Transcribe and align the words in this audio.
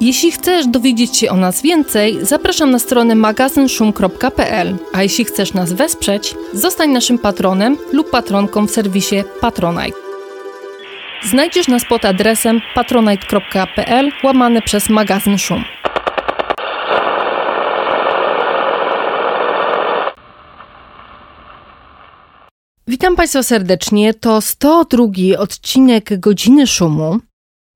Jeśli 0.00 0.32
chcesz 0.32 0.66
dowiedzieć 0.66 1.16
się 1.16 1.30
o 1.30 1.36
nas 1.36 1.62
więcej, 1.62 2.18
zapraszam 2.22 2.70
na 2.70 2.78
stronę 2.78 3.14
magazynszum.pl, 3.14 4.76
a 4.92 5.02
jeśli 5.02 5.24
chcesz 5.24 5.54
nas 5.54 5.72
wesprzeć, 5.72 6.34
zostań 6.52 6.90
naszym 6.90 7.18
patronem 7.18 7.76
lub 7.92 8.10
patronką 8.10 8.66
w 8.66 8.70
serwisie 8.70 9.16
Patronite. 9.40 9.98
Znajdziesz 11.22 11.68
nas 11.68 11.82
pod 11.88 12.04
adresem 12.04 12.60
patronite.pl 12.74 14.10
łamane 14.24 14.62
przez 14.62 14.88
magazyn 14.88 15.38
Szum. 15.38 15.64
Witam 22.86 23.16
Państwa 23.16 23.42
serdecznie. 23.42 24.14
To 24.14 24.40
102 24.40 25.04
odcinek 25.38 26.20
Godziny 26.20 26.66
Szumu. 26.66 27.18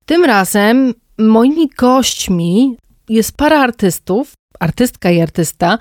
Tym 0.05 0.25
razem 0.25 0.93
moimi 1.17 1.67
gośćmi 1.77 2.77
jest 3.09 3.37
para 3.37 3.59
artystów, 3.59 4.33
artystka 4.59 5.11
i 5.11 5.21
artysta, 5.21 5.77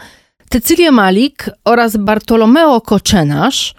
Cecylia 0.51 0.91
Malik 0.91 1.51
oraz 1.65 1.97
Bartolomeo 1.97 2.81
Koczenasz. 2.81 3.75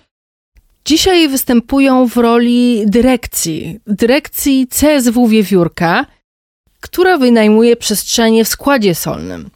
Dzisiaj 0.86 1.30
występują 1.30 2.08
w 2.08 2.18
roli 2.18 2.84
dyrekcji, 2.86 3.80
dyrekcji 3.88 4.68
CSW 4.68 5.28
Wiewiórka, 5.28 6.06
która 6.80 7.18
wynajmuje 7.18 7.76
przestrzenie 7.76 8.46
w 8.46 8.48
składzie 8.48 8.96
solnym. 8.96 9.50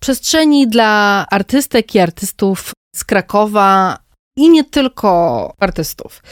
Przestrzeni 0.00 0.68
dla 0.68 1.26
artystek 1.30 1.94
i 1.94 1.98
artystów 1.98 2.72
z 2.96 3.04
Krakowa 3.04 3.98
i 4.36 4.50
nie 4.50 4.64
tylko 4.64 5.52
artystów. 5.60 6.22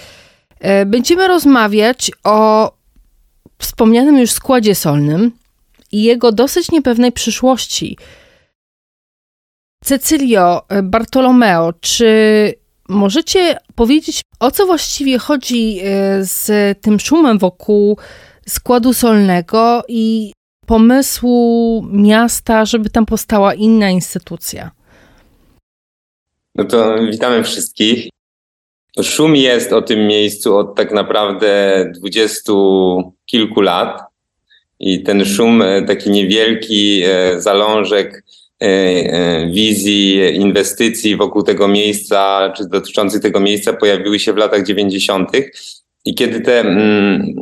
E, 0.61 0.87
będziemy 0.87 1.29
rozmawiać 1.29 2.11
o 2.25 2.73
wspomnianym 3.59 4.19
już 4.19 4.31
składzie 4.31 4.75
solnym 4.75 5.33
i 5.93 6.03
jego 6.03 6.33
dosyć 6.33 6.71
niepewnej 6.71 7.13
przyszłości. 7.13 7.99
Cecilio, 9.85 10.69
e, 10.69 10.83
Bartolomeo, 10.83 11.73
czy 11.81 12.09
możecie 12.89 13.57
powiedzieć, 13.75 14.21
o 14.41 14.51
co 14.51 14.67
właściwie 14.67 15.19
chodzi 15.19 15.79
e, 15.79 15.85
z 16.25 16.51
tym 16.81 17.01
szumem 17.01 17.39
wokół 17.39 17.99
składu 18.49 18.93
solnego 18.93 19.83
i 19.89 20.33
pomysłu 20.67 21.87
miasta, 21.93 22.65
żeby 22.65 22.91
tam 22.91 23.07
powstała 23.07 23.55
inna 23.55 23.91
instytucja? 23.91 24.71
No 26.55 26.65
to 26.65 26.97
witamy 27.11 27.45
wszystkich. 27.45 28.09
Szum 29.03 29.37
jest 29.37 29.73
o 29.73 29.83
tym 29.83 30.07
miejscu 30.07 30.57
od 30.57 30.75
tak 30.75 30.93
naprawdę 30.93 31.85
dwudziestu 31.95 33.13
kilku 33.27 33.61
lat. 33.61 34.01
I 34.81 35.03
ten 35.03 35.25
szum, 35.25 35.63
e, 35.63 35.83
taki 35.83 36.11
niewielki 36.11 37.03
e, 37.07 37.41
zalążek 37.41 38.25
e, 38.61 39.51
wizji, 39.51 40.35
inwestycji 40.35 41.17
wokół 41.17 41.43
tego 41.43 41.69
miejsca, 41.69 42.53
czy 42.57 42.69
dotyczących 42.69 43.23
tego 43.23 43.41
miejsca 43.41 43.73
pojawiły 43.73 44.19
się 44.19 44.33
w 44.33 44.37
latach 44.37 44.67
90. 44.67 45.31
I 46.05 46.15
kiedy 46.15 46.41
te, 46.41 46.61
mm, 46.61 47.35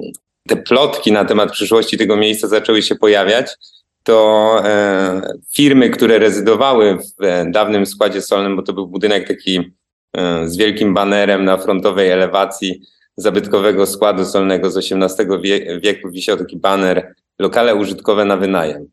te 0.49 0.57
plotki 0.57 1.13
na 1.13 1.25
temat 1.25 1.53
przyszłości 1.53 1.99
tego 1.99 2.17
miejsca 2.17 2.49
zaczęły 2.49 2.83
się 2.83 2.95
pojawiać, 2.95 3.47
to 4.03 4.63
firmy, 5.55 5.91
które 5.91 6.19
rezydowały 6.19 6.99
w 6.99 7.51
dawnym 7.51 7.87
składzie 7.87 8.23
solnym, 8.23 8.57
bo 8.57 8.63
to 8.63 8.73
był 8.73 8.89
budynek 8.89 9.29
taki 9.29 9.61
z 10.45 10.57
wielkim 10.57 10.95
banerem 10.95 11.45
na 11.45 11.57
frontowej 11.57 12.11
elewacji, 12.11 12.81
zabytkowego 13.17 13.87
składu 13.87 14.25
solnego 14.25 14.71
z 14.71 14.77
XVIII 14.77 15.27
wieku 15.81 16.11
wisiał 16.11 16.37
taki 16.37 16.57
baner 16.57 17.15
lokale 17.39 17.75
użytkowe 17.75 18.25
na 18.25 18.37
wynajem. 18.37 18.91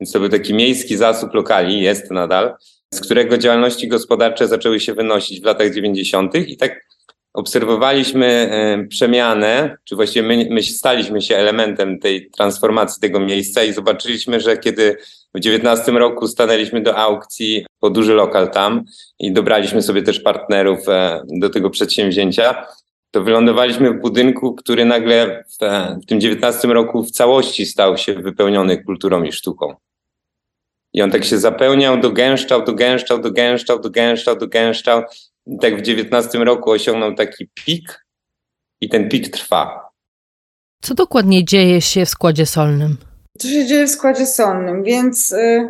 Więc 0.00 0.12
to 0.12 0.20
był 0.20 0.28
taki 0.28 0.54
miejski 0.54 0.96
zasób 0.96 1.34
lokali, 1.34 1.80
jest 1.80 2.10
nadal, 2.10 2.54
z 2.94 3.00
którego 3.00 3.38
działalności 3.38 3.88
gospodarcze 3.88 4.48
zaczęły 4.48 4.80
się 4.80 4.94
wynosić 4.94 5.40
w 5.40 5.44
latach 5.44 5.74
90. 5.74 6.34
i 6.34 6.56
tak 6.56 6.80
obserwowaliśmy 7.34 8.26
e, 8.26 8.86
przemianę, 8.86 9.76
czy 9.84 9.96
właściwie 9.96 10.28
my, 10.28 10.46
my 10.50 10.62
staliśmy 10.62 11.22
się 11.22 11.36
elementem 11.36 11.98
tej 11.98 12.30
transformacji 12.30 13.00
tego 13.00 13.20
miejsca 13.20 13.62
i 13.62 13.72
zobaczyliśmy, 13.72 14.40
że 14.40 14.56
kiedy 14.58 14.96
w 15.34 15.40
19 15.40 15.92
roku 15.92 16.28
stanęliśmy 16.28 16.80
do 16.80 16.96
aukcji 16.96 17.66
po 17.80 17.90
duży 17.90 18.14
lokal 18.14 18.50
tam 18.50 18.84
i 19.18 19.32
dobraliśmy 19.32 19.82
sobie 19.82 20.02
też 20.02 20.20
partnerów 20.20 20.88
e, 20.88 21.22
do 21.40 21.50
tego 21.50 21.70
przedsięwzięcia, 21.70 22.66
to 23.10 23.22
wylądowaliśmy 23.22 23.90
w 23.90 24.00
budynku, 24.00 24.54
który 24.54 24.84
nagle 24.84 25.44
w, 25.50 25.64
w 26.02 26.06
tym 26.06 26.20
19 26.20 26.68
roku 26.68 27.04
w 27.04 27.10
całości 27.10 27.66
stał 27.66 27.96
się 27.96 28.14
wypełniony 28.14 28.84
kulturą 28.84 29.22
i 29.22 29.32
sztuką. 29.32 29.74
I 30.92 31.02
on 31.02 31.10
tak 31.10 31.24
się 31.24 31.38
zapełniał, 31.38 32.00
dogęszczał, 32.00 32.64
dogęszczał, 32.64 33.18
dogęszczał, 33.18 33.80
dogęszczał, 33.80 34.36
dogęszczał. 34.36 35.02
Tak 35.60 35.78
w 35.78 35.82
19 35.82 36.38
roku 36.38 36.70
osiągnął 36.70 37.14
taki 37.14 37.48
pik 37.54 38.06
i 38.80 38.88
ten 38.88 39.08
pik 39.08 39.28
trwa. 39.28 39.90
Co 40.82 40.94
dokładnie 40.94 41.44
dzieje 41.44 41.80
się 41.80 42.06
w 42.06 42.08
składzie 42.08 42.46
solnym? 42.46 42.96
Co 43.38 43.48
się 43.48 43.66
dzieje 43.66 43.86
w 43.86 43.90
składzie 43.90 44.26
solnym? 44.26 44.82
Więc 44.82 45.32
y, 45.32 45.68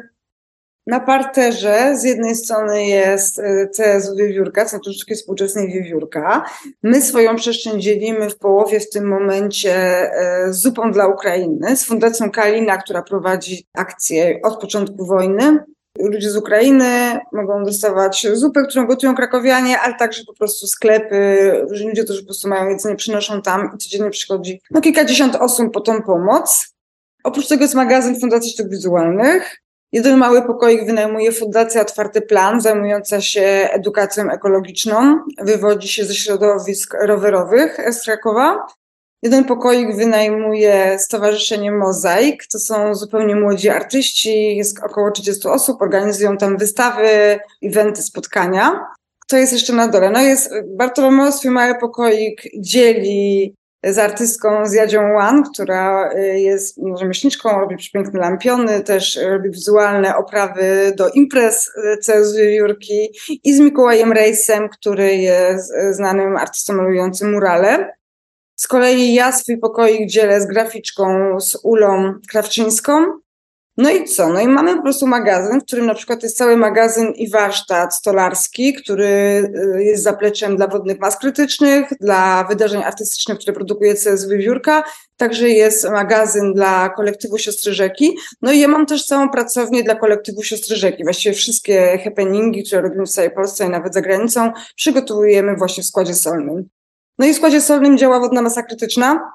na 0.87 1.00
parterze 1.00 1.97
z 1.97 2.05
jednej 2.05 2.34
strony 2.34 2.87
jest 2.87 3.38
y, 3.38 3.69
CSW 3.77 4.16
Wiewiórka, 4.16 4.65
Centrum 4.65 4.94
Sztuki 4.94 5.15
Współczesnej 5.15 5.72
Wiewiórka. 5.72 6.44
My 6.82 7.03
swoją 7.03 7.37
przestrzeń 7.37 7.81
dzielimy 7.81 8.31
w 8.31 8.38
połowie 8.38 8.81
w 8.81 8.91
tym 8.91 9.09
momencie 9.09 10.05
y, 10.49 10.53
z 10.53 10.62
Zupą 10.62 10.93
dla 10.93 11.06
Ukrainy, 11.06 11.77
z 11.77 11.84
Fundacją 11.84 12.31
Kalina, 12.31 12.77
która 12.77 13.03
prowadzi 13.03 13.66
akcję 13.75 14.41
od 14.43 14.61
początku 14.61 15.06
wojny. 15.06 15.65
Ludzie 16.10 16.30
z 16.30 16.36
Ukrainy 16.36 17.20
mogą 17.32 17.64
dostawać 17.64 18.26
zupę, 18.32 18.62
którą 18.68 18.86
gotują 18.86 19.14
krakowianie, 19.14 19.80
ale 19.80 19.94
także 19.94 20.22
po 20.26 20.34
prostu 20.34 20.66
sklepy, 20.66 21.50
ludzie, 21.70 22.04
którzy 22.04 22.20
po 22.20 22.26
prostu 22.26 22.48
mają 22.48 22.68
jedzenie, 22.68 22.96
przynoszą 22.96 23.42
tam 23.42 23.70
i 23.74 23.78
codziennie 23.78 24.10
przychodzi 24.10 24.60
no, 24.70 24.80
kilkadziesiąt 24.80 25.36
osób 25.36 25.72
po 25.72 25.80
tą 25.80 26.02
pomoc. 26.02 26.74
Oprócz 27.24 27.48
tego 27.48 27.62
jest 27.62 27.74
magazyn 27.74 28.20
Fundacji 28.20 28.50
Sztuk 28.52 28.68
Wizualnych, 28.68 29.62
Jeden 29.92 30.18
mały 30.18 30.42
pokoik 30.42 30.86
wynajmuje 30.86 31.32
Fundacja 31.32 31.80
Otwarty 31.80 32.20
Plan, 32.20 32.60
zajmująca 32.60 33.20
się 33.20 33.69
edukacją 33.72 34.30
ekologiczną. 34.30 35.19
Wywodzi 35.38 35.88
się 35.88 36.04
ze 36.04 36.14
środowisk 36.14 36.94
rowerowych 37.06 37.80
z 37.90 38.04
Krakowa. 38.04 38.66
Jeden 39.22 39.44
pokoik 39.44 39.97
wynajmuje 39.97 40.99
Stowarzyszenie 40.99 41.72
Mozaik. 41.72 42.47
To 42.47 42.59
są 42.59 42.94
zupełnie 42.94 43.37
młodzi 43.37 43.69
artyści, 43.69 44.56
jest 44.56 44.83
około 44.83 45.10
30 45.10 45.49
osób, 45.49 45.83
organizują 45.83 46.37
tam 46.37 46.56
wystawy, 46.56 47.38
eventy, 47.62 48.03
spotkania. 48.03 48.87
Kto 49.19 49.37
jest 49.37 49.53
jeszcze 49.53 49.72
na 49.72 49.88
dole? 49.88 50.11
No 50.11 50.21
jest 50.21 50.50
Bartolomeo 50.66 51.32
swój 51.32 51.50
mały 51.50 51.75
pokoik 51.75 52.43
dzieli 52.59 53.55
z 53.84 53.99
artystką 53.99 54.66
z 54.66 54.72
Jadzią 54.72 55.15
Wan, 55.15 55.44
która 55.53 56.12
y, 56.12 56.41
jest 56.41 56.81
rzemieślniczką, 56.99 57.61
robi 57.61 57.77
przepiękne 57.77 58.21
lampiony, 58.21 58.81
też 58.81 59.21
robi 59.31 59.50
wizualne 59.50 60.16
oprawy 60.16 60.93
do 60.97 61.09
imprez 61.09 61.69
y, 61.69 61.96
CSU 61.96 62.38
Jurki 62.38 63.08
i 63.44 63.55
z 63.55 63.61
Mikołajem 63.61 64.12
Rejsem, 64.12 64.69
który 64.69 65.17
jest 65.17 65.73
y, 65.75 65.94
znanym 65.94 66.37
artystą 66.37 66.75
malującym 66.75 67.32
murale. 67.32 67.93
Z 68.62 68.67
kolei 68.67 69.14
ja 69.14 69.32
swój 69.32 69.59
pokoik 69.59 70.11
dzielę 70.11 70.41
z 70.41 70.47
graficzką, 70.47 71.41
z 71.41 71.59
Ulą 71.62 72.14
Krawczyńską, 72.29 73.06
no 73.76 73.91
i 73.91 74.05
co? 74.05 74.29
No 74.29 74.41
i 74.41 74.49
mamy 74.49 74.76
po 74.76 74.82
prostu 74.82 75.06
magazyn, 75.06 75.61
w 75.61 75.64
którym 75.64 75.87
na 75.87 75.94
przykład 75.94 76.23
jest 76.23 76.37
cały 76.37 76.56
magazyn 76.56 77.12
i 77.12 77.31
warsztat 77.31 77.94
stolarski, 77.94 78.75
który 78.75 79.06
y, 79.76 79.85
jest 79.85 80.03
zapleczem 80.03 80.56
dla 80.56 80.67
wodnych 80.67 80.99
mas 81.00 81.19
krytycznych, 81.19 81.88
dla 82.00 82.44
wydarzeń 82.44 82.82
artystycznych, 82.82 83.38
które 83.38 83.53
produkuje 83.53 83.94
CS 83.94 84.25
Wywiórka. 84.25 84.85
Także 85.17 85.49
jest 85.49 85.91
magazyn 85.91 86.55
dla 86.55 86.88
kolektywu 86.88 87.38
Siostry 87.38 87.75
Rzeki. 87.75 88.17
No 88.43 88.53
i 88.53 88.58
ja 88.58 88.69
mam 88.69 88.87
też 88.87 89.06
całą 89.06 89.29
pracownię 89.29 89.82
dla 89.82 89.94
kolektywu 89.94 90.43
Siostry 90.43 90.76
Rzeki. 90.76 91.05
Właściwie 91.05 91.35
wszystkie 91.35 91.99
happeningi, 92.05 92.65
które 92.65 92.82
robimy 92.82 93.06
w 93.06 93.11
całej 93.11 93.31
Polsce 93.31 93.67
i 93.67 93.69
nawet 93.69 93.94
za 93.94 94.00
granicą, 94.00 94.53
przygotowujemy 94.76 95.56
właśnie 95.56 95.82
w 95.82 95.87
składzie 95.87 96.15
solnym. 96.15 96.69
No 97.19 97.26
i 97.26 97.32
w 97.32 97.37
składzie 97.37 97.61
solnym 97.61 97.99
działa 97.99 98.20
wodna 98.20 98.43
masa 98.43 98.62
krytyczna, 98.62 99.32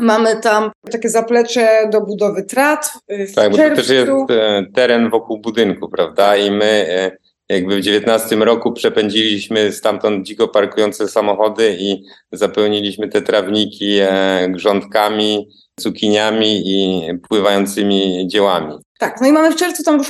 Mamy 0.00 0.40
tam 0.40 0.70
takie 0.92 1.08
zaplecze 1.08 1.88
do 1.92 2.00
budowy 2.00 2.42
trat. 2.42 2.92
tak, 3.34 3.34
czerwcu. 3.34 3.50
bo 3.50 3.56
to 3.56 3.74
też 3.76 3.88
jest 3.90 4.10
e, 4.30 4.66
teren 4.74 5.10
wokół 5.10 5.40
budynku, 5.40 5.88
prawda? 5.88 6.36
I 6.36 6.50
my 6.50 6.64
e, 6.64 7.16
jakby 7.48 7.76
w 7.76 7.80
19 7.80 8.36
roku 8.36 8.72
przepędziliśmy 8.72 9.72
stamtąd 9.72 10.26
dziko 10.26 10.48
parkujące 10.48 11.08
samochody 11.08 11.76
i 11.80 12.04
zapełniliśmy 12.32 13.08
te 13.08 13.22
trawniki 13.22 13.98
e, 14.00 14.48
grządkami, 14.50 15.48
cukiniami 15.80 16.62
i 16.64 17.02
pływającymi 17.28 18.26
dziełami. 18.26 18.74
Tak, 18.98 19.20
no 19.20 19.28
i 19.28 19.32
mamy 19.32 19.52
w 19.52 19.56
czerwcu, 19.56 19.82
tam 19.82 20.04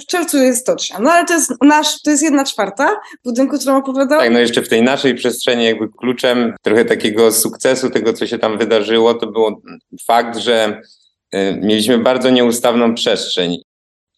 w 0.00 0.06
czerwcu 0.06 0.36
jest 0.36 0.60
stocznia. 0.60 0.98
No 0.98 1.10
ale 1.10 1.26
to 1.26 1.34
jest 1.34 1.52
nasz, 1.62 2.02
to 2.02 2.10
jest 2.10 2.22
jedna 2.22 2.44
czwarta 2.44 3.00
budynku, 3.24 3.58
którą 3.58 3.76
opowiadałam. 3.76 4.24
Tak, 4.24 4.32
no 4.32 4.38
jeszcze 4.38 4.62
w 4.62 4.68
tej 4.68 4.82
naszej 4.82 5.14
przestrzeni 5.14 5.64
jakby 5.64 5.88
kluczem 5.88 6.54
trochę 6.62 6.84
takiego 6.84 7.32
sukcesu 7.32 7.90
tego, 7.90 8.12
co 8.12 8.26
się 8.26 8.38
tam 8.38 8.58
wydarzyło, 8.58 9.14
to 9.14 9.26
było 9.26 9.60
fakt, 10.06 10.38
że 10.38 10.80
y, 11.34 11.58
mieliśmy 11.62 11.98
bardzo 11.98 12.30
nieustawną 12.30 12.94
przestrzeń. 12.94 13.62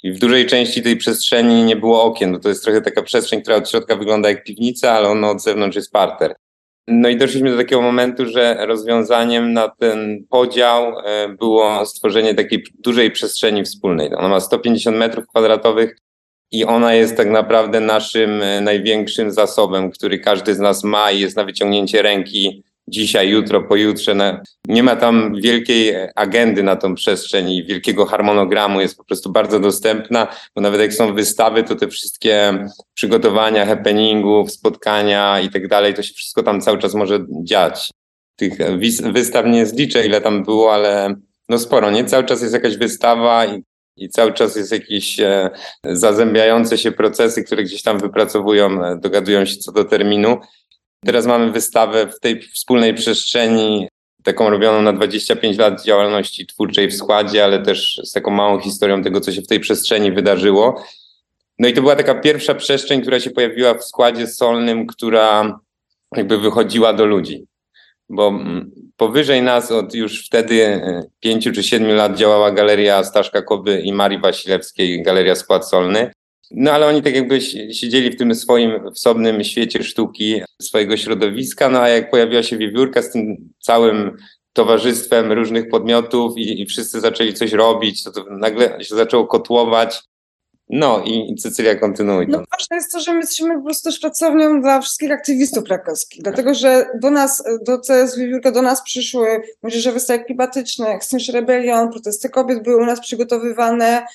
I 0.02 0.12
w 0.12 0.18
dużej 0.18 0.46
części 0.46 0.82
tej 0.82 0.96
przestrzeni 0.96 1.64
nie 1.64 1.76
było 1.76 2.04
okien, 2.04 2.32
bo 2.32 2.38
to 2.38 2.48
jest 2.48 2.64
trochę 2.64 2.80
taka 2.80 3.02
przestrzeń, 3.02 3.42
która 3.42 3.56
od 3.56 3.70
środka 3.70 3.96
wygląda 3.96 4.28
jak 4.28 4.44
piwnica, 4.44 4.92
ale 4.92 5.08
ona 5.08 5.30
od 5.30 5.42
zewnątrz 5.42 5.76
jest 5.76 5.92
parter. 5.92 6.34
No 6.88 7.08
i 7.08 7.16
doszliśmy 7.16 7.50
do 7.50 7.56
takiego 7.56 7.82
momentu, 7.82 8.26
że 8.26 8.66
rozwiązaniem 8.66 9.52
na 9.52 9.68
ten 9.68 10.24
podział 10.30 10.98
e, 10.98 11.28
było 11.28 11.86
stworzenie 11.86 12.34
takiej 12.34 12.64
dużej 12.78 13.10
przestrzeni 13.10 13.64
wspólnej. 13.64 14.14
Ona 14.14 14.28
ma 14.28 14.40
150 14.40 14.96
metrów 14.96 15.26
kwadratowych 15.26 15.96
i 16.50 16.64
ona 16.64 16.94
jest 16.94 17.16
tak 17.16 17.30
naprawdę 17.30 17.80
naszym 17.80 18.42
e, 18.42 18.60
największym 18.60 19.30
zasobem, 19.30 19.90
który 19.90 20.18
każdy 20.18 20.54
z 20.54 20.58
nas 20.58 20.84
ma 20.84 21.10
i 21.10 21.20
jest 21.20 21.36
na 21.36 21.44
wyciągnięcie 21.44 22.02
ręki 22.02 22.64
dzisiaj, 22.88 23.28
jutro, 23.28 23.62
pojutrze. 23.62 24.40
Nie 24.68 24.82
ma 24.82 24.96
tam 24.96 25.34
wielkiej 25.40 25.94
agendy 26.14 26.62
na 26.62 26.76
tą 26.76 26.94
przestrzeń 26.94 27.50
i 27.50 27.64
wielkiego 27.64 28.06
harmonogramu, 28.06 28.80
jest 28.80 28.96
po 28.96 29.04
prostu 29.04 29.32
bardzo 29.32 29.60
dostępna, 29.60 30.28
bo 30.54 30.60
nawet 30.60 30.80
jak 30.80 30.94
są 30.94 31.14
wystawy, 31.14 31.62
to 31.62 31.76
te 31.76 31.88
wszystkie 31.88 32.64
przygotowania, 32.94 33.66
happeningów, 33.66 34.52
spotkania 34.52 35.40
i 35.40 35.50
tak 35.50 35.68
dalej, 35.68 35.94
to 35.94 36.02
się 36.02 36.14
wszystko 36.14 36.42
tam 36.42 36.60
cały 36.60 36.78
czas 36.78 36.94
może 36.94 37.26
dziać. 37.44 37.90
Tych 38.36 38.52
wystaw 39.12 39.46
nie 39.46 39.66
zliczę, 39.66 40.06
ile 40.06 40.20
tam 40.20 40.44
było, 40.44 40.74
ale 40.74 41.14
no 41.48 41.58
sporo, 41.58 41.90
nie? 41.90 42.04
Cały 42.04 42.24
czas 42.24 42.42
jest 42.42 42.54
jakaś 42.54 42.76
wystawa 42.76 43.46
i, 43.46 43.62
i 43.96 44.08
cały 44.08 44.32
czas 44.32 44.56
jest 44.56 44.72
jakieś 44.72 45.20
e, 45.20 45.50
zazębiające 45.84 46.78
się 46.78 46.92
procesy, 46.92 47.44
które 47.44 47.64
gdzieś 47.64 47.82
tam 47.82 47.98
wypracowują, 47.98 48.84
e, 48.84 48.98
dogadują 48.98 49.44
się 49.44 49.56
co 49.56 49.72
do 49.72 49.84
terminu. 49.84 50.38
Teraz 51.04 51.26
mamy 51.26 51.52
wystawę 51.52 52.06
w 52.06 52.20
tej 52.20 52.42
wspólnej 52.42 52.94
przestrzeni, 52.94 53.88
taką 54.22 54.50
robioną 54.50 54.82
na 54.82 54.92
25 54.92 55.58
lat 55.58 55.84
działalności 55.84 56.46
twórczej 56.46 56.88
w 56.88 56.94
składzie, 56.94 57.44
ale 57.44 57.62
też 57.62 58.00
z 58.04 58.12
taką 58.12 58.30
małą 58.30 58.60
historią 58.60 59.02
tego, 59.02 59.20
co 59.20 59.32
się 59.32 59.42
w 59.42 59.46
tej 59.46 59.60
przestrzeni 59.60 60.12
wydarzyło. 60.12 60.84
No 61.58 61.68
i 61.68 61.72
to 61.72 61.80
była 61.80 61.96
taka 61.96 62.14
pierwsza 62.14 62.54
przestrzeń, 62.54 63.02
która 63.02 63.20
się 63.20 63.30
pojawiła 63.30 63.74
w 63.74 63.84
składzie 63.84 64.26
solnym, 64.26 64.86
która 64.86 65.58
jakby 66.16 66.38
wychodziła 66.38 66.92
do 66.92 67.06
ludzi. 67.06 67.46
Bo 68.08 68.28
mm, 68.28 68.70
powyżej 68.96 69.42
nas 69.42 69.72
od 69.72 69.94
już 69.94 70.26
wtedy 70.26 70.64
e, 70.64 71.02
pięciu 71.20 71.52
czy 71.52 71.62
siedmiu 71.62 71.94
lat 71.94 72.16
działała 72.16 72.50
galeria 72.50 73.04
Staszka 73.04 73.42
Koby 73.42 73.80
i 73.80 73.92
Marii 73.92 74.20
Wasilewskiej, 74.20 75.02
galeria 75.02 75.34
Skład 75.34 75.68
Solny. 75.68 76.12
No 76.50 76.72
ale 76.72 76.86
oni 76.86 77.02
tak 77.02 77.14
jakby 77.14 77.40
siedzieli 77.72 78.10
w 78.10 78.16
tym 78.16 78.34
swoim 78.34 78.92
wsobnym 78.94 79.44
świecie 79.44 79.84
sztuki, 79.84 80.42
swojego 80.62 80.96
środowiska, 80.96 81.68
no 81.68 81.80
a 81.80 81.88
jak 81.88 82.10
pojawiła 82.10 82.42
się 82.42 82.58
wiewiórka 82.58 83.02
z 83.02 83.10
tym 83.10 83.36
całym 83.60 84.16
towarzystwem 84.52 85.32
różnych 85.32 85.68
podmiotów 85.68 86.38
i, 86.38 86.62
i 86.62 86.66
wszyscy 86.66 87.00
zaczęli 87.00 87.34
coś 87.34 87.52
robić, 87.52 88.04
to, 88.04 88.10
to 88.10 88.24
nagle 88.30 88.84
się 88.84 88.94
zaczęło 88.94 89.26
kotłować. 89.26 90.02
No 90.68 91.02
i, 91.04 91.34
Cecylia 91.34 91.74
kontynuuje. 91.74 92.26
No 92.28 92.42
ważne 92.52 92.76
jest 92.76 92.92
to, 92.92 93.00
że 93.00 93.12
my 93.12 93.20
jesteśmy 93.20 93.56
po 93.56 93.62
prostu 93.62 93.90
pracownią 94.00 94.60
dla 94.60 94.80
wszystkich 94.80 95.12
aktywistów 95.12 95.64
krakowskich, 95.64 96.22
dlatego 96.22 96.54
że 96.54 96.86
do 97.02 97.10
nas, 97.10 97.42
do 97.62 97.78
CS 97.78 98.18
Wiewiórka 98.18 98.50
do 98.50 98.62
nas 98.62 98.82
przyszły 98.82 99.42
młodzieżowe 99.62 100.00
stajki 100.00 100.24
klimatyczne, 100.24 100.88
Extinction 100.88 101.34
Rebellion, 101.34 101.90
protesty 101.90 102.30
kobiet 102.30 102.62
były 102.62 102.76
u 102.76 102.86
nas 102.86 103.00
przygotowywane, 103.00 104.06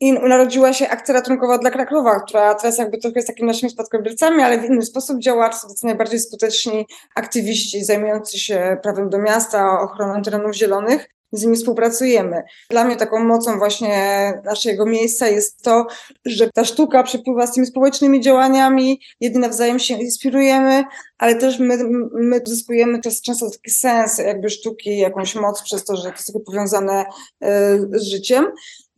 i 0.00 0.12
narodziła 0.12 0.72
się 0.72 0.88
akcja 0.88 1.14
ratunkowa 1.14 1.58
dla 1.58 1.70
Krakowa, 1.70 2.20
która 2.20 2.54
teraz 2.54 2.78
jakby 2.78 2.98
trochę 2.98 3.18
jest 3.18 3.28
takimi 3.28 3.48
naszymi 3.48 3.72
spadkobiercami, 3.72 4.42
ale 4.42 4.58
w 4.58 4.64
inny 4.64 4.82
sposób 4.82 5.20
działa. 5.20 5.48
To 5.48 5.56
są 5.56 5.68
najbardziej 5.82 6.20
skuteczni 6.20 6.86
aktywiści 7.14 7.84
zajmujący 7.84 8.38
się 8.38 8.76
prawem 8.82 9.10
do 9.10 9.18
miasta, 9.18 9.80
ochroną 9.80 10.22
terenów 10.22 10.54
zielonych. 10.54 11.08
Z 11.32 11.44
nimi 11.44 11.56
współpracujemy. 11.56 12.42
Dla 12.70 12.84
mnie 12.84 12.96
taką 12.96 13.24
mocą 13.24 13.58
właśnie 13.58 14.32
naszego 14.44 14.86
miejsca 14.86 15.28
jest 15.28 15.62
to, 15.62 15.86
że 16.24 16.50
ta 16.54 16.64
sztuka 16.64 17.02
przepływa 17.02 17.46
z 17.46 17.52
tymi 17.52 17.66
społecznymi 17.66 18.20
działaniami, 18.20 19.00
jedynie 19.20 19.40
nawzajem 19.40 19.78
się 19.78 19.94
inspirujemy, 19.94 20.84
ale 21.18 21.34
też 21.34 21.58
my, 21.58 21.78
my 22.12 22.40
zyskujemy 22.46 23.00
też 23.00 23.22
często 23.22 23.50
taki 23.50 23.70
sens 23.70 24.18
jakby 24.18 24.50
sztuki, 24.50 24.98
jakąś 24.98 25.34
moc 25.34 25.62
przez 25.62 25.84
to, 25.84 25.96
że 25.96 26.02
to 26.02 26.08
jest 26.08 26.32
powiązane 26.46 27.04
e, 27.42 27.78
z 27.92 28.02
życiem. 28.02 28.46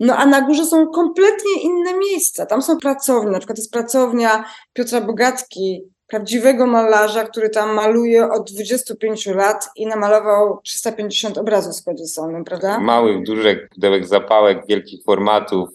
No 0.01 0.17
a 0.17 0.27
na 0.27 0.41
górze 0.41 0.67
są 0.67 0.87
kompletnie 0.87 1.63
inne 1.63 1.95
miejsca. 1.95 2.47
Tam 2.47 2.63
są 2.63 2.79
pracownie, 2.79 3.31
na 3.31 3.39
przykład 3.39 3.59
jest 3.59 3.73
pracownia 3.73 4.45
Piotra 4.73 5.01
Bogatki, 5.01 5.83
prawdziwego 6.07 6.67
malarza, 6.67 7.25
który 7.25 7.51
tam 7.51 7.75
maluje 7.75 8.31
od 8.31 8.53
25 8.53 9.27
lat 9.27 9.69
i 9.77 9.87
namalował 9.87 10.61
350 10.65 11.39
obrazów 11.39 11.75
składzie 11.75 12.07
solnym, 12.07 12.45
prawda? 12.45 12.81
Małych, 12.81 13.23
dużych 13.23 13.69
pudełek 13.69 14.07
zapałek, 14.07 14.67
wielkich 14.69 15.05
formatów, 15.05 15.69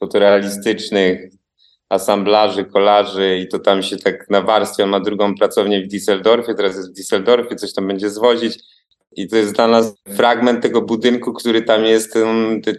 fotorealistycznych, 0.00 1.30
asamblaży, 1.88 2.64
kolarzy 2.64 3.38
i 3.38 3.48
to 3.48 3.58
tam 3.58 3.82
się 3.82 3.96
tak 3.96 4.30
nawarstwia. 4.30 4.84
On 4.84 4.90
ma 4.90 5.00
drugą 5.00 5.34
pracownię 5.34 5.82
w 5.82 5.88
Düsseldorfie, 5.88 6.54
teraz 6.54 6.76
jest 6.76 6.90
w 6.90 6.94
Düsseldorfie, 6.94 7.56
coś 7.56 7.74
tam 7.74 7.88
będzie 7.88 8.10
zwozić. 8.10 8.58
I 9.16 9.28
to 9.28 9.36
jest 9.36 9.54
dla 9.54 9.68
nas 9.68 9.94
fragment 10.16 10.62
tego 10.62 10.82
budynku, 10.82 11.32
który 11.32 11.62
tam 11.62 11.84
jest, 11.84 12.14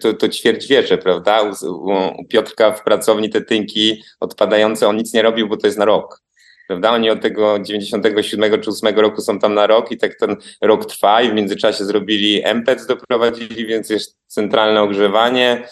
to, 0.01 0.13
to 0.13 0.29
ćwierćwiecze, 0.29 0.97
prawda? 0.97 1.41
U, 1.41 1.75
u 2.21 2.25
Piotrka 2.25 2.71
w 2.71 2.83
pracowni 2.83 3.29
te 3.29 3.41
tynki 3.41 4.03
odpadające, 4.19 4.87
on 4.87 4.97
nic 4.97 5.13
nie 5.13 5.21
robił, 5.21 5.47
bo 5.47 5.57
to 5.57 5.67
jest 5.67 5.79
na 5.79 5.85
rok. 5.85 6.23
Prawda? 6.67 6.91
Oni 6.91 7.09
od 7.09 7.21
tego 7.21 7.59
97 7.59 8.61
czy 8.61 8.69
8 8.69 8.99
roku 8.99 9.21
są 9.21 9.39
tam 9.39 9.53
na 9.53 9.67
rok 9.67 9.91
i 9.91 9.97
tak 9.97 10.15
ten 10.15 10.35
rok 10.61 10.85
trwa 10.85 11.21
i 11.21 11.31
w 11.31 11.33
międzyczasie 11.33 11.85
zrobili 11.85 12.41
MPEC, 12.43 12.85
doprowadzili, 12.85 13.65
więc 13.65 13.89
jest 13.89 14.17
centralne 14.27 14.81
ogrzewanie 14.81 15.67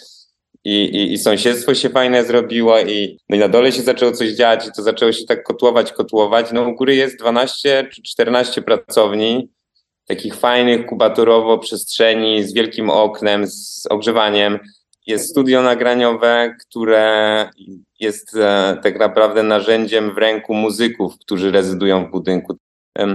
i, 0.63 0.83
i, 0.83 1.13
i 1.13 1.17
sąsiedztwo 1.17 1.75
się 1.75 1.89
fajne 1.89 2.25
zrobiło 2.25 2.79
i, 2.79 3.17
no 3.29 3.35
i 3.35 3.39
na 3.39 3.47
dole 3.47 3.71
się 3.71 3.81
zaczęło 3.81 4.11
coś 4.11 4.29
dziać 4.29 4.67
i 4.67 4.71
to 4.75 4.81
zaczęło 4.81 5.11
się 5.11 5.25
tak 5.25 5.43
kotłować, 5.43 5.91
kotłować. 5.91 6.51
No 6.51 6.69
u 6.69 6.75
góry 6.75 6.95
jest 6.95 7.19
12 7.19 7.87
czy 7.93 8.01
14 8.01 8.61
pracowni, 8.61 9.49
takich 10.15 10.35
fajnych 10.35 10.85
kubatorowo 10.85 11.57
przestrzeni 11.57 12.43
z 12.43 12.53
wielkim 12.53 12.89
oknem, 12.89 13.47
z 13.47 13.87
ogrzewaniem. 13.89 14.59
Jest 15.07 15.29
studio 15.29 15.61
nagraniowe, 15.61 16.55
które 16.59 17.49
jest 17.99 18.35
e, 18.35 18.77
tak 18.83 18.99
naprawdę 18.99 19.43
narzędziem 19.43 20.13
w 20.13 20.17
ręku 20.17 20.53
muzyków, 20.53 21.13
którzy 21.19 21.51
rezydują 21.51 22.05
w 22.05 22.11
budynku. 22.11 22.57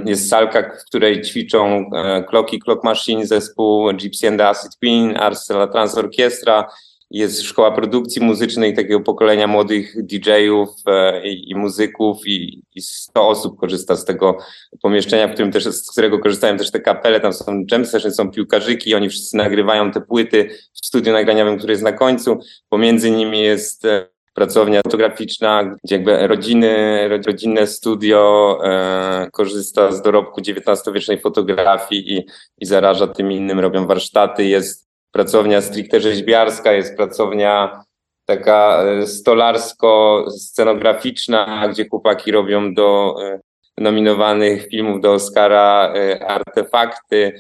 Jest 0.05 0.29
salka, 0.29 0.63
w 0.63 0.85
której 0.87 1.23
ćwiczą 1.23 1.91
e, 1.95 2.25
Clock 2.31 2.51
Clock 2.65 2.85
Machine, 2.85 3.27
zespół 3.27 3.93
Gypsy 3.95 4.29
and 4.29 4.39
the 4.39 4.49
Acid 4.49 4.77
Queen, 4.81 5.17
Arsela 5.17 5.67
Trans 5.67 5.99
Orchestra, 5.99 6.69
jest 7.11 7.43
szkoła 7.43 7.71
produkcji 7.71 8.23
muzycznej 8.23 8.75
takiego 8.75 9.01
pokolenia 9.01 9.47
młodych 9.47 10.07
DJ-ów 10.07 10.69
e, 10.87 11.29
i, 11.29 11.51
i, 11.51 11.55
muzyków 11.55 12.19
i, 12.27 12.63
i 12.75 12.83
100 12.83 13.29
osób 13.29 13.61
korzysta 13.61 13.97
z 13.97 14.05
tego 14.05 14.39
pomieszczenia, 14.83 15.29
w 15.29 15.33
którym 15.33 15.53
też, 15.53 15.65
z 15.65 15.91
którego 15.91 16.19
korzystają 16.19 16.57
też 16.57 16.71
te 16.71 16.81
kapele, 16.81 17.21
tam 17.21 17.33
są 17.33 17.65
jam 17.73 17.85
są 17.87 18.31
piłkarzyki, 18.31 18.95
oni 18.95 19.09
wszyscy 19.09 19.37
nagrywają 19.37 19.91
te 19.91 20.01
płyty 20.01 20.49
w 20.75 20.87
studiu 20.87 21.13
nagraniowym, 21.13 21.59
które 21.59 21.73
jest 21.73 21.85
na 21.85 21.93
końcu, 21.93 22.39
pomiędzy 22.69 23.11
nimi 23.11 23.41
jest 23.41 23.85
e, 23.85 24.09
pracownia 24.35 24.81
fotograficzna, 24.83 25.77
gdzie 25.85 25.95
jakby 25.95 26.27
rodziny, 26.27 27.09
rodzinne 27.27 27.67
studio 27.67 28.59
e, 28.65 29.29
korzysta 29.33 29.93
z 29.93 30.03
dorobku 30.03 30.41
XIX-wiecznej 30.41 31.21
fotografii 31.21 32.17
i, 32.17 32.27
i 32.59 32.67
zaraża 32.67 33.07
tym 33.07 33.33
innym, 33.33 33.61
robią 33.61 33.87
warsztaty, 33.87 34.45
jest 34.45 34.86
pracownia 35.13 35.61
stricte 35.61 36.01
rzeźbiarska, 36.01 36.73
jest 36.73 36.97
pracownia 36.97 37.85
taka 38.27 38.83
e, 38.83 39.07
stolarsko-scenograficzna, 39.07 41.69
gdzie 41.71 41.89
chłopaki 41.89 42.33
robią 42.33 42.75
do 42.75 43.17
e, 43.23 43.41
nominowanych 43.79 44.69
filmów 44.69 45.01
do 45.01 45.13
Oscara 45.13 45.93
e, 45.95 46.27
artefakty. 46.27 47.33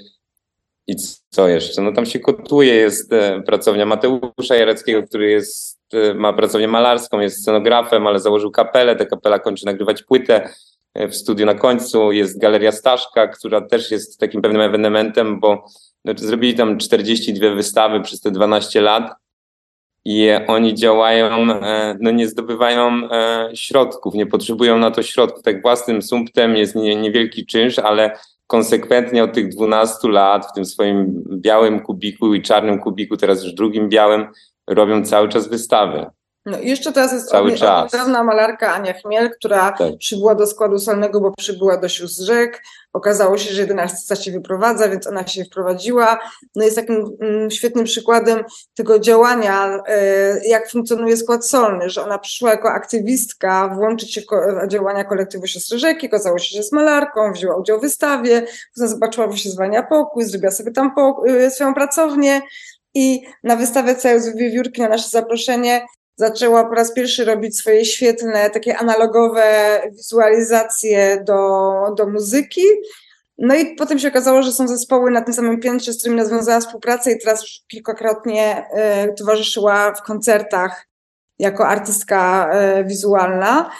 I 0.88 0.96
co 1.30 1.48
jeszcze? 1.48 1.82
No 1.82 1.92
tam 1.92 2.06
się 2.06 2.20
kotuje, 2.20 2.74
jest 2.74 3.10
pracownia 3.46 3.86
Mateusza 3.86 4.56
Jareckiego, 4.56 5.02
który 5.02 5.30
jest, 5.30 5.78
ma 6.14 6.32
pracownię 6.32 6.68
malarską, 6.68 7.20
jest 7.20 7.42
scenografem, 7.42 8.06
ale 8.06 8.20
założył 8.20 8.50
kapelę, 8.50 8.96
ta 8.96 9.06
kapela 9.06 9.38
kończy 9.38 9.66
nagrywać 9.66 10.02
płytę 10.02 10.48
w 11.08 11.14
studiu 11.14 11.46
na 11.46 11.54
końcu. 11.54 12.12
Jest 12.12 12.40
Galeria 12.40 12.72
Staszka, 12.72 13.28
która 13.28 13.60
też 13.60 13.90
jest 13.90 14.20
takim 14.20 14.42
pewnym 14.42 14.62
ewenementem, 14.62 15.40
bo 15.40 15.64
znaczy 16.04 16.26
zrobili 16.26 16.54
tam 16.54 16.78
42 16.78 17.54
wystawy 17.54 18.00
przez 18.00 18.20
te 18.20 18.30
12 18.30 18.80
lat 18.80 19.12
i 20.04 20.28
oni 20.46 20.74
działają, 20.74 21.52
e, 21.52 21.96
no 22.00 22.10
nie 22.10 22.28
zdobywają 22.28 23.10
e, 23.10 23.48
środków, 23.54 24.14
nie 24.14 24.26
potrzebują 24.26 24.78
na 24.78 24.90
to 24.90 25.02
środków. 25.02 25.42
Tak 25.42 25.62
własnym 25.62 26.02
sumptem 26.02 26.56
jest 26.56 26.74
niewielki 26.74 27.46
czynsz, 27.46 27.78
ale 27.78 28.18
konsekwentnie 28.46 29.24
od 29.24 29.32
tych 29.32 29.48
12 29.48 30.08
lat 30.08 30.46
w 30.46 30.52
tym 30.52 30.64
swoim 30.64 31.24
białym 31.36 31.80
kubiku 31.80 32.34
i 32.34 32.42
czarnym 32.42 32.78
kubiku, 32.78 33.16
teraz 33.16 33.44
już 33.44 33.52
drugim 33.52 33.88
białym, 33.88 34.26
robią 34.66 35.04
cały 35.04 35.28
czas 35.28 35.48
wystawy. 35.48 36.06
No 36.46 36.58
i 36.58 36.68
jeszcze 36.68 36.92
teraz 36.92 37.12
jest 37.12 37.28
Cały 37.28 37.52
niedawna 37.52 38.24
malarka 38.24 38.74
Ania 38.74 38.92
Chmiel, 38.92 39.30
która 39.30 39.72
tak. 39.72 39.92
przybyła 39.98 40.34
do 40.34 40.46
składu 40.46 40.78
solnego, 40.78 41.20
bo 41.20 41.32
przybyła 41.32 41.76
do 41.76 41.88
sióstr 41.88 42.24
rzek. 42.24 42.62
Okazało 42.92 43.38
się, 43.38 43.54
że 43.54 43.60
jeden 43.60 43.78
artysta 43.78 44.16
się 44.16 44.32
wyprowadza, 44.32 44.88
więc 44.88 45.06
ona 45.06 45.26
się 45.26 45.44
wprowadziła. 45.44 46.18
No 46.56 46.64
jest 46.64 46.76
takim 46.76 47.16
mm, 47.20 47.50
świetnym 47.50 47.84
przykładem 47.84 48.44
tego 48.74 48.98
działania, 48.98 49.82
e, 49.88 50.48
jak 50.48 50.70
funkcjonuje 50.70 51.16
skład 51.16 51.46
solny, 51.46 51.90
że 51.90 52.04
ona 52.04 52.18
przyszła 52.18 52.50
jako 52.50 52.68
aktywistka 52.68 53.68
włączyć 53.68 54.14
się 54.14 54.20
w, 54.20 54.26
ko 54.26 54.66
działania 54.68 55.04
kolektywu 55.04 55.46
siostry 55.46 55.78
rzeki, 55.78 56.06
okazało 56.06 56.38
się, 56.38 56.48
że 56.52 56.58
jest 56.58 56.72
malarką, 56.72 57.32
wzięła 57.32 57.56
udział 57.56 57.78
w 57.78 57.82
wystawie, 57.82 58.46
potem 58.74 58.88
zobaczyła, 58.88 59.32
że 59.32 59.38
się 59.38 59.50
zwalnia 59.50 59.82
pokój, 59.82 60.24
zrobiła 60.24 60.50
sobie 60.50 60.72
tam 60.72 60.94
e, 61.28 61.50
swoją 61.50 61.74
pracownię 61.74 62.42
i 62.94 63.22
na 63.44 63.56
wystawę 63.56 63.94
Cejus 63.94 64.26
Wiewiórki 64.36 64.82
na 64.82 64.88
nasze 64.88 65.08
zaproszenie 65.08 65.86
zaczęła 66.16 66.64
po 66.64 66.74
raz 66.74 66.92
pierwszy 66.92 67.24
robić 67.24 67.58
swoje 67.58 67.84
świetne, 67.84 68.50
takie 68.50 68.78
analogowe 68.78 69.80
wizualizacje 69.92 71.24
do, 71.24 71.70
do 71.96 72.06
muzyki. 72.06 72.62
No 73.38 73.54
i 73.54 73.74
potem 73.74 73.98
się 73.98 74.08
okazało, 74.08 74.42
że 74.42 74.52
są 74.52 74.68
zespoły 74.68 75.10
na 75.10 75.22
tym 75.22 75.34
samym 75.34 75.60
piętrze, 75.60 75.92
z 75.92 75.98
którymi 75.98 76.22
nawiązała 76.22 76.60
współpracę 76.60 77.12
i 77.12 77.18
teraz 77.18 77.42
już 77.42 77.60
kilkakrotnie 77.68 78.66
y, 79.08 79.14
towarzyszyła 79.14 79.92
w 79.92 80.02
koncertach 80.02 80.86
jako 81.38 81.68
artystka 81.68 82.50
y, 82.80 82.84
wizualna. 82.84 83.70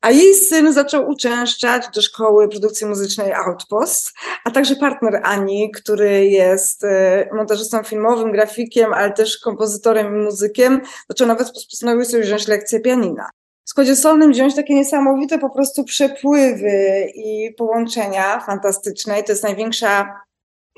A 0.00 0.10
jej 0.10 0.34
syn 0.34 0.72
zaczął 0.72 1.08
uczęszczać 1.08 1.88
do 1.94 2.02
szkoły 2.02 2.48
produkcji 2.48 2.86
muzycznej 2.86 3.32
Outpost, 3.32 4.12
a 4.44 4.50
także 4.50 4.76
partner 4.76 5.20
Ani, 5.24 5.70
który 5.70 6.26
jest 6.26 6.84
y, 6.84 6.88
montażystą 7.32 7.82
filmowym, 7.82 8.32
grafikiem, 8.32 8.92
ale 8.92 9.12
też 9.12 9.38
kompozytorem 9.38 10.06
i 10.06 10.24
muzykiem, 10.24 10.80
zaczął 11.08 11.26
nawet 11.26 11.52
postanowił 11.52 12.04
sobie 12.04 12.22
wziąć 12.22 12.48
lekcję 12.48 12.80
pianina. 12.80 13.30
W 13.64 13.70
składzie 13.70 13.96
solnym 13.96 14.32
wziąć 14.32 14.54
takie 14.54 14.74
niesamowite 14.74 15.38
po 15.38 15.50
prostu 15.50 15.84
przepływy 15.84 17.10
i 17.14 17.54
połączenia 17.58 18.40
fantastyczne 18.40 19.20
i 19.20 19.24
to 19.24 19.32
jest 19.32 19.42
największa 19.42 20.20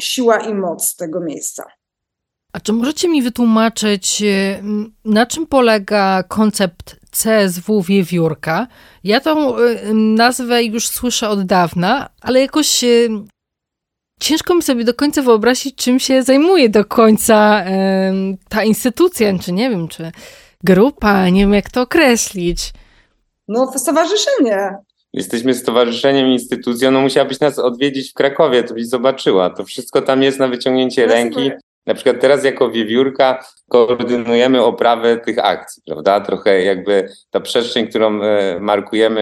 siła 0.01 0.39
i 0.39 0.55
moc 0.55 0.97
tego 0.97 1.21
miejsca. 1.21 1.65
A 2.53 2.61
czy 2.61 2.73
możecie 2.73 3.09
mi 3.09 3.23
wytłumaczyć, 3.23 4.23
y, 4.23 4.63
na 5.05 5.27
czym 5.27 5.47
polega 5.47 6.23
koncept 6.23 7.02
CSW 7.13 7.83
Wiewiórka? 7.83 8.67
Ja 9.05 9.21
tą 9.21 9.59
y, 9.59 9.95
nazwę 9.95 10.65
już 10.65 10.89
słyszę 10.89 11.29
od 11.29 11.43
dawna, 11.43 12.09
ale 12.21 12.41
jakoś 12.41 12.85
y, 12.85 13.09
ciężko 14.21 14.55
mi 14.55 14.63
sobie 14.63 14.85
do 14.85 14.95
końca 14.95 15.23
wyobrazić, 15.23 15.75
czym 15.75 16.01
się 16.01 16.23
zajmuje 16.23 16.69
do 16.69 16.85
końca 16.85 17.65
ta 18.49 18.65
instytucja, 18.65 19.39
czy 19.39 19.53
nie 19.53 19.71
wiem, 19.71 19.89
czy 19.89 20.13
grupa, 20.65 21.29
nie 21.29 21.41
wiem 21.41 21.55
jak 21.55 21.71
to 21.71 21.81
określić. 21.83 22.73
No, 23.49 23.67
to 23.73 23.79
stowarzyszenie. 23.79 24.77
Jesteśmy 25.13 25.55
stowarzyszeniem, 25.55 26.27
instytucją, 26.27 26.91
no 26.91 27.01
musiałabyś 27.01 27.41
nas 27.41 27.59
odwiedzić 27.59 28.11
w 28.11 28.15
Krakowie, 28.15 28.65
to 28.65 28.75
byś 28.75 28.89
zobaczyła. 28.89 29.51
To 29.51 29.65
wszystko 29.65 30.03
tam 30.03 30.23
jest 30.23 30.39
na 30.39 30.49
wyciągnięcie 30.49 31.07
ręki. 31.07 31.51
Na 31.87 31.95
przykład 31.95 32.21
teraz 32.21 32.45
jako 32.45 32.71
wiewiórka 32.71 33.45
koordynujemy 33.69 34.65
oprawę 34.65 35.17
tych 35.17 35.39
akcji, 35.39 35.83
prawda? 35.87 36.21
Trochę 36.21 36.63
jakby 36.63 37.09
ta 37.31 37.41
przestrzeń, 37.41 37.87
którą 37.87 38.23
e, 38.23 38.61
markujemy 38.61 39.21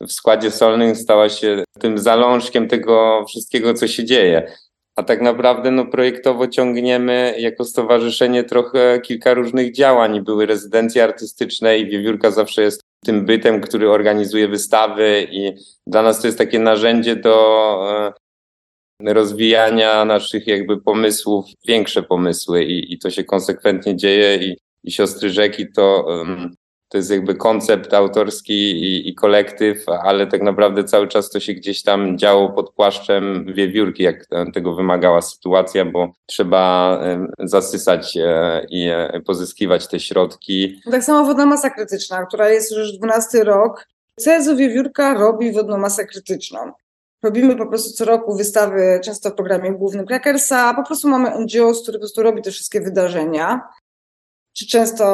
e, 0.00 0.06
w 0.06 0.12
składzie 0.12 0.50
solnym 0.50 0.94
stała 0.94 1.28
się 1.28 1.64
tym 1.78 1.98
zalążkiem 1.98 2.68
tego 2.68 3.24
wszystkiego, 3.28 3.74
co 3.74 3.88
się 3.88 4.04
dzieje. 4.04 4.52
A 4.96 5.02
tak 5.02 5.20
naprawdę 5.20 5.70
no, 5.70 5.86
projektowo 5.86 6.48
ciągniemy 6.48 7.34
jako 7.38 7.64
stowarzyszenie 7.64 8.44
trochę 8.44 9.00
kilka 9.00 9.34
różnych 9.34 9.72
działań. 9.72 10.20
Były 10.20 10.46
rezydencje 10.46 11.04
artystyczne 11.04 11.78
i 11.78 11.86
wiewiórka 11.90 12.30
zawsze 12.30 12.62
jest 12.62 12.80
tym 13.04 13.24
bytem, 13.24 13.60
który 13.60 13.90
organizuje 13.90 14.48
wystawy 14.48 15.26
i 15.30 15.52
dla 15.86 16.02
nas 16.02 16.20
to 16.20 16.28
jest 16.28 16.38
takie 16.38 16.58
narzędzie 16.58 17.16
do 17.16 17.78
e, 18.08 18.27
rozwijania 19.04 20.04
naszych 20.04 20.46
jakby 20.46 20.80
pomysłów, 20.80 21.44
większe 21.68 22.02
pomysły 22.02 22.64
i, 22.64 22.92
i 22.92 22.98
to 22.98 23.10
się 23.10 23.24
konsekwentnie 23.24 23.96
dzieje 23.96 24.36
i, 24.36 24.56
i 24.84 24.92
Siostry 24.92 25.30
Rzeki 25.30 25.72
to, 25.72 26.04
um, 26.08 26.54
to 26.88 26.98
jest 26.98 27.10
jakby 27.10 27.34
koncept 27.34 27.94
autorski 27.94 28.54
i, 28.54 29.08
i, 29.08 29.14
kolektyw, 29.14 29.88
ale 29.88 30.26
tak 30.26 30.42
naprawdę 30.42 30.84
cały 30.84 31.08
czas 31.08 31.30
to 31.30 31.40
się 31.40 31.54
gdzieś 31.54 31.82
tam 31.82 32.18
działo 32.18 32.48
pod 32.48 32.74
płaszczem 32.74 33.52
wiewiórki, 33.54 34.02
jak 34.02 34.26
tego 34.54 34.74
wymagała 34.74 35.22
sytuacja, 35.22 35.84
bo 35.84 36.12
trzeba 36.26 37.00
zasysać 37.38 38.16
e, 38.16 38.66
i 38.70 38.88
e, 38.88 39.20
pozyskiwać 39.26 39.88
te 39.88 40.00
środki. 40.00 40.80
Tak 40.90 41.04
samo 41.04 41.24
wodna 41.24 41.46
masa 41.46 41.70
krytyczna, 41.70 42.26
która 42.26 42.48
jest 42.48 42.76
już 42.76 42.92
12 42.92 43.44
rok. 43.44 43.86
CSU 44.24 44.56
Wiewiórka 44.56 45.14
robi 45.14 45.52
wodną 45.52 45.78
masę 45.78 46.06
krytyczną. 46.06 46.72
Robimy 47.22 47.56
po 47.56 47.66
prostu 47.66 47.92
co 47.92 48.04
roku 48.04 48.36
wystawy, 48.36 49.00
często 49.04 49.30
w 49.30 49.34
programie 49.34 49.72
głównym 49.72 50.06
Crackersa, 50.06 50.74
po 50.74 50.82
prostu 50.82 51.08
mamy 51.08 51.30
NGO, 51.30 51.72
który 51.82 51.98
po 51.98 52.02
prostu 52.02 52.22
robi 52.22 52.42
te 52.42 52.50
wszystkie 52.50 52.80
wydarzenia. 52.80 53.68
Czy 54.52 54.66
często, 54.66 55.04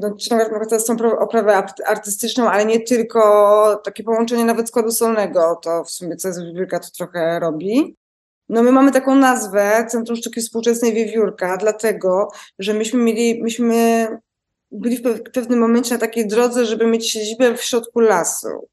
no, 0.00 0.16
czy 0.16 0.30
nawet 0.30 0.86
są 0.86 0.96
oprawę 1.18 1.62
artystyczną, 1.86 2.50
ale 2.50 2.64
nie 2.64 2.80
tylko, 2.80 3.80
takie 3.84 4.02
połączenie 4.04 4.44
nawet 4.44 4.68
składu 4.68 4.90
solnego, 4.90 5.58
to 5.62 5.84
w 5.84 5.90
sumie 5.90 6.16
CZ 6.16 6.38
Wiewiórka 6.38 6.80
to 6.80 6.88
trochę 6.90 7.40
robi. 7.40 7.96
No 8.48 8.62
my 8.62 8.72
mamy 8.72 8.92
taką 8.92 9.14
nazwę, 9.14 9.86
Centrum 9.90 10.16
Sztuki 10.16 10.40
Współczesnej 10.40 10.92
Wiewiórka, 10.92 11.56
dlatego, 11.56 12.28
że 12.58 12.74
myśmy 12.74 13.02
mieli, 13.02 13.42
myśmy 13.42 14.08
byli 14.70 14.96
w 14.96 15.22
pewnym 15.32 15.58
momencie 15.58 15.94
na 15.94 16.00
takiej 16.00 16.26
drodze, 16.26 16.66
żeby 16.66 16.86
mieć 16.86 17.10
siedzibę 17.10 17.54
w 17.54 17.62
środku 17.62 18.00
lasu. 18.00 18.68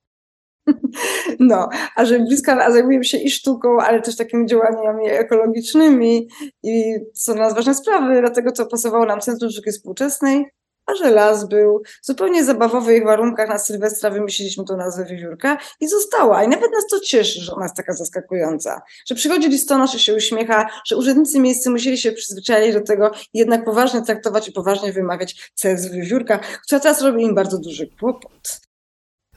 No, 1.39 1.69
a 1.95 2.05
że 2.05 2.19
bliska, 2.19 2.65
a 2.65 2.71
zajmujemy 2.71 3.03
się 3.03 3.17
i 3.17 3.31
sztuką, 3.31 3.77
ale 3.79 4.01
też 4.01 4.15
takimi 4.15 4.45
działaniami 4.45 5.09
ekologicznymi 5.09 6.27
i 6.63 6.95
są 7.13 7.33
dla 7.33 7.43
nas 7.43 7.55
ważne 7.55 7.75
sprawy, 7.75 8.21
dlatego 8.21 8.51
co 8.51 8.65
pasowało 8.65 9.05
nam 9.05 9.19
Centrum 9.19 9.51
Sztuki 9.51 9.71
Współczesnej, 9.71 10.45
a 10.85 10.95
że 10.95 11.11
las 11.11 11.47
był 11.47 11.81
zupełnie 12.01 12.43
zabawowych 12.43 13.03
warunkach 13.03 13.49
na 13.49 13.59
Sylwestra 13.59 14.09
wymyśliliśmy 14.09 14.65
tą 14.65 14.77
nazwę 14.77 15.05
Wiewiórka 15.05 15.57
i 15.79 15.87
została. 15.87 16.43
I 16.43 16.47
nawet 16.47 16.71
nas 16.71 16.87
to 16.89 16.99
cieszy, 16.99 17.41
że 17.41 17.53
ona 17.53 17.65
jest 17.65 17.75
taka 17.75 17.93
zaskakująca. 17.93 18.81
Że 19.07 19.15
przychodzi 19.15 19.49
listonosz 19.49 19.95
i 19.95 19.99
się 19.99 20.15
uśmiecha, 20.15 20.69
że 20.87 20.97
urzędnicy 20.97 21.39
miejscy 21.39 21.69
musieli 21.69 21.97
się 21.97 22.11
przyzwyczaić 22.11 22.73
do 22.73 22.81
tego 22.81 23.11
i 23.33 23.39
jednak 23.39 23.65
poważnie 23.65 24.01
traktować 24.01 24.47
i 24.47 24.51
poważnie 24.51 24.93
wymawiać 24.93 25.51
CS 25.61 25.91
Wiewiórka, 25.91 26.39
która 26.63 26.79
teraz 26.79 27.01
robi 27.01 27.23
im 27.23 27.35
bardzo 27.35 27.57
duży 27.57 27.89
kłopot. 27.99 28.68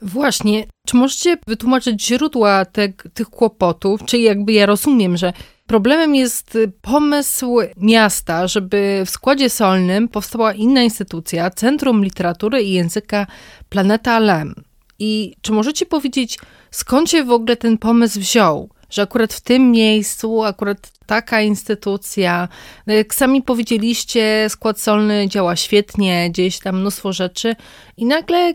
Właśnie, 0.03 0.65
czy 0.87 0.97
możecie 0.97 1.37
wytłumaczyć 1.47 2.05
źródła 2.05 2.65
te, 2.65 2.89
tych 2.89 3.29
kłopotów? 3.29 4.05
Czyli 4.05 4.23
jakby 4.23 4.53
ja 4.53 4.65
rozumiem, 4.65 5.17
że 5.17 5.33
problemem 5.67 6.15
jest 6.15 6.57
pomysł 6.81 7.57
miasta, 7.77 8.47
żeby 8.47 9.03
w 9.05 9.09
składzie 9.09 9.49
solnym 9.49 10.07
powstała 10.07 10.53
inna 10.53 10.83
instytucja, 10.83 11.49
Centrum 11.49 12.03
Literatury 12.03 12.61
i 12.61 12.71
Języka 12.71 13.27
Planeta 13.69 14.19
Lem. 14.19 14.55
I 14.99 15.35
czy 15.41 15.51
możecie 15.51 15.85
powiedzieć, 15.85 16.39
skąd 16.71 17.09
się 17.09 17.23
w 17.23 17.31
ogóle 17.31 17.57
ten 17.57 17.77
pomysł 17.77 18.19
wziął? 18.19 18.69
Że 18.89 19.01
akurat 19.01 19.33
w 19.33 19.41
tym 19.41 19.71
miejscu, 19.71 20.43
akurat 20.43 20.91
taka 21.05 21.41
instytucja, 21.41 22.47
no 22.87 22.93
jak 22.93 23.15
sami 23.15 23.41
powiedzieliście, 23.41 24.45
skład 24.49 24.79
solny 24.79 25.27
działa 25.27 25.55
świetnie, 25.55 26.31
dzieje 26.31 26.51
się 26.51 26.59
tam 26.59 26.79
mnóstwo 26.79 27.13
rzeczy 27.13 27.55
i 27.97 28.05
nagle 28.05 28.53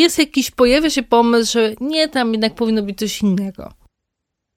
jest 0.00 0.18
jakiś, 0.18 0.50
pojawia 0.50 0.90
się 0.90 1.02
pomysł, 1.02 1.52
że 1.52 1.74
nie, 1.80 2.08
tam 2.08 2.32
jednak 2.32 2.54
powinno 2.54 2.82
być 2.82 2.98
coś 2.98 3.22
innego. 3.22 3.72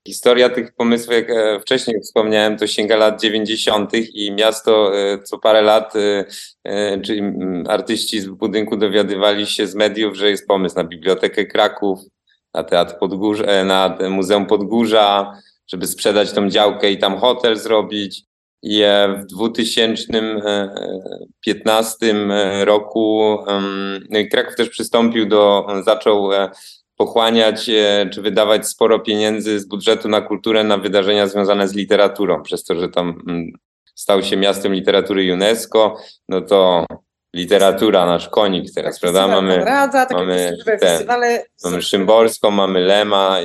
Historia 0.08 0.50
tych 0.50 0.74
pomysłów, 0.75 1.15
jak 1.15 1.29
e, 1.29 1.60
wcześniej 1.60 2.01
wspomniałem, 2.01 2.58
to 2.58 2.67
sięga 2.67 2.98
lat 2.98 3.22
90. 3.22 3.91
i 4.13 4.31
miasto 4.31 4.98
e, 4.98 5.24
co 5.24 5.38
parę 5.38 5.62
lat, 5.62 5.93
e, 6.65 7.01
czyli 7.01 7.22
artyści 7.67 8.22
z 8.22 8.27
budynku 8.27 8.77
dowiadywali 8.77 9.48
się 9.48 9.67
z 9.67 9.75
mediów, 9.75 10.17
że 10.17 10.29
jest 10.29 10.48
pomysł 10.48 10.75
na 10.75 10.84
Bibliotekę 10.84 11.46
Kraków, 11.46 12.00
na 12.53 12.63
Teatr 12.63 12.98
Podgórza, 13.00 13.65
na 13.65 13.98
Muzeum 14.10 14.46
Podgórza, 14.46 15.34
żeby 15.67 15.88
sprzedać 15.88 16.31
tą 16.31 16.50
działkę 16.50 16.91
i 16.91 16.98
tam 16.98 17.17
hotel 17.17 17.55
zrobić. 17.55 18.28
I 18.63 18.83
w 19.19 19.25
2015 19.25 21.97
e, 22.01 22.65
roku 22.65 23.37
no 24.09 24.19
Kraków 24.31 24.55
też 24.55 24.69
przystąpił 24.69 25.25
do, 25.25 25.67
zaczął 25.85 26.33
e, 26.33 26.49
pochłaniać 26.95 27.69
e, 27.69 28.09
czy 28.13 28.21
wydawać 28.21 28.67
sporo 28.67 28.99
pieniędzy 28.99 29.59
z 29.59 29.65
budżetu 29.65 30.09
na 30.09 30.21
kulturę 30.21 30.63
na 30.63 30.77
wydarzenia 30.77 31.27
związane 31.27 31.67
z 31.67 31.73
literaturą, 31.73 32.43
przez 32.43 32.63
to, 32.63 32.79
że 32.79 32.89
tam 32.89 33.21
stał 33.95 34.23
się 34.23 34.37
miastem 34.37 34.73
literatury 34.73 35.33
UNESCO, 35.33 35.95
no 36.29 36.41
to 36.41 36.85
literatura, 37.33 38.05
nasz 38.05 38.29
konik 38.29 38.73
teraz, 38.75 38.95
Tak, 38.95 39.01
prawda? 39.01 39.27
Mamy, 39.27 39.65
takie 39.91 40.15
mamy 40.15 40.57
te- 40.79 40.97
mamy 41.63 41.81
Szymborską, 41.81 42.51
mamy 42.51 42.79
Lema, 42.79 43.37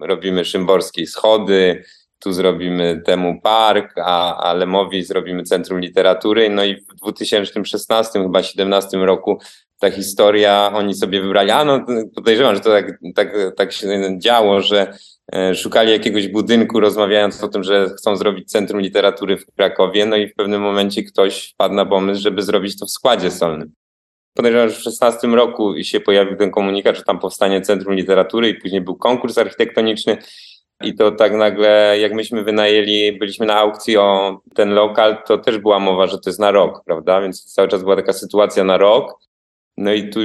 robimy 0.00 0.44
Szymborskiej 0.44 1.06
schody, 1.06 1.84
tu 2.20 2.32
zrobimy 2.32 3.02
temu 3.06 3.40
park, 3.40 3.94
a, 3.98 4.36
a 4.36 4.54
Lemowi 4.54 5.02
zrobimy 5.02 5.42
Centrum 5.42 5.80
Literatury. 5.80 6.50
No 6.50 6.64
i 6.64 6.76
w 6.76 6.94
2016, 6.94 8.22
chyba 8.22 8.42
17 8.42 8.98
roku 8.98 9.38
ta 9.78 9.90
historia, 9.90 10.70
oni 10.74 10.94
sobie 10.94 11.20
wybrali, 11.20 11.50
a 11.50 11.64
no 11.64 11.86
podejrzewam, 12.14 12.54
że 12.54 12.60
to 12.60 12.70
tak, 12.70 12.98
tak, 13.14 13.32
tak 13.56 13.72
się 13.72 14.18
działo, 14.18 14.60
że 14.60 14.94
e, 15.32 15.54
szukali 15.54 15.92
jakiegoś 15.92 16.28
budynku, 16.28 16.80
rozmawiając 16.80 17.44
o 17.44 17.48
tym, 17.48 17.64
że 17.64 17.90
chcą 17.98 18.16
zrobić 18.16 18.50
Centrum 18.50 18.80
Literatury 18.80 19.36
w 19.36 19.46
Krakowie, 19.56 20.06
no 20.06 20.16
i 20.16 20.28
w 20.28 20.34
pewnym 20.34 20.62
momencie 20.62 21.02
ktoś 21.02 21.50
wpadł 21.52 21.74
na 21.74 21.86
pomysł, 21.86 22.22
żeby 22.22 22.42
zrobić 22.42 22.78
to 22.78 22.86
w 22.86 22.90
składzie 22.90 23.30
solnym. 23.30 23.72
Podejrzewam, 24.34 24.68
że 24.68 24.74
w 24.74 24.82
16 24.82 25.26
roku 25.26 25.74
się 25.82 26.00
pojawił 26.00 26.36
ten 26.36 26.50
komunikat, 26.50 26.96
że 26.96 27.02
tam 27.02 27.18
powstanie 27.18 27.60
Centrum 27.60 27.94
Literatury 27.94 28.48
i 28.48 28.54
później 28.54 28.80
był 28.80 28.96
konkurs 28.96 29.38
architektoniczny 29.38 30.18
i 30.82 30.94
to 30.94 31.12
tak 31.12 31.32
nagle, 31.32 31.96
jak 32.00 32.12
myśmy 32.12 32.44
wynajęli, 32.44 33.18
byliśmy 33.18 33.46
na 33.46 33.54
aukcji 33.54 33.96
o 33.96 34.40
ten 34.54 34.70
lokal, 34.70 35.22
to 35.26 35.38
też 35.38 35.58
była 35.58 35.78
mowa, 35.78 36.06
że 36.06 36.18
to 36.18 36.30
jest 36.30 36.40
na 36.40 36.50
rok, 36.50 36.82
prawda? 36.84 37.20
Więc 37.20 37.44
cały 37.44 37.68
czas 37.68 37.82
była 37.82 37.96
taka 37.96 38.12
sytuacja 38.12 38.64
na 38.64 38.78
rok. 38.78 39.18
No 39.76 39.92
i 39.92 40.10
tu 40.10 40.20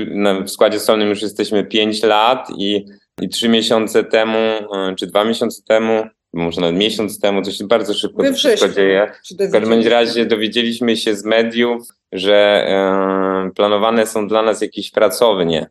w 0.45 0.50
składzie 0.50 0.79
solnym 0.79 1.09
już 1.09 1.21
jesteśmy 1.21 1.63
5 1.63 2.03
lat 2.03 2.47
i, 2.57 2.85
i 3.21 3.29
3 3.29 3.50
miesiące 3.50 4.03
temu, 4.03 4.38
e, 4.38 4.95
czy 4.95 5.07
2 5.07 5.24
miesiące 5.24 5.62
temu, 5.67 6.03
może 6.33 6.62
nawet 6.62 6.75
miesiąc 6.75 7.19
temu, 7.19 7.41
to 7.41 7.51
się 7.51 7.67
bardzo 7.67 7.93
szybko 7.93 8.24
to 8.24 8.33
wszystko 8.33 8.69
dzieje. 8.69 9.12
W 9.39 9.51
każdym 9.51 9.88
razie 9.88 10.25
dowiedzieliśmy 10.25 10.97
się 10.97 11.15
z 11.15 11.25
mediów, 11.25 11.88
że 12.12 12.65
e, 12.67 13.51
planowane 13.55 14.07
są 14.07 14.27
dla 14.27 14.41
nas 14.41 14.62
jakieś 14.62 14.91
pracownie, 14.91 15.69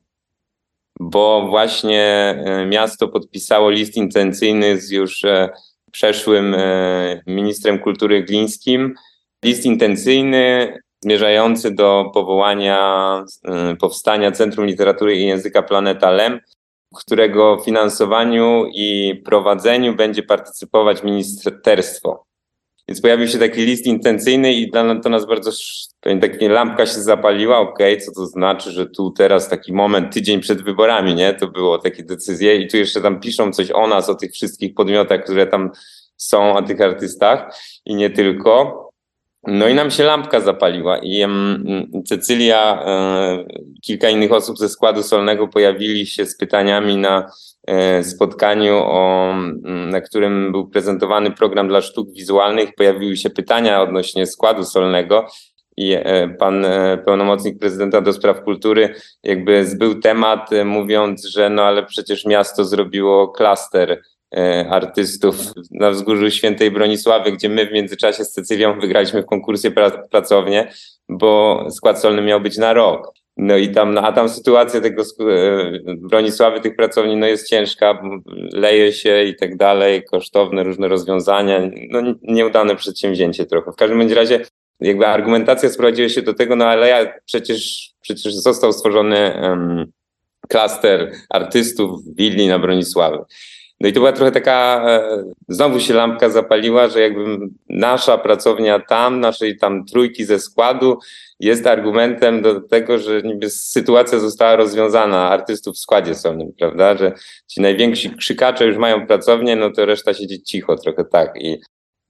bo 1.01 1.47
właśnie 1.49 2.03
e, 2.45 2.67
miasto 2.67 3.09
podpisało 3.09 3.71
list 3.71 3.97
intencyjny 3.97 4.81
z 4.81 4.91
już 4.91 5.25
e, 5.25 5.49
przeszłym 5.93 6.55
e, 6.55 7.23
ministrem 7.27 7.79
kultury 7.79 8.23
Glińskim. 8.23 8.95
List 9.45 9.65
intencyjny 9.65 10.75
zmierzający 11.03 11.75
do 11.75 12.11
powołania, 12.15 13.25
powstania 13.81 14.33
Centrum 14.33 14.67
Literatury 14.67 15.17
i 15.17 15.27
Języka 15.27 15.63
Planeta 15.63 16.11
LEM, 16.11 16.41
którego 16.95 17.63
finansowaniu 17.65 18.67
i 18.75 19.23
prowadzeniu 19.25 19.97
będzie 19.97 20.23
partycypować 20.23 21.03
ministerstwo. 21.03 22.25
Więc 22.89 23.01
pojawił 23.01 23.29
się 23.29 23.39
taki 23.39 23.61
list 23.61 23.87
intencyjny 23.87 24.53
i 24.53 24.71
dla 24.71 25.01
to 25.01 25.09
nas 25.09 25.27
bardzo, 25.27 25.51
taka 26.01 26.47
lampka 26.49 26.87
się 26.87 27.01
zapaliła, 27.01 27.59
okej, 27.59 28.01
co 28.01 28.13
to 28.13 28.27
znaczy, 28.27 28.71
że 28.71 28.87
tu 28.87 29.11
teraz 29.11 29.49
taki 29.49 29.73
moment, 29.73 30.15
tydzień 30.15 30.41
przed 30.41 30.63
wyborami, 30.63 31.15
nie, 31.15 31.35
to 31.35 31.49
było 31.49 31.79
takie 31.79 32.03
decyzje 32.03 32.57
i 32.57 32.69
tu 32.69 32.77
jeszcze 32.77 33.01
tam 33.01 33.21
piszą 33.21 33.53
coś 33.53 33.71
o 33.71 33.87
nas, 33.87 34.09
o 34.09 34.15
tych 34.15 34.33
wszystkich 34.33 34.75
podmiotach, 34.75 35.25
które 35.25 35.47
tam 35.47 35.71
są, 36.17 36.57
o 36.57 36.63
tych 36.63 36.81
artystach 36.81 37.57
i 37.85 37.95
nie 37.95 38.11
tylko. 38.11 38.85
No 39.47 39.69
i 39.69 39.75
nam 39.75 39.91
się 39.91 40.05
lampka 40.05 40.41
zapaliła 40.41 40.99
i 40.99 41.27
Cecylia, 42.07 42.83
e, 42.87 43.45
kilka 43.83 44.09
innych 44.09 44.33
osób 44.33 44.59
ze 44.59 44.69
składu 44.69 45.03
solnego 45.03 45.49
pojawili 45.49 46.07
się 46.07 46.27
z 46.27 46.37
pytaniami 46.37 46.97
na 46.97 47.33
spotkaniu, 48.03 48.75
o, 48.77 49.31
m, 49.33 49.91
na 49.91 50.01
którym 50.01 50.53
był 50.53 50.69
prezentowany 50.69 51.31
program 51.31 51.69
dla 51.69 51.81
sztuk 51.81 52.13
wizualnych. 52.13 52.75
Pojawiły 52.77 53.17
się 53.17 53.31
pytania 53.31 53.83
odnośnie 53.83 54.27
składu 54.27 54.65
solnego 54.65 55.27
i 55.77 55.93
e, 55.93 56.29
pan 56.29 56.65
e, 56.65 56.99
pełnomocnik 56.99 57.59
prezydenta 57.59 58.01
do 58.01 58.13
spraw 58.13 58.45
kultury 58.45 58.95
jakby 59.23 59.67
zbył 59.67 60.01
temat, 60.01 60.53
e, 60.53 60.65
mówiąc, 60.65 61.25
że 61.25 61.51
no 61.51 61.63
ale 61.63 61.87
przecież 61.87 62.25
miasto 62.25 62.65
zrobiło 62.65 63.29
klaster 63.29 64.03
e, 64.37 64.69
artystów 64.71 65.37
na 65.71 65.91
wzgórzu 65.91 66.31
Świętej 66.31 66.71
Bronisławy, 66.71 67.33
gdzie 67.33 67.49
my 67.49 67.67
w 67.67 67.73
międzyczasie 67.73 68.25
z 68.25 68.33
Cecylią 68.33 68.81
wygraliśmy 68.81 69.23
w 69.23 69.27
konkursie 69.27 69.71
pra- 69.71 70.09
pracownię, 70.11 70.73
bo 71.09 71.65
skład 71.71 72.01
solny 72.01 72.23
miał 72.23 72.41
być 72.41 72.59
na 72.59 72.73
rok. 72.73 73.24
No 73.37 73.57
i 73.57 73.69
tam, 73.69 73.95
no, 73.95 74.03
a 74.03 74.13
tam 74.13 74.29
sytuacja 74.29 74.81
tego 74.81 75.03
e, 75.03 75.73
Bronisławy, 75.97 76.61
tych 76.61 76.77
pracowni, 76.77 77.17
no 77.17 77.27
jest 77.27 77.49
ciężka, 77.49 78.03
leje 78.53 78.93
się 78.93 79.25
i 79.25 79.37
tak 79.37 79.57
dalej, 79.57 80.05
kosztowne 80.05 80.63
różne 80.63 80.89
rozwiązania, 80.89 81.71
no 81.91 82.01
nieudane 82.23 82.77
przedsięwzięcie 82.77 83.47
trochę. 83.47 83.73
W 83.73 83.77
każdym 83.77 84.13
razie 84.13 84.41
jakby 84.81 85.07
argumentacja 85.07 85.69
sprowadziła 85.69 86.09
się 86.09 86.23
do 86.23 86.35
tego, 86.35 86.57
no 86.57 86.65
ale 86.65 86.89
ja 86.89 87.13
przecież, 87.25 87.91
przecież 88.01 88.35
został 88.35 88.73
stworzony 88.73 89.35
em, 89.35 89.93
klaster 90.49 91.13
artystów 91.31 92.05
w 92.05 92.17
willi 92.17 92.49
na 92.49 92.59
Bronisławy. 92.59 93.19
No 93.85 93.91
i 93.91 93.93
to 93.93 94.01
była 94.01 94.13
trochę 94.13 94.33
taka, 94.33 94.85
e, 94.89 95.25
znowu 95.49 95.81
się 95.81 95.95
lampka 95.95 96.31
zapaliła, 96.31 96.89
że 96.89 97.01
jakby 97.01 97.39
nasza 97.69 98.19
pracownia 98.19 98.81
tam, 98.81 99.21
naszej 99.21 99.59
tam 99.59 99.85
trójki 99.87 100.25
ze 100.25 100.39
składu 100.39 100.99
jest 101.41 101.67
argumentem 101.67 102.43
do 102.43 102.61
tego, 102.61 102.99
że 102.99 103.23
niby 103.23 103.51
sytuacja 103.51 104.19
została 104.19 104.57
rozwiązana 104.57 105.31
artystów 105.31 105.77
w 105.77 105.79
składzie 105.79 106.15
solnym, 106.15 106.53
prawda, 106.59 106.97
że 106.97 107.13
ci 107.47 107.61
najwięksi 107.61 108.11
krzykacze 108.11 108.67
już 108.67 108.77
mają 108.77 109.07
pracownię, 109.07 109.57
no 109.57 109.71
to 109.71 109.87
reszta 109.87 110.15
siedzi 110.15 110.43
cicho 110.43 110.77
trochę 110.77 111.05
tak 111.05 111.33
i 111.37 111.59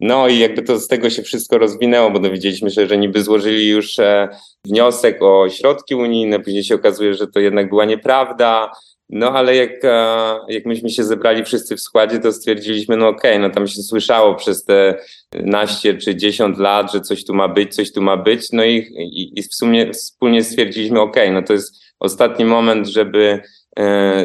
no 0.01 0.29
i 0.29 0.39
jakby 0.39 0.63
to 0.63 0.79
z 0.79 0.89
tego 0.89 1.11
się 1.11 1.23
wszystko 1.23 1.59
rozwinęło, 1.59 2.11
bo 2.11 2.19
dowiedzieliśmy 2.19 2.71
się, 2.71 2.87
że 2.87 2.99
niby 2.99 3.23
złożyli 3.23 3.69
już 3.69 3.99
e, 3.99 4.29
wniosek 4.65 5.23
o 5.23 5.49
środki 5.51 5.95
unijne, 5.95 6.41
później 6.41 6.65
się 6.65 6.75
okazuje, 6.75 7.15
że 7.15 7.27
to 7.27 7.41
jednak 7.41 7.69
była 7.69 7.85
nieprawda, 7.85 8.71
no 9.11 9.31
ale 9.31 9.57
jak, 9.57 9.85
e, 9.85 10.37
jak 10.49 10.67
myśmy 10.67 10.91
się 10.91 11.05
zebrali 11.05 11.45
wszyscy 11.45 11.77
w 11.77 11.81
składzie, 11.81 12.19
to 12.19 12.33
stwierdziliśmy, 12.33 12.97
no 12.97 13.09
okej, 13.09 13.39
no 13.39 13.51
tam 13.51 13.67
się 13.67 13.83
słyszało 13.83 14.35
przez 14.35 14.65
te 14.65 14.99
naście 15.35 15.95
czy 15.95 16.17
dziesiąt 16.17 16.59
lat, 16.59 16.93
że 16.93 17.01
coś 17.01 17.25
tu 17.25 17.35
ma 17.35 17.49
być, 17.49 17.75
coś 17.75 17.93
tu 17.93 18.03
ma 18.03 18.17
być, 18.17 18.53
no 18.53 18.65
i, 18.65 18.77
i, 18.99 19.39
i 19.39 19.43
w 19.43 19.55
sumie 19.55 19.93
wspólnie 19.93 20.45
stwierdziliśmy, 20.45 21.01
okej, 21.01 21.33
no 21.33 21.43
to 21.43 21.53
jest 21.53 21.85
ostatni 22.01 22.45
moment, 22.45 22.87
żeby 22.87 23.41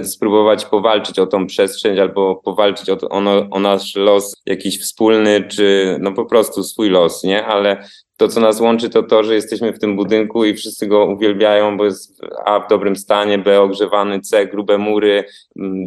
spróbować 0.03 0.65
powalczyć 0.65 1.19
o 1.19 1.27
tą 1.27 1.47
przestrzeń 1.47 1.99
albo 1.99 2.35
powalczyć 2.35 2.89
o, 2.89 2.95
to, 2.95 3.09
o, 3.09 3.21
no- 3.21 3.47
o 3.51 3.59
nasz 3.59 3.95
los 3.95 4.41
jakiś 4.45 4.81
wspólny, 4.81 5.43
czy 5.47 5.97
no 5.99 6.12
po 6.12 6.25
prostu 6.25 6.63
swój 6.63 6.89
los, 6.89 7.23
nie? 7.23 7.45
Ale 7.45 7.83
to, 8.17 8.27
co 8.27 8.39
nas 8.39 8.62
łączy, 8.62 8.89
to 8.89 9.03
to, 9.03 9.23
że 9.23 9.35
jesteśmy 9.35 9.73
w 9.73 9.79
tym 9.79 9.95
budynku 9.95 10.45
i 10.45 10.53
wszyscy 10.53 10.88
go 10.88 11.05
uwielbiają, 11.05 11.77
bo 11.77 11.85
jest 11.85 12.21
A 12.45 12.59
w 12.59 12.67
dobrym 12.67 12.95
stanie, 12.95 13.38
B 13.38 13.62
ogrzewany, 13.62 14.19
C 14.21 14.47
grube 14.47 14.77
mury, 14.77 15.23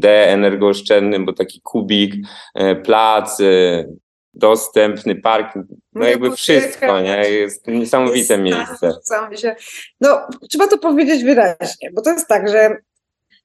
D 0.01 0.29
energooszczędny, 0.29 1.21
bo 1.21 1.33
taki 1.33 1.61
kubik, 1.61 2.15
e, 2.55 2.77
plac, 2.77 3.41
e, 3.41 3.85
dostępny 4.35 5.15
park, 5.15 5.55
no 5.93 6.05
jakby 6.07 6.31
Biblioteka. 6.31 6.37
wszystko, 6.37 7.01
nie? 7.01 7.31
Jest 7.31 7.67
niesamowite 7.67 8.19
Jest 8.19 8.45
miejsce. 8.45 8.93
No, 10.01 10.21
trzeba 10.51 10.69
to 10.69 10.79
powiedzieć 10.79 11.25
wyraźnie, 11.25 11.91
bo 11.93 12.03
to 12.03 12.11
jest 12.11 12.29
tak, 12.29 12.49
że 12.49 12.77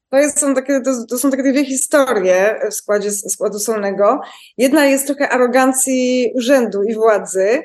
to, 0.09 0.17
jest, 0.17 0.39
są 0.39 0.55
takie, 0.55 0.81
to, 0.81 0.91
to 1.09 1.17
są 1.17 1.31
takie 1.31 1.43
dwie 1.43 1.65
historie 1.65 2.59
w 2.71 2.73
składzie 2.73 3.11
składu 3.11 3.59
solnego. 3.59 4.19
Jedna 4.57 4.85
jest 4.85 5.07
trochę 5.07 5.29
arogancji 5.29 6.31
urzędu 6.35 6.83
i 6.83 6.95
władzy, 6.95 7.63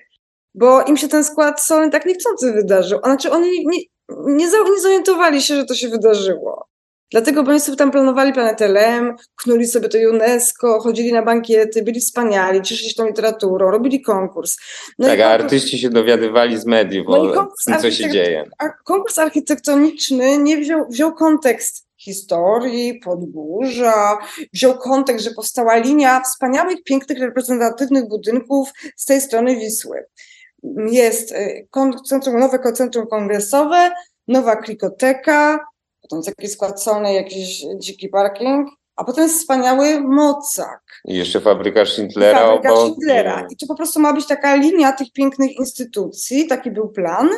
bo 0.55 0.83
im 0.83 0.97
się 0.97 1.09
ten 1.09 1.25
skład 1.25 1.63
solny 1.63 1.91
tak 1.91 2.07
niechcący 2.07 2.53
wydarzył. 2.53 2.99
Znaczy 3.05 3.31
oni 3.31 3.67
nie, 3.67 3.79
nie, 4.27 4.51
za- 4.51 4.57
nie 4.75 4.81
zorientowali 4.81 5.43
się, 5.43 5.57
że 5.57 5.65
to 5.65 5.75
się 5.75 5.89
wydarzyło. 5.89 6.69
Dlatego, 7.13 7.43
bo 7.43 7.51
oni 7.51 7.61
sobie 7.61 7.77
tam 7.77 7.91
planowali 7.91 8.33
planetę 8.33 8.69
LEM, 8.69 9.17
knuli 9.43 9.67
sobie 9.67 9.89
to 9.89 9.99
UNESCO, 10.11 10.81
chodzili 10.81 11.13
na 11.13 11.23
bankiety, 11.23 11.83
byli 11.83 12.01
wspaniali, 12.01 12.63
cieszyli 12.63 12.89
się 12.91 12.95
tą 12.95 13.07
literaturą, 13.07 13.71
robili 13.71 14.03
konkurs. 14.03 14.57
No 14.99 15.09
tak, 15.09 15.21
a 15.21 15.23
konkurs- 15.23 15.43
artyści 15.43 15.79
się 15.79 15.91
dowiadywali 15.91 16.59
z 16.59 16.67
mediów 16.67 17.07
No 17.09 17.21
o 17.21 17.47
tym, 17.67 17.79
co 17.81 17.91
się 17.91 18.11
dzieje. 18.11 18.45
a 18.59 18.69
konkurs 18.85 19.19
architektoniczny 19.19 20.39
nie 20.39 20.57
wziął, 20.57 20.89
wziął 20.89 21.15
kontekst 21.15 21.87
historii, 22.05 23.01
podgórza, 23.05 24.19
wziął 24.53 24.79
kontekst, 24.79 25.25
że 25.25 25.31
powstała 25.31 25.77
linia 25.77 26.21
wspaniałych, 26.21 26.83
pięknych, 26.85 27.19
reprezentatywnych 27.19 28.09
budynków 28.09 28.73
z 28.97 29.05
tej 29.05 29.21
strony 29.21 29.57
Wisły. 29.57 30.05
Jest 30.91 31.33
y, 31.33 31.69
centrum, 32.05 32.39
nowe 32.39 32.73
centrum 32.73 33.07
kongresowe, 33.07 33.91
nowa 34.29 34.57
klikoteka, 34.57 35.59
potem 36.03 36.19
jest 36.19 36.29
jakiś 36.29 36.53
skład 36.53 36.83
solny, 36.83 37.15
jakiś 37.15 37.65
dziki 37.79 38.09
parking, 38.09 38.69
a 38.97 39.05
potem 39.05 39.25
jest 39.25 39.39
wspaniały 39.39 40.01
mocak. 40.01 40.81
I 41.05 41.17
jeszcze 41.17 41.41
fabryka 41.41 41.85
Schindlera 41.85 42.39
Fabryka 42.39 42.73
obok. 42.73 42.87
Schindlera. 42.87 43.47
I 43.51 43.57
to 43.57 43.67
po 43.67 43.75
prostu 43.75 44.01
ma 44.01 44.13
być 44.13 44.27
taka 44.27 44.55
linia 44.55 44.93
tych 44.93 45.13
pięknych 45.13 45.57
instytucji, 45.59 46.47
taki 46.47 46.71
był 46.71 46.89
plan. 46.89 47.31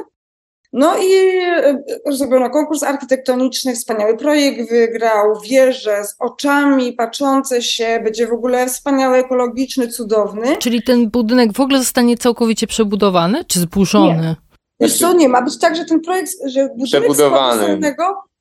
No 0.76 0.96
i 0.98 1.38
e, 1.38 1.82
zrobiono 2.10 2.50
konkurs 2.50 2.82
architektoniczny, 2.82 3.74
wspaniały 3.74 4.16
projekt 4.16 4.70
wygrał, 4.70 5.40
wieże 5.44 6.04
z 6.04 6.16
oczami 6.18 6.92
patrzące 6.92 7.62
się, 7.62 8.00
będzie 8.04 8.26
w 8.26 8.32
ogóle 8.32 8.66
wspaniały, 8.66 9.16
ekologiczny, 9.18 9.88
cudowny. 9.88 10.56
Czyli 10.56 10.82
ten 10.82 11.10
budynek 11.10 11.52
w 11.52 11.60
ogóle 11.60 11.78
zostanie 11.78 12.16
całkowicie 12.16 12.66
przebudowany, 12.66 13.44
czy 13.44 13.60
zburzony? 13.60 14.22
Nie. 14.22 14.36
Wiesz 14.80 14.98
co, 14.98 15.12
nie, 15.12 15.28
ma 15.28 15.42
być 15.42 15.58
tak, 15.58 15.76
że 15.76 15.84
ten 15.84 16.00
projekt, 16.00 16.32
że 16.46 16.68
budynek 17.00 17.96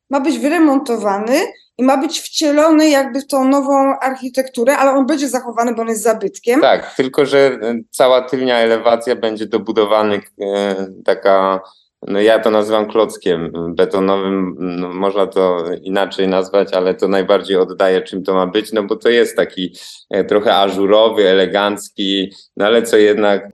ma 0.09 0.19
być 0.19 0.39
wyremontowany 0.39 1.39
i 1.77 1.83
ma 1.83 1.97
być 1.97 2.19
wcielony 2.19 2.89
jakby 2.89 3.21
w 3.21 3.27
tą 3.27 3.47
nową 3.47 3.99
architekturę, 4.01 4.77
ale 4.77 4.91
on 4.91 5.05
będzie 5.05 5.29
zachowany, 5.29 5.75
bo 5.75 5.81
on 5.81 5.87
jest 5.87 6.03
zabytkiem. 6.03 6.61
Tak, 6.61 6.95
tylko 6.95 7.25
że 7.25 7.59
cała 7.91 8.21
tylnia 8.21 8.57
elewacja 8.57 9.15
będzie 9.15 9.45
dobudowany 9.45 10.21
e, 10.41 10.75
taka 11.05 11.61
no 12.07 12.21
ja 12.21 12.39
to 12.39 12.51
nazywam 12.51 12.87
klockiem 12.87 13.51
betonowym, 13.75 14.55
no 14.59 14.93
można 14.93 15.27
to 15.27 15.65
inaczej 15.81 16.27
nazwać, 16.27 16.73
ale 16.73 16.93
to 16.93 17.07
najbardziej 17.07 17.57
oddaje 17.57 18.01
czym 18.01 18.23
to 18.23 18.33
ma 18.33 18.47
być, 18.47 18.71
no 18.71 18.83
bo 18.83 18.95
to 18.95 19.09
jest 19.09 19.35
taki 19.35 19.75
e, 20.09 20.23
trochę 20.23 20.55
ażurowy, 20.55 21.29
elegancki, 21.29 22.33
no 22.57 22.65
ale 22.65 22.83
co 22.83 22.97
jednak 22.97 23.49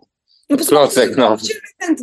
no 0.50 0.58
klocek, 0.58 1.18
no. 1.18 1.38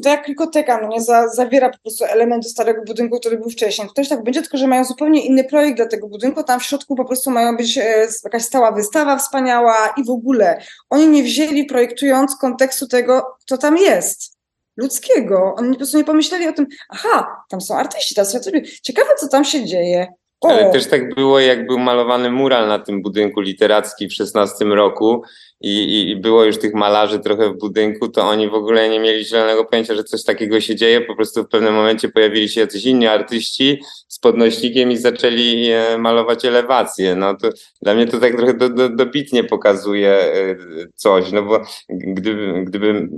To 0.02 0.08
jak 0.08 0.24
klikoteka, 0.24 0.80
no 0.82 0.88
nie, 0.88 1.00
za, 1.00 1.28
zawiera 1.28 1.70
po 1.70 1.78
prostu 1.78 2.04
elementy 2.04 2.48
starego 2.48 2.82
budynku, 2.86 3.18
który 3.20 3.38
był 3.38 3.50
wcześniej. 3.50 3.88
To 3.88 3.94
też 3.94 4.08
tak 4.08 4.22
będzie, 4.22 4.42
tylko 4.42 4.56
że 4.56 4.66
mają 4.66 4.84
zupełnie 4.84 5.26
inny 5.26 5.44
projekt 5.44 5.76
dla 5.76 5.86
tego 5.86 6.08
budynku, 6.08 6.42
tam 6.42 6.60
w 6.60 6.64
środku 6.64 6.96
po 6.96 7.04
prostu 7.04 7.30
mają 7.30 7.56
być 7.56 7.78
e, 7.78 8.06
jakaś 8.24 8.42
stała 8.42 8.72
wystawa 8.72 9.16
wspaniała 9.16 9.94
i 9.96 10.04
w 10.04 10.10
ogóle. 10.10 10.62
Oni 10.90 11.08
nie 11.08 11.22
wzięli 11.22 11.64
projektując 11.64 12.36
kontekstu 12.36 12.86
tego, 12.86 13.36
co 13.46 13.58
tam 13.58 13.76
jest 13.76 14.35
ludzkiego. 14.76 15.54
Oni 15.56 15.70
po 15.70 15.76
prostu 15.76 15.96
nie 15.96 16.04
pomyśleli 16.04 16.48
o 16.48 16.52
tym, 16.52 16.66
aha, 16.88 17.36
tam 17.48 17.60
są 17.60 17.76
artyści, 17.76 18.14
teraz 18.14 18.34
ja 18.34 18.42
sobie, 18.42 18.62
ciekawe 18.82 19.10
co 19.20 19.28
tam 19.28 19.44
się 19.44 19.64
dzieje. 19.64 20.06
O. 20.40 20.48
Ale 20.48 20.70
też 20.70 20.86
tak 20.86 21.14
było, 21.14 21.40
jak 21.40 21.66
był 21.66 21.78
malowany 21.78 22.30
mural 22.30 22.68
na 22.68 22.78
tym 22.78 23.02
budynku 23.02 23.40
literackim 23.40 24.08
w 24.08 24.14
16 24.14 24.64
roku 24.64 25.22
i, 25.60 26.08
i 26.10 26.16
było 26.16 26.44
już 26.44 26.58
tych 26.58 26.74
malarzy 26.74 27.18
trochę 27.18 27.50
w 27.50 27.58
budynku, 27.58 28.08
to 28.08 28.22
oni 28.22 28.48
w 28.48 28.54
ogóle 28.54 28.88
nie 28.88 29.00
mieli 29.00 29.24
zielonego 29.24 29.64
pojęcia, 29.64 29.94
że 29.94 30.04
coś 30.04 30.24
takiego 30.24 30.60
się 30.60 30.76
dzieje. 30.76 31.00
Po 31.00 31.16
prostu 31.16 31.42
w 31.42 31.48
pewnym 31.48 31.74
momencie 31.74 32.08
pojawili 32.08 32.48
się 32.48 32.60
jacyś 32.60 32.84
inni 32.84 33.06
artyści 33.06 33.82
z 34.08 34.18
podnośnikiem 34.18 34.92
i 34.92 34.96
zaczęli 34.96 35.70
e, 35.70 35.98
malować 35.98 36.44
elewację. 36.44 37.16
No 37.16 37.36
to 37.36 37.48
dla 37.82 37.94
mnie 37.94 38.06
to 38.06 38.18
tak 38.18 38.36
trochę 38.36 38.54
do, 38.54 38.68
do, 38.68 38.88
dobitnie 38.88 39.44
pokazuje 39.44 40.10
e, 40.10 40.56
coś, 40.94 41.32
no 41.32 41.42
bo 41.42 41.60
gdyby, 41.88 42.64
gdyby 42.66 43.08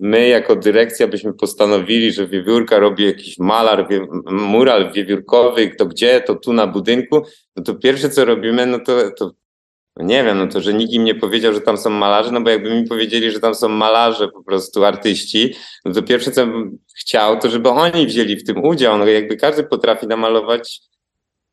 my 0.00 0.28
jako 0.28 0.56
dyrekcja 0.56 1.08
byśmy 1.08 1.34
postanowili, 1.34 2.12
że 2.12 2.26
wiewiórka 2.26 2.78
robi 2.78 3.04
jakiś 3.04 3.38
malar, 3.38 3.88
wie, 3.88 4.06
mural 4.30 4.92
wiewiórkowy, 4.92 5.70
to 5.78 5.86
gdzie, 5.86 6.20
to 6.20 6.34
tu 6.34 6.52
na 6.52 6.66
budynku, 6.66 7.22
no 7.56 7.62
to 7.62 7.74
pierwsze 7.74 8.10
co 8.10 8.24
robimy, 8.24 8.66
no 8.66 8.78
to, 8.78 9.10
to 9.10 9.30
nie 10.04 10.24
wiem, 10.24 10.38
no 10.38 10.46
to, 10.46 10.60
że 10.60 10.74
nikt 10.74 10.92
im 10.92 11.04
nie 11.04 11.14
powiedział, 11.14 11.54
że 11.54 11.60
tam 11.60 11.78
są 11.78 11.90
malarze, 11.90 12.32
no 12.32 12.40
bo 12.40 12.50
jakby 12.50 12.74
mi 12.74 12.88
powiedzieli, 12.88 13.30
że 13.30 13.40
tam 13.40 13.54
są 13.54 13.68
malarze, 13.68 14.28
po 14.28 14.42
prostu 14.42 14.84
artyści, 14.84 15.54
no 15.84 15.92
to 15.92 16.02
pierwsze, 16.02 16.30
co 16.30 16.46
bym 16.46 16.78
chciał, 17.00 17.38
to 17.38 17.50
żeby 17.50 17.68
oni 17.68 18.06
wzięli 18.06 18.36
w 18.36 18.44
tym 18.44 18.64
udział, 18.64 18.98
no 18.98 19.06
jakby 19.06 19.36
każdy 19.36 19.64
potrafi 19.64 20.06
namalować 20.06 20.80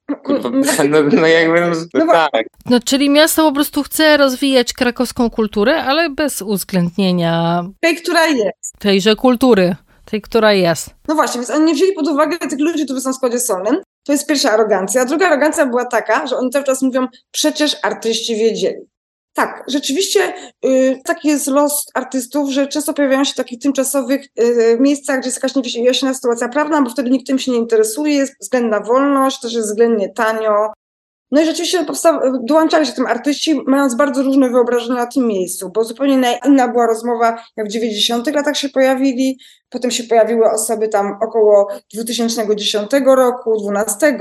no, 0.10 0.52
no, 0.90 1.02
no 1.12 1.28
jakby, 1.28 1.62
no, 1.62 1.68
no 1.94 2.14
tak. 2.14 2.46
No, 2.66 2.80
czyli 2.80 3.10
miasto 3.10 3.48
po 3.48 3.52
prostu 3.52 3.84
chce 3.84 4.18
rozwijać 4.18 4.74
krakowską 4.74 5.30
kulturę, 5.30 5.84
ale 5.84 6.10
bez 6.10 6.42
uwzględnienia... 6.42 7.64
Tej, 7.82 7.96
która 7.96 8.28
jest. 8.28 8.74
Tejże 8.80 9.16
kultury, 9.16 9.76
tej, 10.06 10.22
która 10.22 10.54
jest. 10.54 10.90
No 11.08 11.16
właśnie, 11.16 11.42
więc 11.42 11.50
oni 11.50 11.66
nie 11.66 11.74
wzięli 11.74 11.94
pod 11.94 12.08
uwagę 12.08 12.38
tych 12.38 12.60
ludzi, 12.60 12.86
którzy 12.86 13.02
są 13.02 13.14
w 13.14 13.16
składzie 13.16 13.40
solnym, 13.40 13.76
to 14.06 14.12
jest 14.12 14.28
pierwsza 14.28 14.52
arogancja. 14.52 15.02
A 15.02 15.06
druga 15.06 15.28
arogancja 15.28 15.66
była 15.66 15.86
taka, 15.86 16.28
że 16.28 16.38
oni 16.38 16.50
cały 16.50 16.66
czas 16.66 16.82
mówią, 16.82 17.08
przecież 17.32 17.78
artyści 17.82 18.36
wiedzieli. 18.36 18.86
Tak, 19.34 19.64
rzeczywiście 19.68 20.34
y, 20.66 21.02
taki 21.06 21.28
jest 21.28 21.48
los 21.48 21.86
artystów, 21.94 22.50
że 22.50 22.68
często 22.68 22.94
pojawiają 22.94 23.24
się 23.24 23.34
w 23.34 23.36
takich 23.36 23.60
tymczasowych 23.60 24.26
y, 24.40 24.78
miejscach, 24.80 25.20
gdzie 25.20 25.28
jest 25.28 25.38
jakaś 25.38 25.56
niewyjaśniona 25.56 26.14
sytuacja 26.14 26.50
prawna, 26.50 26.82
bo 26.82 26.90
wtedy 26.90 27.10
nikt 27.10 27.28
tym 27.28 27.40
się 27.40 27.52
nie 27.52 27.58
interesuje, 27.58 28.16
jest 28.16 28.34
względna 28.42 28.80
wolność, 28.80 29.40
też 29.42 29.54
jest 29.54 29.68
względnie 29.68 30.10
tanio, 30.10 30.74
no 31.36 31.42
i 31.42 31.46
rzeczywiście 31.46 31.86
dołączali 32.44 32.86
się 32.86 32.94
tym 32.94 33.06
artyści, 33.06 33.62
mając 33.68 33.96
bardzo 33.96 34.24
różne 34.24 34.50
wyobrażenia 34.50 34.96
na 34.96 35.06
tym 35.06 35.28
miejscu, 35.28 35.70
bo 35.70 35.84
zupełnie 35.84 36.40
inna 36.46 36.68
była 36.68 36.88
rozmowa, 36.88 37.44
jak 37.58 37.68
w 37.68 37.70
90 37.70 38.28
latach 38.28 38.58
się 38.58 38.70
pojawili, 38.70 39.40
potem 39.70 39.92
się 39.92 40.04
pojawiły 40.04 40.52
osoby 40.52 40.88
tam 40.88 41.18
około 41.22 41.68
2010 41.94 42.92
roku, 43.06 43.62
12, 43.62 44.18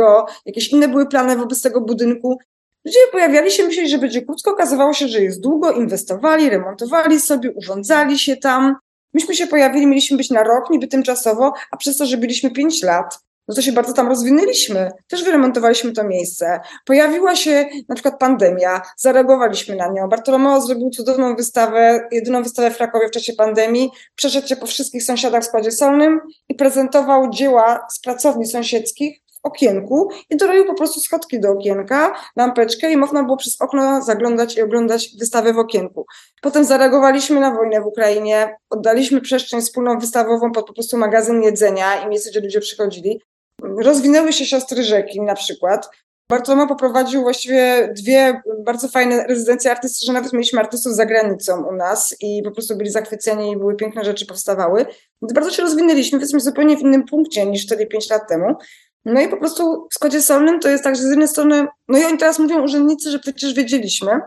jakieś 0.47 0.69
inne 0.69 0.89
były 0.89 1.07
plany 1.07 1.37
wobec 1.37 1.63
tego 1.63 1.81
budynku. 1.81 2.39
Ludzie 2.85 2.99
pojawiali 3.13 3.51
się, 3.51 3.65
myśleli, 3.65 3.89
że 3.89 3.99
będzie 3.99 4.23
krótko, 4.23 4.51
okazywało 4.51 4.93
się, 4.93 5.09
że 5.09 5.21
jest 5.21 5.41
długo, 5.41 5.73
inwestowali, 5.73 6.51
remontowali 6.51 7.21
sobie, 7.21 7.53
urządzali 7.53 8.19
się 8.19 8.37
tam. 8.37 8.77
Myśmy 9.13 9.35
się 9.35 9.47
pojawili, 9.47 9.87
mieliśmy 9.87 10.17
być 10.17 10.31
na 10.31 10.43
rok, 10.43 10.71
niby 10.71 10.89
tymczasowo, 10.89 11.53
a 11.71 11.77
przez 11.77 11.97
to, 11.97 12.07
że 12.07 12.17
byliśmy 12.17 12.51
5 12.51 12.83
lat, 12.83 13.19
no 13.49 13.55
to 13.55 13.63
się 13.63 13.73
bardzo 13.73 13.93
tam 13.93 14.09
rozwinęliśmy. 14.09 14.91
Też 15.09 15.25
wyremontowaliśmy 15.25 15.93
to 15.93 16.05
miejsce. 16.05 16.61
Pojawiła 16.85 17.37
się 17.37 17.67
na 17.89 17.95
przykład 17.95 18.19
pandemia, 18.19 18.83
zareagowaliśmy 18.97 19.77
na 19.77 19.89
nią. 19.89 20.09
Bartolomeo 20.09 20.61
zrobił 20.61 20.91
cudowną 20.91 21.37
wystawę, 21.37 22.09
jedyną 22.13 22.43
wystawę 22.43 22.71
w 22.71 22.77
Krakowie 22.77 23.09
w 23.09 23.11
czasie 23.11 23.33
pandemii. 23.33 23.91
Przeszedł 24.15 24.49
się 24.49 24.57
po 24.57 24.67
wszystkich 24.67 25.03
sąsiadach 25.03 25.43
w 25.43 25.47
składzie 25.47 25.73
solnym 25.73 26.21
i 26.49 26.55
prezentował 26.55 27.31
dzieła 27.31 27.87
z 27.91 28.01
pracowni 28.01 28.47
sąsiedzkich 28.47 29.21
w 29.33 29.47
okienku 29.47 30.09
i 30.31 30.37
dorobił 30.37 30.65
po 30.65 30.75
prostu 30.75 31.01
schodki 31.01 31.41
do 31.41 31.51
okienka, 31.51 32.15
lampeczkę 32.37 32.93
i 32.93 32.97
można 32.97 33.23
było 33.23 33.37
przez 33.37 33.61
okno 33.61 34.03
zaglądać 34.03 34.57
i 34.57 34.63
oglądać 34.63 35.11
wystawę 35.19 35.53
w 35.53 35.59
okienku. 35.59 36.07
Potem 36.43 36.65
zareagowaliśmy 36.65 37.41
na 37.41 37.55
wojnę 37.55 37.81
w 37.81 37.87
Ukrainie, 37.87 38.57
oddaliśmy 38.71 39.21
przestrzeń 39.21 39.61
wspólną 39.61 39.99
wystawową 39.99 40.53
pod 40.53 40.67
po 40.67 40.73
prostu 40.73 40.99
magazyn 40.99 41.43
jedzenia 41.43 42.05
i 42.05 42.09
miejsce, 42.09 42.31
gdzie 42.31 42.41
ludzie 42.41 42.61
przychodzili. 42.61 43.21
Rozwinęły 43.63 44.33
się 44.33 44.47
siostry 44.47 44.83
rzeki 44.83 45.21
na 45.21 45.35
przykład. 45.35 45.91
Bartolomeo 46.31 46.67
poprowadził 46.67 47.23
właściwie 47.23 47.93
dwie 47.97 48.43
bardzo 48.65 48.89
fajne 48.89 49.27
rezydencje 49.27 49.71
artystyczne, 49.71 50.15
nawet 50.15 50.33
mieliśmy 50.33 50.61
artystów 50.61 50.95
za 50.95 51.07
granicą 51.07 51.65
u 51.65 51.73
nas 51.73 52.17
i 52.21 52.43
po 52.45 52.51
prostu 52.51 52.77
byli 52.77 52.91
zachwyceni 52.91 53.51
i 53.51 53.57
były 53.57 53.77
piękne 53.77 54.05
rzeczy 54.05 54.27
powstawały. 54.27 54.87
Więc 55.23 55.33
bardzo 55.33 55.51
się 55.51 55.63
rozwinęliśmy, 55.63 56.19
jesteśmy 56.19 56.41
zupełnie 56.41 56.77
w 56.77 56.81
innym 56.81 57.05
punkcie 57.05 57.47
niż 57.47 57.67
4-5 57.67 58.11
lat 58.11 58.29
temu. 58.29 58.55
No 59.05 59.21
i 59.21 59.29
po 59.29 59.37
prostu 59.37 59.89
w 59.91 59.95
Skodzie 59.95 60.23
Solnym 60.23 60.61
to 60.61 60.69
jest 60.69 60.85
tak, 60.85 60.97
że 60.97 61.03
z 61.03 61.11
jednej 61.11 61.29
strony, 61.29 61.67
no 61.89 61.99
i 61.99 62.05
oni 62.05 62.19
teraz 62.19 62.39
mówią 62.39 62.63
urzędnicy, 62.63 63.11
że 63.11 63.19
przecież 63.19 63.55
wiedzieliśmy, 63.55 64.21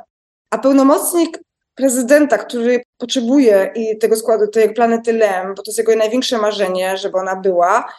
a 0.52 0.58
pełnomocnik 0.58 1.40
prezydenta, 1.76 2.38
który 2.38 2.82
potrzebuje 2.98 3.72
i 3.76 3.98
tego 3.98 4.16
składu, 4.16 4.48
tej 4.48 4.74
planety 4.74 5.14
LEM, 5.14 5.48
bo 5.48 5.64
to 5.64 5.72
jest 5.72 5.78
jego 5.78 5.96
największe 5.96 6.38
marzenie, 6.38 6.98
żeby 6.98 7.18
ona 7.18 7.36
była, 7.36 7.94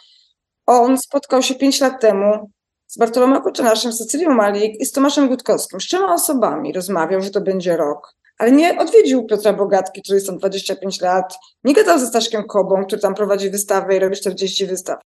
on 0.69 0.97
spotkał 0.97 1.41
się 1.41 1.55
pięć 1.55 1.81
lat 1.81 2.01
temu 2.01 2.51
z 2.87 2.97
Bartolomem 2.97 3.41
Koczynaszem, 3.41 3.93
z 3.93 3.97
Cecylią 3.97 4.29
Malik 4.29 4.81
i 4.81 4.85
z 4.85 4.91
Tomaszem 4.91 5.27
Gutkowskim. 5.27 5.81
Z 5.81 5.83
trzema 5.83 6.13
osobami 6.13 6.73
rozmawiał, 6.73 7.21
że 7.21 7.29
to 7.29 7.41
będzie 7.41 7.77
rok. 7.77 8.15
Ale 8.37 8.51
nie 8.51 8.79
odwiedził 8.79 9.25
Piotra 9.25 9.53
Bogatki, 9.53 10.01
który 10.01 10.15
jest 10.15 10.27
tam 10.27 10.37
25 10.37 11.01
lat. 11.01 11.33
Nie 11.63 11.73
gadał 11.73 11.99
ze 11.99 12.07
Staszkiem 12.07 12.43
Kobą, 12.47 12.85
który 12.85 13.01
tam 13.01 13.15
prowadzi 13.15 13.49
wystawę 13.49 13.95
i 13.95 13.99
robi 13.99 14.15
40 14.15 14.65
wystaw. 14.65 14.99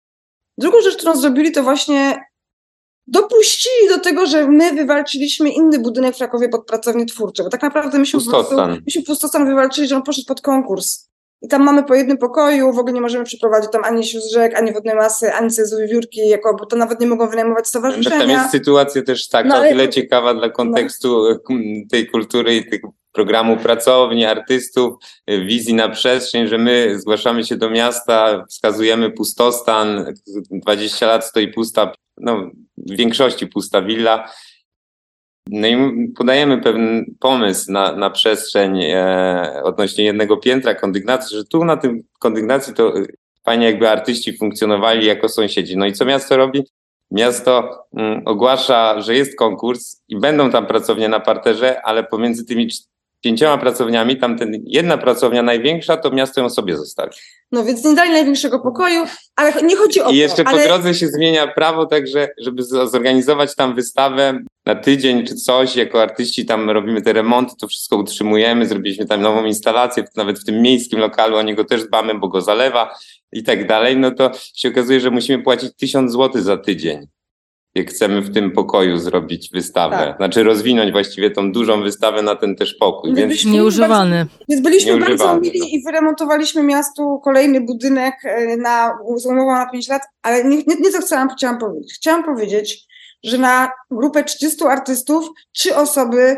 Drugą 0.57 0.81
rzecz, 0.81 0.97
którą 0.97 1.15
zrobili, 1.15 1.51
to 1.51 1.63
właśnie 1.63 2.19
dopuścili 3.07 3.89
do 3.89 3.99
tego, 3.99 4.25
że 4.25 4.47
my 4.47 4.73
wywalczyliśmy 4.73 5.49
inny 5.49 5.79
budynek 5.79 6.15
w 6.15 6.17
Krakowie 6.17 6.49
pod 6.49 6.65
pracownię 6.65 7.05
twórcze, 7.05 7.43
bo 7.43 7.49
tak 7.49 7.61
naprawdę 7.61 7.99
myśmy 7.99 8.19
pustostan. 8.19 8.81
myśmy 8.85 9.03
pustostan 9.03 9.45
wywalczyli, 9.45 9.87
że 9.87 9.95
on 9.95 10.03
poszedł 10.03 10.27
pod 10.27 10.41
konkurs. 10.41 11.10
I 11.41 11.47
tam 11.47 11.63
mamy 11.63 11.83
po 11.83 11.95
jednym 11.95 12.17
pokoju, 12.17 12.73
w 12.73 12.79
ogóle 12.79 12.93
nie 12.93 13.01
możemy 13.01 13.25
przeprowadzić 13.25 13.71
tam 13.71 13.83
ani 13.83 14.03
sióstr 14.03 14.33
rzek, 14.33 14.55
ani 14.55 14.73
wodnej 14.73 14.95
masy, 14.95 15.33
ani 15.33 15.51
cezu 15.51 15.75
wiórki, 15.91 16.27
jako, 16.27 16.55
bo 16.55 16.65
to 16.65 16.75
nawet 16.75 16.99
nie 16.99 17.07
mogą 17.07 17.29
wynajmować 17.29 17.67
stowarzyszenia. 17.67 18.19
Tam 18.19 18.29
jest 18.29 18.51
sytuacja 18.51 19.01
też 19.01 19.27
taka, 19.27 19.49
no, 19.49 19.55
ale... 19.55 19.67
o 19.67 19.71
tyle 19.71 19.89
ciekawa 19.89 20.33
dla 20.33 20.49
kontekstu 20.49 21.23
no. 21.49 21.57
tej 21.91 22.07
kultury 22.07 22.55
i 22.55 22.69
tych 22.69 22.81
programu 23.11 23.57
pracowni, 23.57 24.25
artystów, 24.25 24.93
wizji 25.27 25.73
na 25.73 25.89
przestrzeń, 25.89 26.47
że 26.47 26.57
my 26.57 26.99
zgłaszamy 26.99 27.43
się 27.43 27.55
do 27.55 27.69
miasta, 27.69 28.45
wskazujemy 28.49 29.11
pustostan, 29.11 30.05
20 30.51 31.07
lat 31.07 31.25
stoi 31.25 31.47
pusta, 31.47 31.91
no 32.17 32.49
w 32.77 32.95
większości 32.95 33.47
pusta 33.47 33.81
willa, 33.81 34.29
no 35.47 35.67
i 35.67 36.07
podajemy 36.17 36.61
pewien 36.61 37.05
pomysł 37.19 37.71
na, 37.71 37.95
na 37.95 38.09
przestrzeń 38.09 38.81
e, 38.83 39.61
odnośnie 39.63 40.03
jednego 40.03 40.37
piętra 40.37 40.75
kondygnacji, 40.75 41.37
że 41.37 41.45
tu 41.45 41.65
na 41.65 41.77
tym 41.77 42.03
kondygnacji 42.19 42.73
to 42.73 42.93
fajnie 43.45 43.65
jakby 43.65 43.89
artyści 43.89 44.37
funkcjonowali 44.37 45.05
jako 45.05 45.29
sąsiedzi. 45.29 45.77
No 45.77 45.85
i 45.85 45.93
co 45.93 46.05
miasto 46.05 46.37
robi? 46.37 46.63
Miasto 47.11 47.85
ogłasza, 48.25 49.01
że 49.01 49.15
jest 49.15 49.37
konkurs 49.37 50.01
i 50.07 50.19
będą 50.19 50.49
tam 50.49 50.65
pracownie 50.65 51.09
na 51.09 51.19
parterze, 51.19 51.81
ale 51.81 52.03
pomiędzy 52.03 52.45
tymi 52.45 52.67
pięcioma 53.21 53.57
pracowniami, 53.57 54.17
tam 54.17 54.37
ten, 54.37 54.63
jedna 54.65 54.97
pracownia 54.97 55.43
największa, 55.43 55.97
to 55.97 56.11
miasto 56.11 56.41
ją 56.41 56.49
sobie 56.49 56.77
zostawi. 56.77 57.11
No 57.51 57.63
więc 57.63 57.83
nie 57.85 57.95
dali 57.95 58.11
największego 58.11 58.59
pokoju, 58.59 59.05
ale 59.35 59.53
nie 59.63 59.75
chodzi 59.75 60.01
o 60.01 60.09
I 60.09 60.15
jeszcze 60.15 60.43
to. 60.43 60.43
po 60.43 60.49
ale... 60.49 60.67
drodze 60.67 60.93
się 60.93 61.07
zmienia 61.07 61.47
prawo, 61.47 61.85
także 61.85 62.29
żeby 62.37 62.63
zorganizować 62.63 63.55
tam 63.55 63.75
wystawę 63.75 64.39
na 64.65 64.75
tydzień 64.75 65.27
czy 65.27 65.35
coś, 65.35 65.75
jako 65.75 66.01
artyści 66.01 66.45
tam 66.45 66.69
robimy 66.69 67.01
te 67.01 67.13
remonty, 67.13 67.53
to 67.59 67.67
wszystko 67.67 67.97
utrzymujemy, 67.97 68.65
zrobiliśmy 68.65 69.05
tam 69.05 69.21
nową 69.21 69.45
instalację, 69.45 70.03
nawet 70.15 70.39
w 70.39 70.45
tym 70.45 70.61
miejskim 70.61 70.99
lokalu, 70.99 71.37
o 71.37 71.41
niego 71.41 71.63
też 71.63 71.83
dbamy, 71.83 72.19
bo 72.19 72.27
go 72.27 72.41
zalewa 72.41 72.95
i 73.31 73.43
tak 73.43 73.67
dalej, 73.67 73.97
no 73.97 74.11
to 74.11 74.31
się 74.55 74.69
okazuje, 74.69 74.99
że 74.99 75.11
musimy 75.11 75.43
płacić 75.43 75.71
tysiąc 75.77 76.11
złotych 76.11 76.41
za 76.41 76.57
tydzień 76.57 77.07
chcemy 77.75 78.21
w 78.21 78.33
tym 78.33 78.51
pokoju 78.51 78.97
zrobić 78.97 79.49
wystawę. 79.53 79.97
Tak. 79.97 80.17
Znaczy 80.17 80.43
rozwinąć 80.43 80.91
właściwie 80.91 81.31
tą 81.31 81.51
dużą 81.51 81.83
wystawę 81.83 82.21
na 82.21 82.35
ten 82.35 82.55
też 82.55 82.73
pokój. 82.73 83.13
Więc... 83.13 83.45
Nieużywany. 83.45 84.15
Bardzo, 84.15 84.45
więc 84.49 84.61
byliśmy 84.61 84.91
Nieużywany, 84.91 85.17
bardzo 85.17 85.39
mili 85.39 85.59
no. 85.59 85.65
i 85.65 85.83
wyremontowaliśmy 85.85 86.63
miastu 86.63 87.19
kolejny 87.23 87.61
budynek 87.61 88.15
e, 88.23 88.57
na 88.57 88.97
umowa 89.25 89.65
na 89.65 89.71
5 89.71 89.87
lat, 89.87 90.01
ale 90.21 90.43
nie, 90.43 90.57
nie, 90.57 90.75
nie 90.79 90.91
to 90.91 91.01
chciałam, 91.01 91.29
chciałam 91.29 91.59
powiedzieć. 91.59 91.93
Chciałam 91.93 92.23
powiedzieć, 92.23 92.87
że 93.23 93.37
na 93.37 93.71
grupę 93.91 94.23
30 94.23 94.63
artystów 94.63 95.29
trzy 95.51 95.75
osoby 95.75 96.37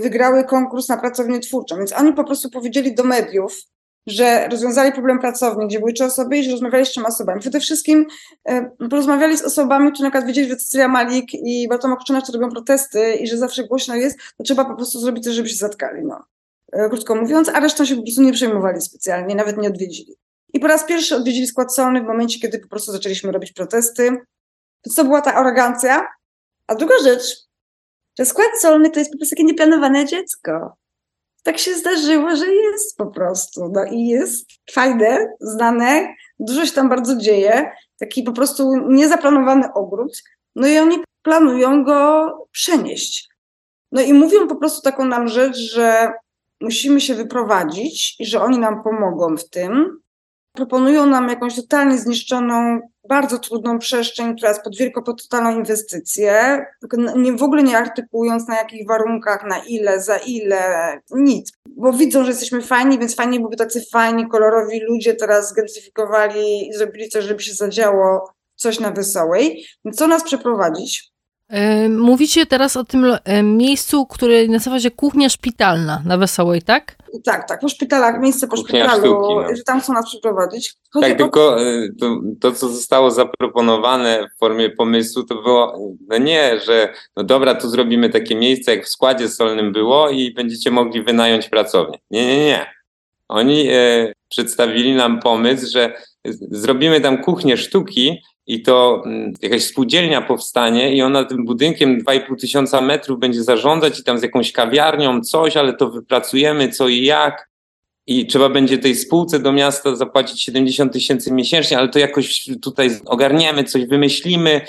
wygrały 0.00 0.44
konkurs 0.44 0.88
na 0.88 0.96
pracownię 0.96 1.40
twórczą, 1.40 1.76
więc 1.76 1.92
oni 1.92 2.12
po 2.12 2.24
prostu 2.24 2.50
powiedzieli 2.50 2.94
do 2.94 3.04
mediów, 3.04 3.58
że 4.06 4.48
rozwiązali 4.48 4.92
problem 4.92 5.18
pracowni, 5.18 5.66
gdzie 5.66 5.78
były 5.78 5.92
trzy 5.92 6.04
osoby 6.04 6.38
i 6.38 6.44
że 6.44 6.50
rozmawiali 6.50 6.86
z 6.86 6.90
trzema 6.90 7.08
osobami. 7.08 7.40
Przede 7.40 7.60
wszystkim 7.60 8.06
e, 8.48 8.70
porozmawiali 8.90 9.38
z 9.38 9.42
osobami, 9.42 9.92
które 9.92 10.08
na 10.08 10.10
przykład 10.10 10.26
wiedzieli, 10.26 10.48
że 10.48 10.56
Cecilia 10.56 10.88
Malik 10.88 11.34
i 11.34 11.68
Bartomek 11.68 11.98
Kuczyna, 11.98 12.22
robią 12.32 12.50
protesty 12.50 13.14
i 13.14 13.26
że 13.26 13.36
zawsze 13.36 13.64
głośno 13.64 13.94
jest, 13.94 14.18
to 14.38 14.44
trzeba 14.44 14.64
po 14.64 14.74
prostu 14.74 14.98
zrobić 14.98 15.24
coś, 15.24 15.34
żeby 15.34 15.48
się 15.48 15.56
zatkali, 15.56 16.02
no. 16.04 16.24
E, 16.72 16.88
krótko 16.88 17.14
mówiąc, 17.14 17.48
a 17.48 17.60
resztą 17.60 17.84
się 17.84 17.96
po 17.96 18.02
prostu 18.02 18.22
nie 18.22 18.32
przejmowali 18.32 18.80
specjalnie, 18.80 19.34
nawet 19.34 19.56
nie 19.56 19.68
odwiedzili. 19.68 20.16
I 20.52 20.60
po 20.60 20.66
raz 20.66 20.84
pierwszy 20.84 21.16
odwiedzili 21.16 21.46
skład 21.46 21.74
solny 21.74 22.00
w 22.00 22.04
momencie, 22.04 22.40
kiedy 22.40 22.58
po 22.58 22.68
prostu 22.68 22.92
zaczęliśmy 22.92 23.32
robić 23.32 23.52
protesty. 23.52 24.02
Więc 24.86 24.94
to 24.96 25.04
była 25.04 25.20
ta 25.20 25.34
arogancja. 25.34 26.06
A 26.66 26.74
druga 26.74 26.94
rzecz, 27.04 27.48
że 28.18 28.24
skład 28.24 28.48
solny 28.60 28.90
to 28.90 28.98
jest 28.98 29.12
po 29.12 29.18
prostu 29.18 29.36
takie 29.36 29.44
nieplanowane 29.44 30.06
dziecko 30.06 30.76
tak 31.42 31.58
się 31.58 31.74
zdarzyło, 31.74 32.36
że 32.36 32.54
jest 32.54 32.96
po 32.96 33.06
prostu. 33.06 33.70
No 33.74 33.84
i 33.84 34.06
jest 34.06 34.50
fajne, 34.72 35.26
znane, 35.40 36.14
dużo 36.38 36.66
się 36.66 36.72
tam 36.72 36.88
bardzo 36.88 37.16
dzieje. 37.16 37.70
Taki 37.98 38.22
po 38.22 38.32
prostu 38.32 38.76
niezaplanowany 38.88 39.72
ogród. 39.74 40.22
No 40.56 40.68
i 40.68 40.78
oni 40.78 40.98
planują 41.22 41.84
go 41.84 42.28
przenieść. 42.52 43.28
No 43.92 44.02
i 44.02 44.12
mówią 44.12 44.48
po 44.48 44.56
prostu 44.56 44.82
taką 44.82 45.04
nam 45.04 45.28
rzecz, 45.28 45.56
że 45.56 46.12
musimy 46.60 47.00
się 47.00 47.14
wyprowadzić 47.14 48.20
i 48.20 48.26
że 48.26 48.42
oni 48.42 48.58
nam 48.58 48.82
pomogą 48.82 49.36
w 49.36 49.48
tym. 49.48 50.00
Proponują 50.52 51.06
nam 51.06 51.28
jakąś 51.28 51.56
totalnie 51.56 51.98
zniszczoną 51.98 52.80
bardzo 53.08 53.38
trudną 53.38 53.78
przestrzeń, 53.78 54.36
która 54.36 54.48
jest 54.48 54.62
pod 54.62 54.76
wielką, 54.76 55.02
pod 55.02 55.22
totalną 55.22 55.58
inwestycję, 55.58 56.64
nie, 57.16 57.32
w 57.32 57.42
ogóle 57.42 57.62
nie 57.62 57.78
artykułując 57.78 58.48
na 58.48 58.56
jakich 58.56 58.86
warunkach, 58.88 59.44
na 59.48 59.58
ile, 59.58 60.00
za 60.00 60.16
ile, 60.16 61.00
nic. 61.10 61.52
Bo 61.68 61.92
widzą, 61.92 62.24
że 62.24 62.30
jesteśmy 62.30 62.62
fajni, 62.62 62.98
więc 62.98 63.14
fajnie 63.14 63.38
byłyby 63.38 63.56
tacy 63.56 63.82
fajni, 63.92 64.28
kolorowi 64.28 64.80
ludzie 64.80 65.14
teraz 65.14 65.48
zgentyfikowali 65.48 66.68
i 66.68 66.72
zrobili 66.74 67.08
coś, 67.08 67.24
żeby 67.24 67.42
się 67.42 67.54
zadziało 67.54 68.32
coś 68.56 68.80
na 68.80 68.90
Wesołej. 68.90 69.64
Co 69.94 70.06
nas 70.06 70.24
przeprowadzić? 70.24 71.11
Mówicie 71.88 72.46
teraz 72.46 72.76
o 72.76 72.84
tym 72.84 73.06
miejscu, 73.42 74.06
które 74.06 74.46
nazywa 74.46 74.80
się 74.80 74.90
kuchnia 74.90 75.28
szpitalna 75.28 76.02
na 76.06 76.18
Wesołej, 76.18 76.62
tak? 76.62 76.96
Tak, 77.24 77.48
tak, 77.48 77.60
po 77.60 77.68
szpitalach, 77.68 78.20
miejsce 78.20 78.48
po 78.48 78.56
kuchnia 78.56 78.90
szpitalu, 78.90 79.14
sztuki, 79.14 79.34
no. 79.34 79.56
że 79.56 79.62
tam 79.62 79.80
chcą 79.80 79.92
nas 79.92 80.06
przeprowadzić. 80.06 80.74
Chodzi 80.92 81.08
tak, 81.08 81.14
o... 81.14 81.16
tylko 81.16 81.62
e, 81.62 81.88
to, 82.00 82.20
to, 82.40 82.52
co 82.52 82.68
zostało 82.68 83.10
zaproponowane 83.10 84.28
w 84.34 84.38
formie 84.38 84.70
pomysłu, 84.70 85.22
to 85.22 85.34
było, 85.34 85.78
no 86.08 86.18
nie, 86.18 86.60
że 86.60 86.92
no 87.16 87.24
dobra, 87.24 87.54
tu 87.54 87.68
zrobimy 87.68 88.10
takie 88.10 88.36
miejsce, 88.36 88.76
jak 88.76 88.84
w 88.84 88.88
składzie 88.88 89.28
solnym 89.28 89.72
było 89.72 90.10
i 90.10 90.34
będziecie 90.34 90.70
mogli 90.70 91.02
wynająć 91.02 91.48
pracownię. 91.48 91.98
Nie, 92.10 92.26
nie, 92.26 92.44
nie. 92.44 92.66
Oni 93.28 93.68
e, 93.70 94.12
przedstawili 94.28 94.94
nam 94.94 95.20
pomysł, 95.20 95.66
że 95.72 95.92
zrobimy 96.50 97.00
tam 97.00 97.22
kuchnię 97.22 97.56
sztuki, 97.56 98.22
i 98.46 98.62
to 98.62 99.02
mm, 99.06 99.32
jakaś 99.42 99.62
spółdzielnia 99.62 100.22
powstanie 100.22 100.96
i 100.96 101.02
ona 101.02 101.24
tym 101.24 101.44
budynkiem 101.44 102.02
2,5 102.04 102.40
tysiąca 102.40 102.80
metrów 102.80 103.18
będzie 103.18 103.42
zarządzać 103.42 104.00
i 104.00 104.04
tam 104.04 104.18
z 104.18 104.22
jakąś 104.22 104.52
kawiarnią 104.52 105.20
coś, 105.20 105.56
ale 105.56 105.72
to 105.72 105.90
wypracujemy 105.90 106.68
co 106.68 106.88
i 106.88 107.04
jak 107.04 107.52
i 108.06 108.26
trzeba 108.26 108.48
będzie 108.48 108.78
tej 108.78 108.94
spółce 108.94 109.38
do 109.38 109.52
miasta 109.52 109.96
zapłacić 109.96 110.42
70 110.42 110.92
tysięcy 110.92 111.32
miesięcznie, 111.32 111.78
ale 111.78 111.88
to 111.88 111.98
jakoś 111.98 112.50
tutaj 112.62 112.90
ogarniemy, 113.06 113.64
coś 113.64 113.86
wymyślimy. 113.86 114.60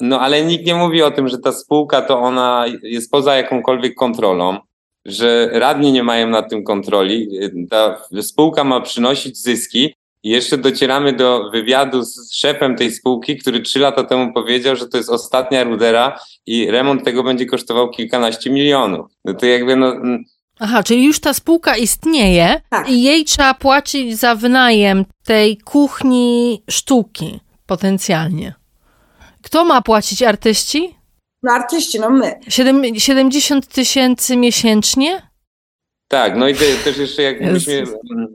No 0.00 0.20
ale 0.20 0.44
nikt 0.44 0.66
nie 0.66 0.74
mówi 0.74 1.02
o 1.02 1.10
tym, 1.10 1.28
że 1.28 1.38
ta 1.38 1.52
spółka 1.52 2.02
to 2.02 2.18
ona 2.18 2.64
jest 2.82 3.10
poza 3.10 3.36
jakąkolwiek 3.36 3.94
kontrolą, 3.94 4.58
że 5.04 5.50
radni 5.52 5.92
nie 5.92 6.02
mają 6.02 6.28
nad 6.28 6.50
tym 6.50 6.64
kontroli. 6.64 7.28
Ta 7.70 8.02
spółka 8.22 8.64
ma 8.64 8.80
przynosić 8.80 9.38
zyski, 9.38 9.94
i 10.22 10.30
jeszcze 10.30 10.58
docieramy 10.58 11.12
do 11.12 11.50
wywiadu 11.50 12.02
z 12.02 12.34
szefem 12.34 12.76
tej 12.76 12.92
spółki, 12.92 13.36
który 13.36 13.60
trzy 13.60 13.78
lata 13.78 14.04
temu 14.04 14.32
powiedział, 14.32 14.76
że 14.76 14.88
to 14.88 14.96
jest 14.96 15.10
ostatnia 15.10 15.64
rudera 15.64 16.18
i 16.46 16.70
remont 16.70 17.04
tego 17.04 17.22
będzie 17.22 17.46
kosztował 17.46 17.90
kilkanaście 17.90 18.50
milionów. 18.50 19.10
No 19.24 19.34
to 19.34 19.46
jakby 19.46 19.76
no... 19.76 19.92
Mm. 19.92 20.24
Aha, 20.60 20.82
czyli 20.82 21.04
już 21.04 21.20
ta 21.20 21.34
spółka 21.34 21.76
istnieje 21.76 22.60
tak. 22.70 22.90
i 22.90 23.02
jej 23.02 23.24
trzeba 23.24 23.54
płacić 23.54 24.18
za 24.18 24.34
wynajem 24.34 25.04
tej 25.24 25.56
kuchni 25.56 26.62
sztuki 26.70 27.40
potencjalnie. 27.66 28.54
Kto 29.42 29.64
ma 29.64 29.82
płacić? 29.82 30.22
Artyści? 30.22 30.94
No 31.42 31.52
artyści, 31.52 32.00
no 32.00 32.10
my. 32.10 32.40
70 32.98 33.66
tysięcy 33.66 34.36
miesięcznie? 34.36 35.31
Tak, 36.12 36.36
no 36.36 36.48
i 36.48 36.54
te, 36.54 36.64
też 36.84 36.98
jeszcze 36.98 37.22
jak 37.22 37.40
myśmy, 37.40 37.84
mm, 38.16 38.28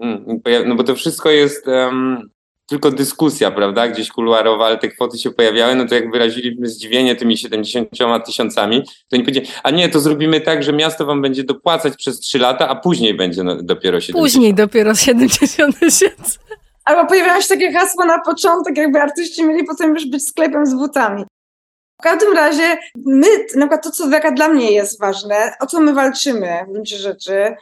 mm, 0.46 0.70
no 0.70 0.76
bo 0.76 0.84
to 0.84 0.96
wszystko 0.96 1.30
jest 1.30 1.68
um, 1.68 2.30
tylko 2.66 2.92
dyskusja, 2.92 3.52
prawda, 3.52 3.88
gdzieś 3.88 4.12
kuluarowa, 4.12 4.66
ale 4.66 4.78
te 4.78 4.88
kwoty 4.88 5.18
się 5.18 5.32
pojawiały, 5.32 5.76
no 5.76 5.86
to 5.86 5.96
jak 5.96 6.12
wyraziliśmy 6.12 6.68
zdziwienie 6.68 7.16
tymi 7.16 7.38
70 7.38 7.90
tysiącami, 8.26 8.84
to 8.84 9.16
oni 9.16 9.24
powiedzieli, 9.24 9.48
a 9.64 9.72
nie, 9.72 9.90
to 9.90 10.00
zrobimy 10.00 10.42
tak, 10.42 10.64
że 10.64 10.74
miasto 10.74 11.06
wam 11.06 11.22
będzie 11.22 11.44
dopłacać 11.44 11.96
przez 11.96 12.20
3 12.20 12.40
lata, 12.40 12.68
a 12.68 12.76
później 12.76 13.14
będzie 13.14 13.44
no, 13.44 13.56
dopiero 13.56 14.02
70. 14.02 14.24
Później 14.24 14.54
dopiero 14.54 14.96
70 14.96 15.80
tysięcy. 15.80 16.40
Albo 16.86 17.06
pojawiają 17.06 17.42
się 17.42 17.48
takie 17.48 17.72
hasła 17.72 18.06
na 18.06 18.20
początek, 18.20 18.78
jakby 18.78 19.02
artyści 19.02 19.44
mieli 19.44 19.64
potem 19.64 19.96
już 19.96 20.06
być 20.06 20.28
sklepem 20.28 20.66
z 20.66 20.74
butami. 20.74 21.24
W 22.00 22.04
każdym 22.04 22.34
razie 22.34 22.78
my, 22.96 23.28
na 23.56 23.68
przykład 23.68 23.84
to, 23.84 23.92
co 23.92 24.08
dla 24.36 24.48
mnie 24.48 24.72
jest 24.72 25.00
ważne, 25.00 25.54
o 25.60 25.66
co 25.66 25.80
my 25.80 25.94
walczymy 25.94 26.66
w 26.68 26.72
gruncie 26.72 26.98
rzeczy, 26.98 27.56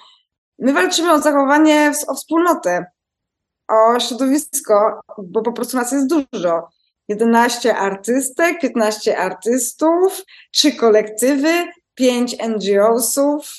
my 0.60 0.74
walczymy 0.74 1.12
o 1.12 1.22
zachowanie, 1.22 1.92
o 2.08 2.16
wspólnotę, 2.16 2.86
o 3.68 4.00
środowisko, 4.00 5.02
bo 5.18 5.42
po 5.42 5.54
prostu 5.54 5.78
nas 5.78 5.92
jest 5.92 6.08
dużo. 6.08 6.70
11 7.08 7.76
artystek, 7.76 8.60
15 8.62 9.18
artystów, 9.18 10.24
3 10.52 10.72
kolektywy, 10.72 11.50
5 11.96 12.36
NGO-sów, 12.40 13.54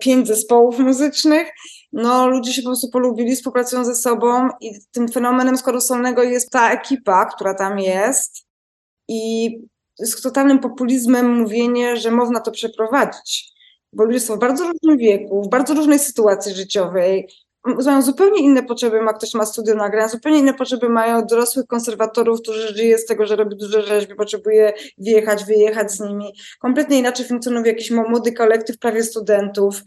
5 0.00 0.28
zespołów 0.28 0.78
muzycznych. 0.78 1.48
No, 1.92 2.28
ludzie 2.28 2.52
się 2.52 2.62
po 2.62 2.68
prostu 2.68 2.90
polubili, 2.90 3.36
współpracują 3.36 3.84
ze 3.84 3.94
sobą 3.94 4.48
i 4.60 4.80
tym 4.92 5.08
fenomenem 5.08 5.58
składu 5.58 5.80
solnego 5.80 6.22
jest 6.22 6.50
ta 6.50 6.70
ekipa, 6.70 7.26
która 7.26 7.54
tam 7.54 7.78
jest 7.78 8.47
i 9.08 9.50
z 9.98 10.22
totalnym 10.22 10.58
populizmem 10.58 11.32
mówienie, 11.32 11.96
że 11.96 12.10
można 12.10 12.40
to 12.40 12.50
przeprowadzić, 12.50 13.52
bo 13.92 14.04
ludzie 14.04 14.20
są 14.20 14.36
w 14.36 14.38
bardzo 14.38 14.64
różnym 14.64 14.98
wieku, 14.98 15.42
w 15.42 15.48
bardzo 15.48 15.74
różnej 15.74 15.98
sytuacji 15.98 16.54
życiowej, 16.54 17.28
mają 17.64 18.02
zupełnie 18.02 18.42
inne 18.42 18.62
potrzeby, 18.62 19.02
ma 19.02 19.12
ktoś 19.12 19.34
ma 19.34 19.46
studio 19.46 19.74
nagrania, 19.74 20.08
zupełnie 20.08 20.38
inne 20.38 20.54
potrzeby 20.54 20.88
mają 20.88 21.26
dorosłych 21.26 21.66
konserwatorów, 21.66 22.40
którzy 22.42 22.76
żyje 22.76 22.98
z 22.98 23.06
tego, 23.06 23.26
że 23.26 23.36
robi 23.36 23.56
duże 23.56 23.82
rzeźby, 23.82 24.14
potrzebuje 24.14 24.72
wjechać, 24.98 25.44
wyjechać 25.44 25.92
z 25.92 26.00
nimi. 26.00 26.32
Kompletnie 26.58 26.98
inaczej 26.98 27.26
funkcjonuje 27.26 27.66
jakiś 27.66 27.90
młody 27.90 28.32
kolektyw 28.32 28.78
prawie 28.78 29.02
studentów. 29.02 29.82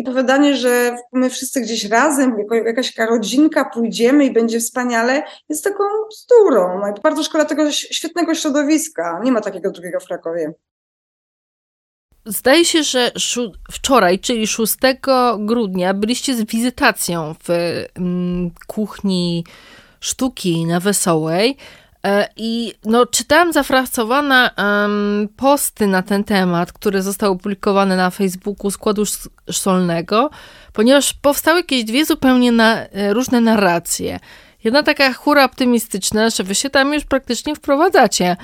I 0.00 0.04
powiadanie, 0.04 0.56
że 0.56 0.96
my 1.12 1.30
wszyscy 1.30 1.60
gdzieś 1.60 1.84
razem, 1.84 2.38
jako 2.38 2.54
jakaś 2.54 2.96
rodzinka 2.96 3.64
pójdziemy 3.64 4.24
i 4.24 4.32
będzie 4.32 4.60
wspaniale, 4.60 5.22
jest 5.48 5.64
taką 5.64 5.84
bzdurą. 6.10 6.80
No 6.80 6.94
bardzo 7.02 7.22
szkoda 7.22 7.44
tego 7.44 7.72
świetnego 7.72 8.34
środowiska. 8.34 9.20
Nie 9.24 9.32
ma 9.32 9.40
takiego 9.40 9.70
drugiego 9.70 10.00
w 10.00 10.04
Krakowie. 10.04 10.52
Zdaje 12.24 12.64
się, 12.64 12.82
że 12.82 13.10
wczoraj, 13.72 14.18
czyli 14.18 14.46
6 14.46 14.74
grudnia, 15.38 15.94
byliście 15.94 16.34
z 16.34 16.44
wizytacją 16.44 17.34
w 17.44 17.48
mm, 17.94 18.50
kuchni 18.66 19.44
sztuki 20.00 20.66
na 20.66 20.80
Wesołej. 20.80 21.56
E, 22.06 22.28
I 22.36 22.72
no, 22.84 23.06
czytałam 23.06 23.52
zafrasowane 23.52 24.50
um, 24.58 25.28
posty 25.36 25.86
na 25.86 26.02
ten 26.02 26.24
temat, 26.24 26.72
które 26.72 27.02
zostały 27.02 27.32
opublikowane 27.32 27.96
na 27.96 28.10
Facebooku 28.10 28.70
Składu 28.70 29.02
Szkolnego, 29.50 30.30
ponieważ 30.72 31.12
powstały 31.12 31.58
jakieś 31.58 31.84
dwie 31.84 32.04
zupełnie 32.04 32.52
na, 32.52 32.86
e, 32.86 33.12
różne 33.12 33.40
narracje. 33.40 34.20
Jedna 34.64 34.82
taka 34.82 35.12
hura 35.12 35.44
optymistyczna, 35.44 36.30
że 36.30 36.42
wy 36.44 36.54
się 36.54 36.70
tam 36.70 36.94
już 36.94 37.04
praktycznie 37.04 37.54
wprowadzacie. 37.54 38.36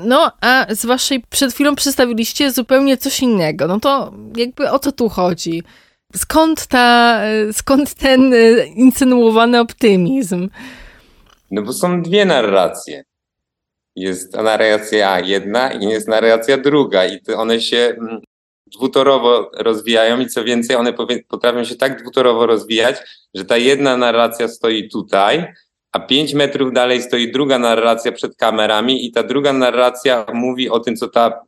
No, 0.00 0.32
a 0.40 0.66
z 0.70 0.86
waszej 0.86 1.22
przed 1.30 1.54
chwilą 1.54 1.74
przedstawiliście 1.74 2.50
zupełnie 2.50 2.96
coś 2.96 3.20
innego. 3.20 3.66
No 3.66 3.80
to 3.80 4.12
jakby 4.36 4.70
o 4.70 4.78
co 4.78 4.92
tu 4.92 5.08
chodzi? 5.08 5.62
Skąd 6.16 6.66
ta, 6.66 7.20
e, 7.22 7.52
skąd 7.52 7.94
ten 7.94 8.34
insynuowany 8.74 9.60
optymizm? 9.60 10.48
No 11.50 11.62
bo 11.62 11.72
są 11.72 12.02
dwie 12.02 12.24
narracje. 12.24 13.04
Jest 13.96 14.34
narracja 14.34 15.20
jedna 15.20 15.72
i 15.72 15.84
jest 15.84 16.08
narracja 16.08 16.58
druga 16.58 17.06
i 17.06 17.20
one 17.36 17.60
się 17.60 17.76
mm, 17.76 18.20
dwutorowo 18.66 19.50
rozwijają 19.58 20.20
i 20.20 20.26
co 20.26 20.44
więcej, 20.44 20.76
one 20.76 20.92
potrafią 21.28 21.64
się 21.64 21.76
tak 21.76 22.02
dwutorowo 22.02 22.46
rozwijać, 22.46 22.96
że 23.34 23.44
ta 23.44 23.56
jedna 23.56 23.96
narracja 23.96 24.48
stoi 24.48 24.88
tutaj, 24.88 25.46
a 25.92 26.00
pięć 26.00 26.34
metrów 26.34 26.72
dalej 26.72 27.02
stoi 27.02 27.32
druga 27.32 27.58
narracja 27.58 28.12
przed 28.12 28.36
kamerami 28.36 29.06
i 29.06 29.12
ta 29.12 29.22
druga 29.22 29.52
narracja 29.52 30.26
mówi 30.34 30.70
o 30.70 30.80
tym, 30.80 30.96
co 30.96 31.08
ta 31.08 31.40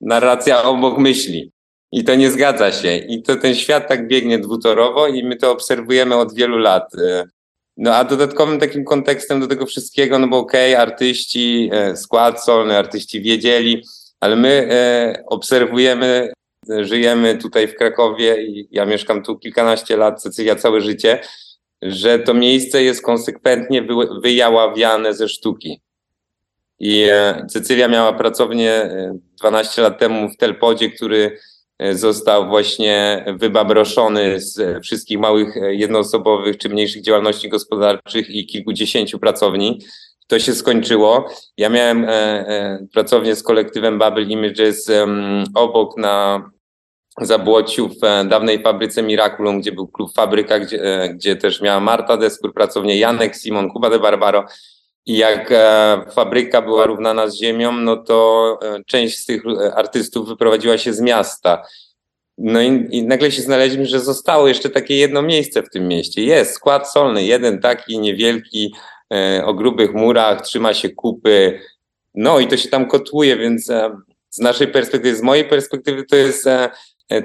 narracja 0.00 0.62
obok 0.62 0.98
myśli. 0.98 1.52
I 1.92 2.04
to 2.04 2.14
nie 2.14 2.30
zgadza 2.30 2.72
się. 2.72 2.96
I 2.96 3.22
to 3.22 3.36
ten 3.36 3.54
świat 3.54 3.88
tak 3.88 4.08
biegnie 4.08 4.38
dwutorowo 4.38 5.06
i 5.06 5.24
my 5.24 5.36
to 5.36 5.52
obserwujemy 5.52 6.16
od 6.16 6.34
wielu 6.34 6.58
lat. 6.58 6.92
No 7.78 7.94
a 7.94 8.04
dodatkowym 8.04 8.58
takim 8.58 8.84
kontekstem 8.84 9.40
do 9.40 9.46
tego 9.46 9.66
wszystkiego, 9.66 10.18
no 10.18 10.28
bo 10.28 10.38
okej, 10.38 10.74
okay, 10.74 10.82
artyści, 10.82 11.70
e, 11.72 11.96
skład 11.96 12.44
solny, 12.44 12.76
artyści 12.76 13.22
wiedzieli, 13.22 13.82
ale 14.20 14.36
my 14.36 14.68
e, 14.70 15.24
obserwujemy, 15.26 16.32
żyjemy 16.80 17.38
tutaj 17.38 17.68
w 17.68 17.74
Krakowie 17.74 18.42
i 18.42 18.68
ja 18.70 18.86
mieszkam 18.86 19.22
tu 19.22 19.38
kilkanaście 19.38 19.96
lat, 19.96 20.22
Cecylia 20.22 20.56
całe 20.56 20.80
życie, 20.80 21.20
że 21.82 22.18
to 22.18 22.34
miejsce 22.34 22.82
jest 22.82 23.02
konsekwentnie 23.02 23.82
wy, 23.82 23.94
wyjaławiane 24.22 25.14
ze 25.14 25.28
sztuki. 25.28 25.80
I 26.78 27.06
e, 27.10 27.46
Cecylia 27.50 27.88
miała 27.88 28.12
pracownię 28.12 28.90
12 29.40 29.82
lat 29.82 29.98
temu 29.98 30.28
w 30.28 30.36
Telpodzie, 30.36 30.90
który 30.90 31.38
został 31.92 32.48
właśnie 32.48 33.24
wybabroszony 33.38 34.40
z 34.40 34.82
wszystkich 34.84 35.18
małych 35.18 35.56
e, 35.56 35.74
jednoosobowych 35.74 36.58
czy 36.58 36.68
mniejszych 36.68 37.02
działalności 37.02 37.48
gospodarczych 37.48 38.30
i 38.30 38.46
kilkudziesięciu 38.46 39.18
pracowni. 39.18 39.78
To 40.26 40.38
się 40.38 40.54
skończyło. 40.54 41.28
Ja 41.56 41.68
miałem 41.68 42.04
e, 42.08 42.86
pracownię 42.92 43.36
z 43.36 43.42
kolektywem 43.42 43.98
Bubble 43.98 44.22
Images 44.22 44.90
obok 45.54 45.96
na 45.96 46.44
Zabłociu 47.20 47.88
w 47.88 48.28
dawnej 48.28 48.62
fabryce 48.62 49.02
Miraculum, 49.02 49.60
gdzie 49.60 49.72
był 49.72 49.88
klub 49.88 50.14
Fabryka, 50.14 50.58
gdzie, 50.58 51.10
gdzie 51.14 51.36
też 51.36 51.60
miała 51.60 51.80
Marta 51.80 52.16
Deskur 52.16 52.54
pracownię, 52.54 52.98
Janek 52.98 53.36
Simon, 53.36 53.70
Kuba 53.70 53.90
de 53.90 53.98
Barbaro. 53.98 54.44
Jak 55.08 55.52
fabryka 56.12 56.62
była 56.62 56.86
równana 56.86 57.28
z 57.28 57.34
ziemią, 57.34 57.72
no 57.72 57.96
to 57.96 58.58
część 58.86 59.18
z 59.18 59.26
tych 59.26 59.42
artystów 59.74 60.28
wyprowadziła 60.28 60.78
się 60.78 60.92
z 60.92 61.00
miasta. 61.00 61.62
No 62.38 62.60
i, 62.60 62.88
i, 62.90 63.02
nagle 63.02 63.30
się 63.30 63.42
znaleźliśmy, 63.42 63.86
że 63.86 64.00
zostało 64.00 64.48
jeszcze 64.48 64.70
takie 64.70 64.96
jedno 64.96 65.22
miejsce 65.22 65.62
w 65.62 65.70
tym 65.70 65.88
mieście. 65.88 66.22
Jest 66.22 66.52
skład 66.52 66.92
solny, 66.92 67.24
jeden 67.24 67.60
taki 67.60 67.98
niewielki, 67.98 68.74
e, 69.12 69.42
o 69.44 69.54
grubych 69.54 69.94
murach, 69.94 70.42
trzyma 70.42 70.74
się 70.74 70.88
kupy. 70.90 71.60
No 72.14 72.38
i 72.38 72.46
to 72.46 72.56
się 72.56 72.68
tam 72.68 72.88
kotłuje, 72.88 73.36
więc 73.36 73.70
e, 73.70 73.96
z 74.30 74.38
naszej 74.38 74.68
perspektywy, 74.68 75.16
z 75.16 75.22
mojej 75.22 75.44
perspektywy 75.44 76.04
to 76.04 76.16
jest 76.16 76.46
e, 76.46 76.68
E, 76.68 76.70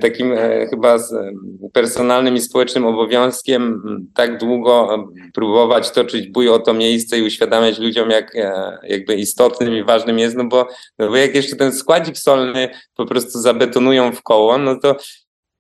takim 0.01 0.33
e, 0.33 0.67
chyba 0.67 0.97
personalnym 1.73 2.35
i 2.35 2.41
społecznym 2.41 2.85
obowiązkiem 2.85 3.81
tak 4.15 4.37
długo 4.37 5.05
próbować 5.33 5.91
toczyć 5.91 6.27
bój 6.27 6.49
o 6.49 6.59
to 6.59 6.73
miejsce 6.73 7.19
i 7.19 7.21
uświadamiać 7.21 7.79
ludziom, 7.79 8.09
jak 8.09 8.35
e, 8.35 8.77
jakby 8.83 9.15
istotnym 9.15 9.75
i 9.75 9.83
ważnym 9.83 10.19
jest, 10.19 10.35
no 10.35 10.45
bo, 10.45 10.67
no 10.99 11.07
bo 11.07 11.15
jak 11.15 11.35
jeszcze 11.35 11.55
ten 11.55 11.73
składzik 11.73 12.17
solny 12.17 12.69
po 12.95 13.05
prostu 13.05 13.39
zabetonują 13.39 14.11
w 14.11 14.21
koło, 14.21 14.57
no 14.57 14.79
to 14.79 14.95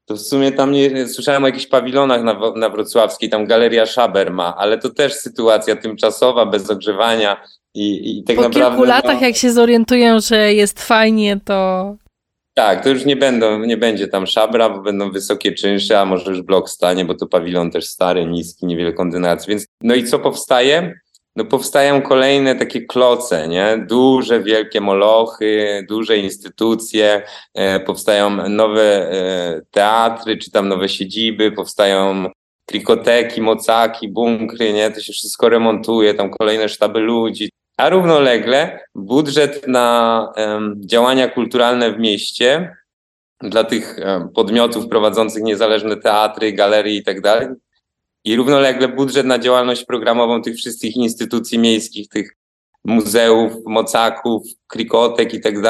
to 0.05 0.15
w 0.15 0.21
sumie 0.21 0.51
tam 0.51 0.71
nie 0.71 1.07
słyszałem 1.07 1.43
o 1.43 1.47
jakichś 1.47 1.67
pawilonach 1.67 2.23
na, 2.23 2.51
na 2.55 2.69
Wrocławskiej, 2.69 3.29
tam 3.29 3.45
Galeria 3.45 3.85
Szaber 3.85 4.31
ma, 4.31 4.55
ale 4.57 4.77
to 4.77 4.89
też 4.89 5.13
sytuacja 5.13 5.75
tymczasowa, 5.75 6.45
bez 6.45 6.69
ogrzewania 6.69 7.43
i, 7.73 8.17
i 8.19 8.23
tak 8.23 8.35
po 8.35 8.41
naprawdę... 8.41 8.69
Po 8.69 8.75
kilku 8.75 8.83
latach, 8.83 9.21
no, 9.21 9.27
jak 9.27 9.35
się 9.35 9.51
zorientują, 9.51 10.19
że 10.19 10.53
jest 10.53 10.83
fajnie, 10.83 11.39
to 11.45 11.95
tak, 12.53 12.83
to 12.83 12.89
już 12.89 13.05
nie 13.05 13.15
będą, 13.15 13.59
nie 13.59 13.77
będzie 13.77 14.07
tam 14.07 14.27
szabra, 14.27 14.69
bo 14.69 14.81
będą 14.81 15.11
wysokie 15.11 15.51
czynsze, 15.51 15.99
a 15.99 16.05
może 16.05 16.31
już 16.31 16.41
blok 16.41 16.69
stanie, 16.69 17.05
bo 17.05 17.13
to 17.13 17.27
pawilon 17.27 17.71
też 17.71 17.85
stary, 17.85 18.25
niski, 18.25 18.65
niewiele 18.65 18.93
kondynacji. 18.93 19.49
Więc 19.49 19.65
no 19.81 19.95
i 19.95 20.03
co 20.03 20.19
powstaje? 20.19 20.93
No 21.35 21.45
powstają 21.45 22.01
kolejne 22.01 22.55
takie 22.55 22.81
kloce, 22.81 23.47
nie? 23.47 23.85
Duże, 23.89 24.43
wielkie 24.43 24.81
molochy, 24.81 25.85
duże 25.89 26.17
instytucje, 26.17 27.21
e, 27.53 27.79
powstają 27.79 28.49
nowe 28.49 29.11
e, 29.11 29.61
teatry, 29.71 30.37
czy 30.37 30.51
tam 30.51 30.67
nowe 30.67 30.89
siedziby, 30.89 31.51
powstają 31.51 32.25
trikoteki, 32.65 33.41
mocaki, 33.41 34.09
bunkry, 34.09 34.73
nie? 34.73 34.91
To 34.91 35.01
się 35.01 35.13
wszystko 35.13 35.49
remontuje, 35.49 36.13
tam 36.13 36.29
kolejne 36.29 36.69
sztaby 36.69 36.99
ludzi 36.99 37.49
a 37.77 37.89
równolegle 37.89 38.79
budżet 38.95 39.67
na 39.67 40.27
działania 40.79 41.27
kulturalne 41.27 41.93
w 41.93 41.99
mieście 41.99 42.75
dla 43.41 43.63
tych 43.63 43.99
podmiotów 44.35 44.87
prowadzących 44.87 45.43
niezależne 45.43 45.97
teatry, 45.97 46.53
galerie 46.53 46.95
i 46.95 47.03
tak. 47.21 47.53
I 48.23 48.35
równolegle 48.35 48.87
budżet 48.87 49.25
na 49.25 49.39
działalność 49.39 49.85
programową 49.85 50.41
tych 50.41 50.55
wszystkich 50.55 50.95
instytucji 50.95 51.59
miejskich, 51.59 52.07
tych 52.07 52.37
muzeów, 52.85 53.53
mocaków, 53.65 54.43
krikotek 54.67 55.33
i 55.33 55.41
tak 55.41 55.61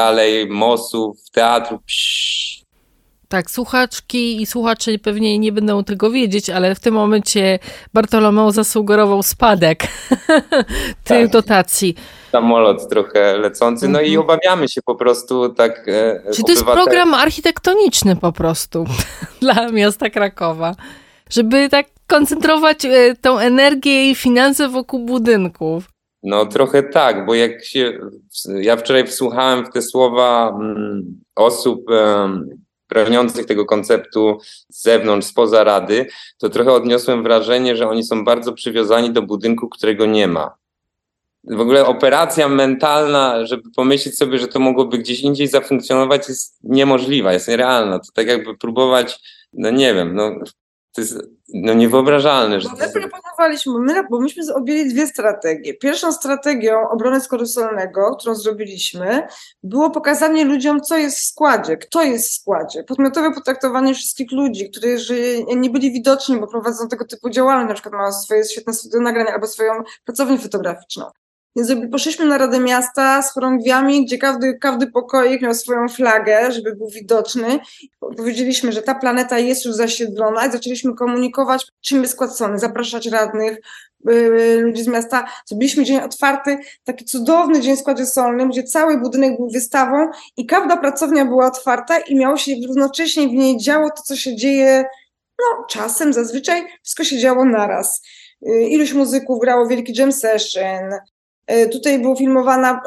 mosów, 0.49 1.17
teatrów. 1.31 1.81
Psz, 1.85 2.62
tak, 3.33 3.51
słuchaczki 3.51 4.41
i 4.41 4.45
słuchacze 4.45 4.91
pewnie 4.99 5.39
nie 5.39 5.51
będą 5.51 5.83
tego 5.83 6.11
wiedzieć, 6.11 6.49
ale 6.49 6.75
w 6.75 6.79
tym 6.79 6.93
momencie 6.93 7.59
Bartolomeo 7.93 8.51
zasugerował 8.51 9.23
spadek 9.23 9.79
tych 11.03 11.23
tak. 11.23 11.27
dotacji. 11.27 11.95
Samolot 12.31 12.89
trochę 12.89 13.37
lecący, 13.37 13.87
no 13.87 14.01
i 14.01 14.15
mhm. 14.15 14.21
obawiamy 14.21 14.69
się 14.69 14.81
po 14.85 14.95
prostu 14.95 15.49
tak. 15.49 15.87
E, 15.87 16.31
Czy 16.33 16.43
to 16.43 16.51
jest 16.51 16.63
program 16.63 17.13
architektoniczny 17.13 18.15
po 18.15 18.31
prostu 18.31 18.85
dla 19.41 19.71
miasta 19.71 20.09
Krakowa, 20.09 20.75
żeby 21.29 21.69
tak 21.69 21.85
koncentrować 22.07 22.85
e, 22.85 23.15
tą 23.21 23.39
energię 23.39 24.11
i 24.11 24.15
finanse 24.15 24.69
wokół 24.69 24.99
budynków? 25.05 25.89
No 26.23 26.45
trochę 26.45 26.83
tak, 26.83 27.25
bo 27.25 27.35
jak 27.35 27.65
się, 27.65 27.99
ja 28.61 28.77
wczoraj 28.77 29.07
wsłuchałem 29.07 29.65
w 29.65 29.69
te 29.69 29.81
słowa 29.81 30.49
mm, 30.49 31.21
osób, 31.35 31.85
broniących 32.93 33.45
tego 33.45 33.65
konceptu 33.65 34.39
z 34.69 34.83
zewnątrz, 34.83 35.27
spoza 35.27 35.63
rady, 35.63 36.07
to 36.37 36.49
trochę 36.49 36.71
odniosłem 36.71 37.23
wrażenie, 37.23 37.75
że 37.75 37.87
oni 37.89 38.03
są 38.03 38.23
bardzo 38.23 38.53
przywiązani 38.53 39.11
do 39.11 39.21
budynku, 39.21 39.69
którego 39.69 40.05
nie 40.05 40.27
ma. 40.27 40.55
W 41.43 41.61
ogóle 41.61 41.85
operacja 41.85 42.49
mentalna, 42.49 43.45
żeby 43.45 43.63
pomyśleć 43.75 44.17
sobie, 44.17 44.39
że 44.39 44.47
to 44.47 44.59
mogłoby 44.59 44.97
gdzieś 44.97 45.19
indziej 45.19 45.47
zafunkcjonować, 45.47 46.29
jest 46.29 46.57
niemożliwa, 46.63 47.33
jest 47.33 47.47
nierealna. 47.47 47.99
To 47.99 48.07
tak 48.13 48.27
jakby 48.27 48.57
próbować, 48.57 49.19
no 49.53 49.69
nie 49.69 49.93
wiem, 49.93 50.15
no 50.15 50.31
to 50.93 51.01
jest 51.01 51.17
no 51.53 51.73
niewyobrażalne. 51.73 52.61
Że 52.61 52.69
my 52.69 52.89
proponowaliśmy, 52.89 53.79
my, 53.79 54.03
bo 54.09 54.19
myśmy 54.19 54.55
objęli 54.55 54.89
dwie 54.89 55.07
strategie. 55.07 55.73
Pierwszą 55.73 56.11
strategią 56.11 56.89
obrony 56.89 57.21
składu 57.21 57.45
solnego, 57.45 58.15
którą 58.15 58.35
zrobiliśmy, 58.35 59.27
było 59.63 59.89
pokazanie 59.89 60.45
ludziom, 60.45 60.81
co 60.81 60.97
jest 60.97 61.17
w 61.17 61.25
składzie, 61.25 61.77
kto 61.77 62.03
jest 62.03 62.29
w 62.29 62.33
składzie. 62.33 62.83
Podmiotowe 62.83 63.33
potraktowanie 63.33 63.93
wszystkich 63.93 64.31
ludzi, 64.31 64.69
którzy 64.69 65.45
nie 65.55 65.69
byli 65.69 65.91
widoczni, 65.91 66.39
bo 66.39 66.47
prowadzą 66.47 66.87
tego 66.87 67.05
typu 67.05 67.29
działalność, 67.29 67.67
na 67.67 67.73
przykład 67.73 67.93
mają 67.93 68.11
swoje 68.11 68.43
świetne 68.45 68.73
studio 68.73 69.01
nagrania 69.01 69.33
albo 69.33 69.47
swoją 69.47 69.73
pracownię 70.05 70.37
fotograficzną. 70.37 71.05
Więc 71.55 71.91
poszliśmy 71.91 72.25
na 72.25 72.37
Radę 72.37 72.59
Miasta 72.59 73.21
z 73.21 73.33
chorągwiami, 73.33 74.05
gdzie 74.05 74.17
każdy, 74.17 74.57
każdy 74.57 74.87
pokoik 74.87 75.41
miał 75.41 75.53
swoją 75.53 75.87
flagę, 75.87 76.51
żeby 76.51 76.75
był 76.75 76.89
widoczny. 76.89 77.59
Powiedzieliśmy, 77.99 78.71
że 78.71 78.81
ta 78.81 78.95
planeta 78.95 79.39
jest 79.39 79.65
już 79.65 79.75
zasiedlona 79.75 80.47
i 80.47 80.51
zaczęliśmy 80.51 80.95
komunikować, 80.95 81.67
czym 81.81 82.01
jest 82.01 82.13
skład 82.13 82.37
solny, 82.37 82.59
zapraszać 82.59 83.07
radnych, 83.07 83.57
yy, 84.05 84.61
ludzi 84.61 84.83
z 84.83 84.87
miasta. 84.87 85.27
Zrobiliśmy 85.45 85.83
dzień 85.83 85.97
otwarty, 85.97 86.57
taki 86.83 87.05
cudowny 87.05 87.61
dzień 87.61 87.75
w 87.75 87.79
składzie 87.79 88.05
solnym, 88.05 88.49
gdzie 88.49 88.63
cały 88.63 88.97
budynek 88.97 89.37
był 89.37 89.49
wystawą 89.49 90.11
i 90.37 90.45
każda 90.45 90.77
pracownia 90.77 91.25
była 91.25 91.47
otwarta 91.47 91.99
i 91.99 92.15
miało 92.15 92.37
się 92.37 92.51
równocześnie 92.67 93.27
w 93.27 93.31
niej 93.31 93.57
działo 93.57 93.89
to, 93.89 94.03
co 94.03 94.15
się 94.15 94.35
dzieje 94.35 94.85
no, 95.39 95.65
czasem, 95.69 96.13
zazwyczaj 96.13 96.65
wszystko 96.83 97.03
się 97.03 97.17
działo 97.17 97.45
naraz. 97.45 98.01
Yy, 98.41 98.63
iluś 98.63 98.93
muzyków 98.93 99.39
grało 99.39 99.67
wielki 99.67 99.93
jam 99.95 100.11
session, 100.11 100.93
tutaj 101.71 101.99
był 101.99 102.15
filmowana, 102.15 102.81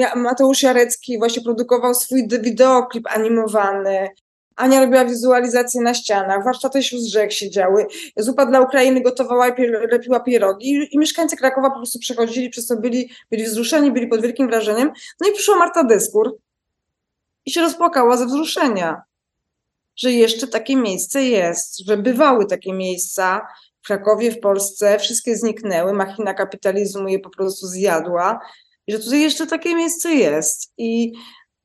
e, 0.00 0.16
Mateusz 0.16 0.62
Jarecki 0.62 1.18
właśnie 1.18 1.42
produkował 1.42 1.94
swój 1.94 2.28
wideoklip 2.28 3.06
animowany. 3.10 4.08
Ania 4.56 4.80
robiła 4.80 5.04
wizualizację 5.04 5.80
na 5.80 5.94
ścianach, 5.94 6.44
warsztaty 6.44 6.82
z 6.82 7.06
rzek 7.06 7.32
się 7.32 7.50
działy. 7.50 7.86
Zupa 8.16 8.46
dla 8.46 8.60
Ukrainy 8.60 9.00
gotowała 9.00 9.48
i 9.48 9.66
lepiła 9.66 10.20
pierogi 10.20 10.88
i 10.90 10.98
mieszkańcy 10.98 11.36
Krakowa 11.36 11.70
po 11.70 11.76
prostu 11.76 11.98
przechodzili 11.98 12.50
przez 12.50 12.66
to, 12.66 12.76
byli, 12.76 13.10
byli 13.30 13.44
wzruszeni, 13.44 13.92
byli 13.92 14.06
pod 14.06 14.22
wielkim 14.22 14.48
wrażeniem. 14.48 14.92
No 15.20 15.28
i 15.28 15.32
przyszła 15.32 15.56
Marta 15.56 15.84
Deskur 15.84 16.38
i 17.46 17.50
się 17.50 17.60
rozpłakała 17.60 18.16
ze 18.16 18.26
wzruszenia, 18.26 19.02
że 19.96 20.12
jeszcze 20.12 20.48
takie 20.48 20.76
miejsce 20.76 21.22
jest, 21.24 21.78
że 21.78 21.96
bywały 21.96 22.46
takie 22.46 22.72
miejsca, 22.72 23.46
Krakowie, 23.86 24.30
w 24.30 24.40
Polsce, 24.40 24.98
wszystkie 24.98 25.36
zniknęły, 25.36 25.92
machina 25.92 26.34
kapitalizmu 26.34 27.08
je 27.08 27.18
po 27.18 27.30
prostu 27.30 27.66
zjadła 27.66 28.40
i 28.86 28.92
że 28.92 28.98
tutaj 28.98 29.20
jeszcze 29.20 29.46
takie 29.46 29.74
miejsce 29.74 30.14
jest. 30.14 30.72
I 30.78 31.12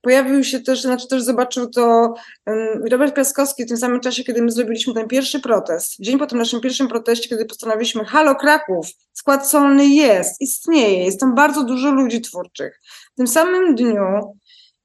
pojawił 0.01 0.43
się 0.43 0.59
też, 0.59 0.82
znaczy 0.82 1.07
też 1.07 1.24
zobaczył 1.24 1.70
to 1.70 2.13
Robert 2.91 3.15
Piaskowski 3.15 3.65
w 3.65 3.67
tym 3.67 3.78
samym 3.78 3.99
czasie, 3.99 4.24
kiedy 4.24 4.41
my 4.41 4.51
zrobiliśmy 4.51 4.93
ten 4.93 5.07
pierwszy 5.07 5.39
protest. 5.39 5.95
Dzień 5.99 6.20
po 6.20 6.28
tym 6.28 6.38
naszym 6.38 6.61
pierwszym 6.61 6.88
proteście, 6.88 7.30
kiedy 7.30 7.45
postanowiliśmy, 7.45 8.05
halo 8.05 8.36
Kraków, 8.36 8.88
skład 9.13 9.49
solny 9.49 9.88
jest, 9.88 10.41
istnieje, 10.41 11.03
jest 11.05 11.20
tam 11.20 11.36
bardzo 11.36 11.63
dużo 11.63 11.91
ludzi 11.91 12.22
twórczych. 12.22 12.80
W 13.13 13.15
tym 13.17 13.28
samym 13.28 13.76
dniu 13.76 14.36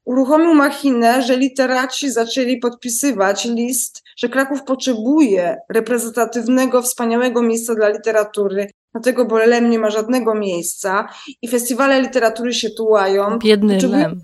uruchomił 0.05 0.53
machinę, 0.53 1.21
że 1.21 1.37
literaci 1.37 2.11
zaczęli 2.11 2.57
podpisywać 2.57 3.45
list, 3.45 4.03
że 4.17 4.29
Kraków 4.29 4.63
potrzebuje 4.63 5.57
reprezentatywnego, 5.69 6.81
wspaniałego 6.81 7.41
miejsca 7.41 7.75
dla 7.75 7.89
literatury, 7.89 8.67
dlatego 8.93 9.25
bo 9.25 9.37
Lem 9.37 9.69
nie 9.69 9.79
ma 9.79 9.89
żadnego 9.89 10.35
miejsca 10.35 11.07
i 11.41 11.47
festiwale 11.47 12.01
literatury 12.01 12.53
się 12.53 12.69
tułają. 12.69 13.39
Biedny 13.39 13.73
potrzebują, 13.73 14.01
Lem. 14.01 14.21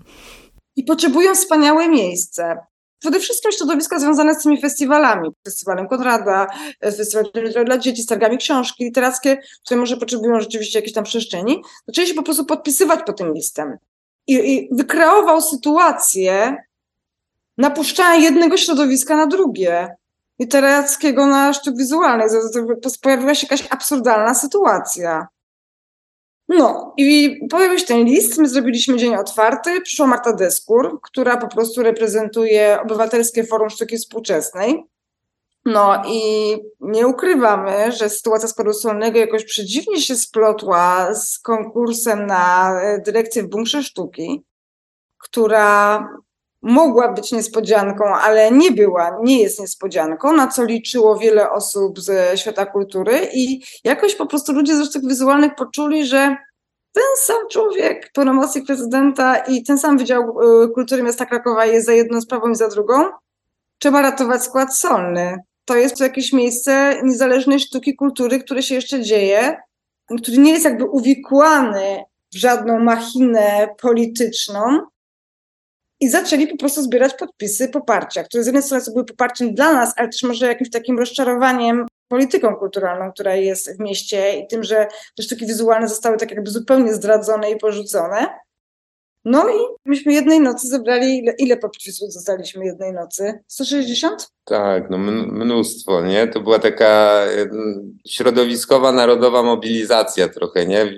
I 0.76 0.84
potrzebują 0.84 1.34
wspaniałe 1.34 1.88
miejsce. 1.88 2.56
Przede 2.98 3.20
wszystkim 3.20 3.52
środowiska 3.52 3.98
związane 3.98 4.34
z 4.34 4.42
tymi 4.42 4.60
festiwalami, 4.60 5.28
festiwalem 5.44 5.88
Konrada, 5.88 6.46
festiwalem 6.80 7.64
dla 7.64 7.78
dzieci, 7.78 8.02
z 8.02 8.06
targami 8.06 8.38
książki 8.38 8.84
literackie, 8.84 9.38
które 9.64 9.80
może 9.80 9.96
potrzebują 9.96 10.40
rzeczywiście 10.40 10.78
jakiejś 10.78 10.94
tam 10.94 11.04
przestrzeni, 11.04 11.62
zaczęli 11.86 12.06
się 12.06 12.14
po 12.14 12.22
prostu 12.22 12.44
podpisywać 12.44 13.00
po 13.06 13.12
tym 13.12 13.34
listem 13.34 13.76
i, 14.26 14.34
i 14.54 14.68
wykreował 14.72 15.40
sytuację 15.40 16.56
napuszczania 17.58 18.24
jednego 18.24 18.56
środowiska 18.56 19.16
na 19.16 19.26
drugie. 19.26 19.96
Literackiego 20.40 21.26
na 21.26 21.52
sztuk 21.52 21.76
wizualny. 21.76 22.24
Pojawiła 23.02 23.34
się 23.34 23.46
jakaś 23.50 23.68
absurdalna 23.70 24.34
sytuacja. 24.34 25.28
No 26.48 26.94
i 26.96 27.40
pojawił 27.50 27.78
się 27.78 27.86
ten 27.86 28.04
list, 28.04 28.38
my 28.38 28.48
zrobiliśmy 28.48 28.96
dzień 28.96 29.14
otwarty, 29.14 29.80
przyszła 29.80 30.06
Marta 30.06 30.32
Deskur, 30.32 31.00
która 31.02 31.36
po 31.36 31.48
prostu 31.48 31.82
reprezentuje 31.82 32.78
Obywatelskie 32.82 33.44
Forum 33.44 33.70
Sztuki 33.70 33.96
Współczesnej. 33.96 34.84
No 35.64 36.02
i 36.06 36.56
nie 36.80 37.06
ukrywamy, 37.06 37.92
że 37.92 38.10
sytuacja 38.10 38.48
składu 38.48 38.72
solnego 38.72 39.18
jakoś 39.18 39.44
przedziwnie 39.44 40.00
się 40.00 40.16
splotła 40.16 41.14
z 41.14 41.38
konkursem 41.38 42.26
na 42.26 42.72
e, 42.80 43.00
dyrekcję 43.00 43.42
w 43.42 43.48
Bunkrze 43.48 43.82
Sztuki, 43.82 44.44
która 45.18 46.08
mogła 46.62 47.12
być 47.12 47.32
niespodzianką, 47.32 48.04
ale 48.04 48.50
nie 48.50 48.70
była, 48.70 49.18
nie 49.22 49.42
jest 49.42 49.60
niespodzianką, 49.60 50.32
na 50.32 50.48
co 50.48 50.64
liczyło 50.64 51.18
wiele 51.18 51.50
osób 51.50 52.00
ze 52.00 52.38
świata 52.38 52.66
kultury 52.66 53.28
i 53.34 53.62
jakoś 53.84 54.14
po 54.14 54.26
prostu 54.26 54.52
ludzie 54.52 54.76
ze 54.76 54.84
sztuk 54.84 55.08
wizualnych 55.08 55.54
poczuli, 55.54 56.06
że 56.06 56.36
ten 56.92 57.04
sam 57.16 57.48
człowiek, 57.50 58.10
pełnomocnik 58.14 58.66
prezydenta 58.66 59.36
i 59.36 59.62
ten 59.62 59.78
sam 59.78 59.98
Wydział 59.98 60.22
e, 60.22 60.68
Kultury 60.68 61.02
Miasta 61.02 61.26
Krakowa 61.26 61.66
jest 61.66 61.86
za 61.86 61.92
jedną 61.92 62.20
sprawą 62.20 62.50
i 62.50 62.54
za 62.54 62.68
drugą, 62.68 63.10
trzeba 63.78 64.02
ratować 64.02 64.42
skład 64.42 64.78
solny 64.78 65.38
to 65.72 65.76
jest 65.76 66.00
jakieś 66.00 66.32
miejsce 66.32 67.00
niezależnej 67.02 67.60
sztuki, 67.60 67.96
kultury, 67.96 68.40
które 68.40 68.62
się 68.62 68.74
jeszcze 68.74 69.00
dzieje, 69.00 69.56
który 70.22 70.38
nie 70.38 70.52
jest 70.52 70.64
jakby 70.64 70.84
uwikłany 70.84 72.04
w 72.32 72.36
żadną 72.36 72.78
machinę 72.78 73.68
polityczną. 73.80 74.80
I 76.00 76.08
zaczęli 76.08 76.46
po 76.46 76.56
prostu 76.56 76.82
zbierać 76.82 77.14
podpisy 77.14 77.68
poparcia, 77.68 78.24
które 78.24 78.42
z 78.42 78.46
jednej 78.46 78.62
strony 78.62 78.84
były 78.92 79.04
poparciem 79.04 79.54
dla 79.54 79.72
nas, 79.72 79.94
ale 79.96 80.08
też 80.08 80.22
może 80.22 80.46
jakimś 80.46 80.70
takim 80.70 80.98
rozczarowaniem 80.98 81.86
polityką 82.08 82.56
kulturalną, 82.56 83.12
która 83.12 83.34
jest 83.34 83.76
w 83.76 83.80
mieście 83.80 84.38
i 84.38 84.46
tym, 84.46 84.62
że 84.62 84.86
te 85.16 85.22
sztuki 85.22 85.46
wizualne 85.46 85.88
zostały 85.88 86.16
tak 86.16 86.30
jakby 86.30 86.50
zupełnie 86.50 86.94
zdradzone 86.94 87.50
i 87.50 87.56
porzucone. 87.56 88.28
No 89.24 89.48
i 89.48 89.58
myśmy 89.84 90.12
jednej 90.12 90.40
nocy 90.40 90.68
zebrali, 90.68 91.18
ile, 91.18 91.34
ile 91.38 91.56
podpisów 91.56 92.14
dostaliśmy 92.14 92.64
jednej 92.64 92.92
nocy? 92.92 93.40
160? 93.46 94.28
Tak, 94.44 94.90
no 94.90 94.98
mnóstwo, 94.98 96.02
nie? 96.02 96.28
To 96.28 96.40
była 96.40 96.58
taka 96.58 97.22
środowiskowa, 98.08 98.92
narodowa 98.92 99.42
mobilizacja 99.42 100.28
trochę, 100.28 100.66
nie? 100.66 100.94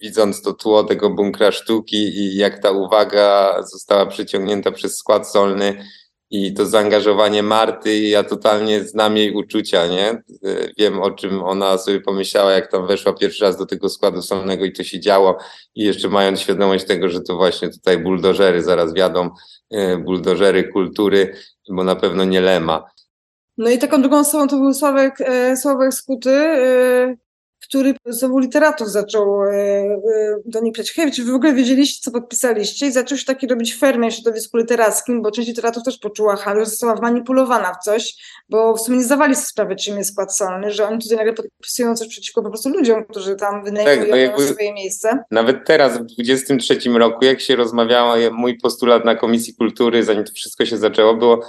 Widząc 0.00 0.42
to 0.42 0.52
tło 0.52 0.84
tego 0.84 1.10
bunkra 1.10 1.52
sztuki 1.52 1.96
i 1.96 2.36
jak 2.36 2.62
ta 2.62 2.70
uwaga 2.70 3.56
została 3.62 4.06
przyciągnięta 4.06 4.72
przez 4.72 4.96
skład 4.96 5.30
solny, 5.30 5.84
i 6.30 6.54
to 6.54 6.66
zaangażowanie 6.66 7.42
Marty, 7.42 7.98
ja 7.98 8.24
totalnie 8.24 8.84
znam 8.84 9.16
jej 9.16 9.34
uczucia, 9.34 9.86
nie? 9.86 10.22
Wiem 10.78 11.02
o 11.02 11.10
czym 11.10 11.42
ona 11.42 11.78
sobie 11.78 12.00
pomyślała, 12.00 12.52
jak 12.52 12.70
tam 12.70 12.86
weszła 12.86 13.12
pierwszy 13.12 13.44
raz 13.44 13.58
do 13.58 13.66
tego 13.66 13.88
składu 13.88 14.22
solnego 14.22 14.64
i 14.64 14.72
to 14.72 14.84
się 14.84 15.00
działo 15.00 15.38
i 15.74 15.84
jeszcze 15.84 16.08
mając 16.08 16.40
świadomość 16.40 16.84
tego, 16.84 17.08
że 17.08 17.20
to 17.20 17.36
właśnie 17.36 17.68
tutaj 17.68 17.98
buldożery 17.98 18.62
zaraz 18.62 18.94
wiadą, 18.94 19.30
e, 19.70 19.96
buldożery 19.96 20.68
kultury, 20.72 21.34
bo 21.70 21.84
na 21.84 21.96
pewno 21.96 22.24
nie 22.24 22.40
Lema. 22.40 22.84
No 23.58 23.70
i 23.70 23.78
taką 23.78 24.00
drugą 24.00 24.18
osobą 24.18 24.48
to 24.48 24.56
był 24.56 24.74
Sławek, 24.74 25.20
e, 25.20 25.56
Sławek 25.56 25.94
Skuty, 25.94 26.30
który 27.68 27.94
znowu 28.06 28.38
literatów 28.38 28.90
zaczął 28.90 29.44
e, 29.44 29.50
e, 29.52 29.98
do 30.44 30.60
nich 30.60 30.72
pisać. 30.72 30.92
Hej, 30.92 31.12
czy 31.12 31.24
wy 31.24 31.32
w 31.32 31.34
ogóle 31.34 31.52
wiedzieliście, 31.52 32.00
co 32.02 32.10
podpisaliście? 32.10 32.86
I 32.86 32.92
zaczął 32.92 33.18
się 33.18 33.24
taki 33.24 33.46
robić 33.46 33.76
fermę 33.76 34.10
w 34.10 34.14
środowisku 34.14 34.56
literackim, 34.56 35.22
bo 35.22 35.30
część 35.30 35.48
literatów 35.48 35.82
też 35.82 35.98
poczuła 35.98 36.36
że 36.36 36.66
została 36.66 36.94
manipulowana 36.94 37.74
w 37.74 37.84
coś, 37.84 38.16
bo 38.48 38.74
w 38.74 38.80
sumie 38.80 38.98
nie 38.98 39.04
zdawali 39.04 39.34
sobie 39.34 39.46
sprawy, 39.46 39.76
czym 39.76 39.98
jest 39.98 40.12
skład 40.12 40.36
solny, 40.36 40.70
że 40.70 40.88
oni 40.88 40.98
tutaj 41.02 41.18
nagle 41.18 41.32
podpisują 41.32 41.96
coś 41.96 42.08
przeciwko 42.08 42.42
po 42.42 42.48
prostu 42.48 42.68
ludziom, 42.68 43.04
którzy 43.04 43.36
tam 43.36 43.64
wynajmują 43.64 44.10
tak, 44.10 44.38
no 44.38 44.46
swoje 44.46 44.72
miejsce. 44.72 45.24
Nawet 45.30 45.64
teraz, 45.66 45.98
w 45.98 46.04
23 46.04 46.78
roku, 46.94 47.24
jak 47.24 47.40
się 47.40 47.56
rozmawiało, 47.56 48.14
mój 48.32 48.58
postulat 48.58 49.04
na 49.04 49.14
Komisji 49.14 49.54
Kultury, 49.54 50.04
zanim 50.04 50.24
to 50.24 50.32
wszystko 50.32 50.66
się 50.66 50.76
zaczęło, 50.76 51.14
było 51.14 51.40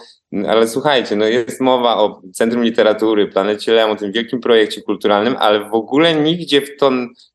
ale 0.48 0.68
słuchajcie, 0.68 1.16
no 1.16 1.26
jest 1.26 1.62
mowa 1.62 1.98
o 1.98 2.22
Centrum 2.34 2.64
Literatury, 2.64 3.28
Planecie 3.28 3.74
Lem, 3.74 3.92
o 3.92 3.96
tym 3.96 4.12
wielkim 4.12 4.40
projekcie 4.40 4.82
kulturalnym, 4.82 5.36
ale 5.40 5.70
w 5.70 5.74
ogóle 5.74 6.16
nigdzie 6.16 6.62
w 6.62 6.78
to, 6.78 6.92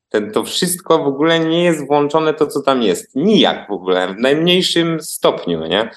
ten, 0.09 0.31
to 0.31 0.45
wszystko 0.45 1.05
w 1.05 1.07
ogóle 1.07 1.41
nie 1.41 1.65
jest 1.65 1.87
włączone 1.87 2.35
to, 2.35 2.47
co 2.47 2.63
tam 2.63 2.83
jest. 2.83 3.17
Nijak 3.17 3.69
w 3.69 3.73
ogóle, 3.73 4.15
w 4.15 4.19
najmniejszym 4.19 5.01
stopniu, 5.01 5.67
nie? 5.67 5.91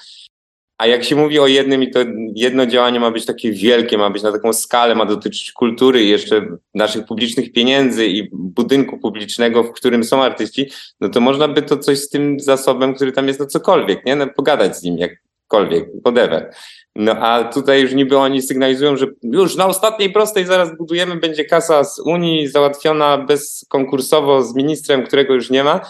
A 0.78 0.86
jak 0.86 1.04
się 1.04 1.16
mówi 1.16 1.38
o 1.38 1.46
jednym 1.46 1.82
i 1.82 1.90
to 1.90 2.00
jedno 2.34 2.66
działanie 2.66 3.00
ma 3.00 3.10
być 3.10 3.26
takie 3.26 3.52
wielkie, 3.52 3.98
ma 3.98 4.10
być 4.10 4.22
na 4.22 4.32
taką 4.32 4.52
skalę, 4.52 4.94
ma 4.94 5.06
dotyczyć 5.06 5.52
kultury 5.52 6.02
i 6.02 6.08
jeszcze 6.08 6.46
naszych 6.74 7.06
publicznych 7.06 7.52
pieniędzy 7.52 8.06
i 8.06 8.28
budynku 8.32 8.98
publicznego, 8.98 9.64
w 9.64 9.72
którym 9.72 10.04
są 10.04 10.22
artyści, 10.22 10.70
no 11.00 11.08
to 11.08 11.20
można 11.20 11.48
by 11.48 11.62
to 11.62 11.76
coś 11.76 11.98
z 11.98 12.08
tym 12.08 12.40
zasobem, 12.40 12.94
który 12.94 13.12
tam 13.12 13.28
jest, 13.28 13.40
no 13.40 13.46
cokolwiek, 13.46 14.06
nie? 14.06 14.16
No, 14.16 14.26
pogadać 14.26 14.76
z 14.76 14.82
nim 14.82 14.98
jakkolwiek, 14.98 15.88
whatever. 16.04 16.50
No 16.98 17.12
a 17.12 17.44
tutaj 17.44 17.82
już 17.82 17.94
niby 17.94 18.18
oni 18.18 18.42
sygnalizują, 18.42 18.96
że 18.96 19.06
już 19.22 19.56
na 19.56 19.66
ostatniej 19.66 20.12
prostej 20.12 20.44
zaraz 20.44 20.76
budujemy, 20.78 21.16
będzie 21.16 21.44
kasa 21.44 21.84
z 21.84 21.98
Unii 21.98 22.48
załatwiona 22.48 23.18
bezkonkursowo 23.18 24.42
z 24.42 24.54
ministrem, 24.54 25.06
którego 25.06 25.34
już 25.34 25.50
nie 25.50 25.64
ma. 25.64 25.80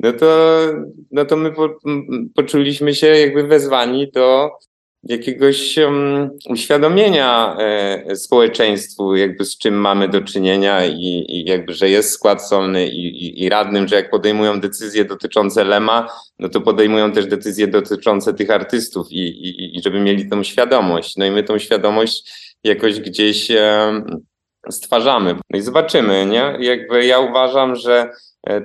No 0.00 0.12
to, 0.12 0.58
no 1.10 1.24
to 1.24 1.36
my 1.36 1.52
po, 1.52 1.68
poczuliśmy 2.34 2.94
się 2.94 3.06
jakby 3.06 3.42
wezwani 3.42 4.10
do 4.10 4.50
jakiegoś 5.02 5.78
um, 5.78 6.30
uświadomienia 6.48 7.56
e, 7.58 8.16
społeczeństwu, 8.16 9.16
jakby 9.16 9.44
z 9.44 9.58
czym 9.58 9.74
mamy 9.74 10.08
do 10.08 10.20
czynienia 10.20 10.86
i, 10.86 11.24
i 11.28 11.44
jakby, 11.44 11.74
że 11.74 11.90
jest 11.90 12.10
skład 12.10 12.48
solny 12.48 12.88
i, 12.88 13.06
i, 13.06 13.44
i, 13.44 13.48
radnym, 13.48 13.88
że 13.88 13.96
jak 13.96 14.10
podejmują 14.10 14.60
decyzje 14.60 15.04
dotyczące 15.04 15.64
Lema, 15.64 16.08
no 16.38 16.48
to 16.48 16.60
podejmują 16.60 17.12
też 17.12 17.26
decyzje 17.26 17.66
dotyczące 17.66 18.34
tych 18.34 18.50
artystów 18.50 19.06
i, 19.10 19.80
żeby 19.84 20.00
mieli 20.00 20.28
tą 20.28 20.42
świadomość. 20.42 21.16
No 21.16 21.24
i 21.24 21.30
my 21.30 21.42
tą 21.42 21.58
świadomość 21.58 22.32
jakoś 22.64 23.00
gdzieś 23.00 23.48
stwarzamy. 24.70 25.34
No 25.50 25.58
i 25.58 25.62
zobaczymy, 25.62 26.26
nie? 26.26 26.56
Jakby 26.60 27.06
ja 27.06 27.18
uważam, 27.18 27.76
że 27.76 28.10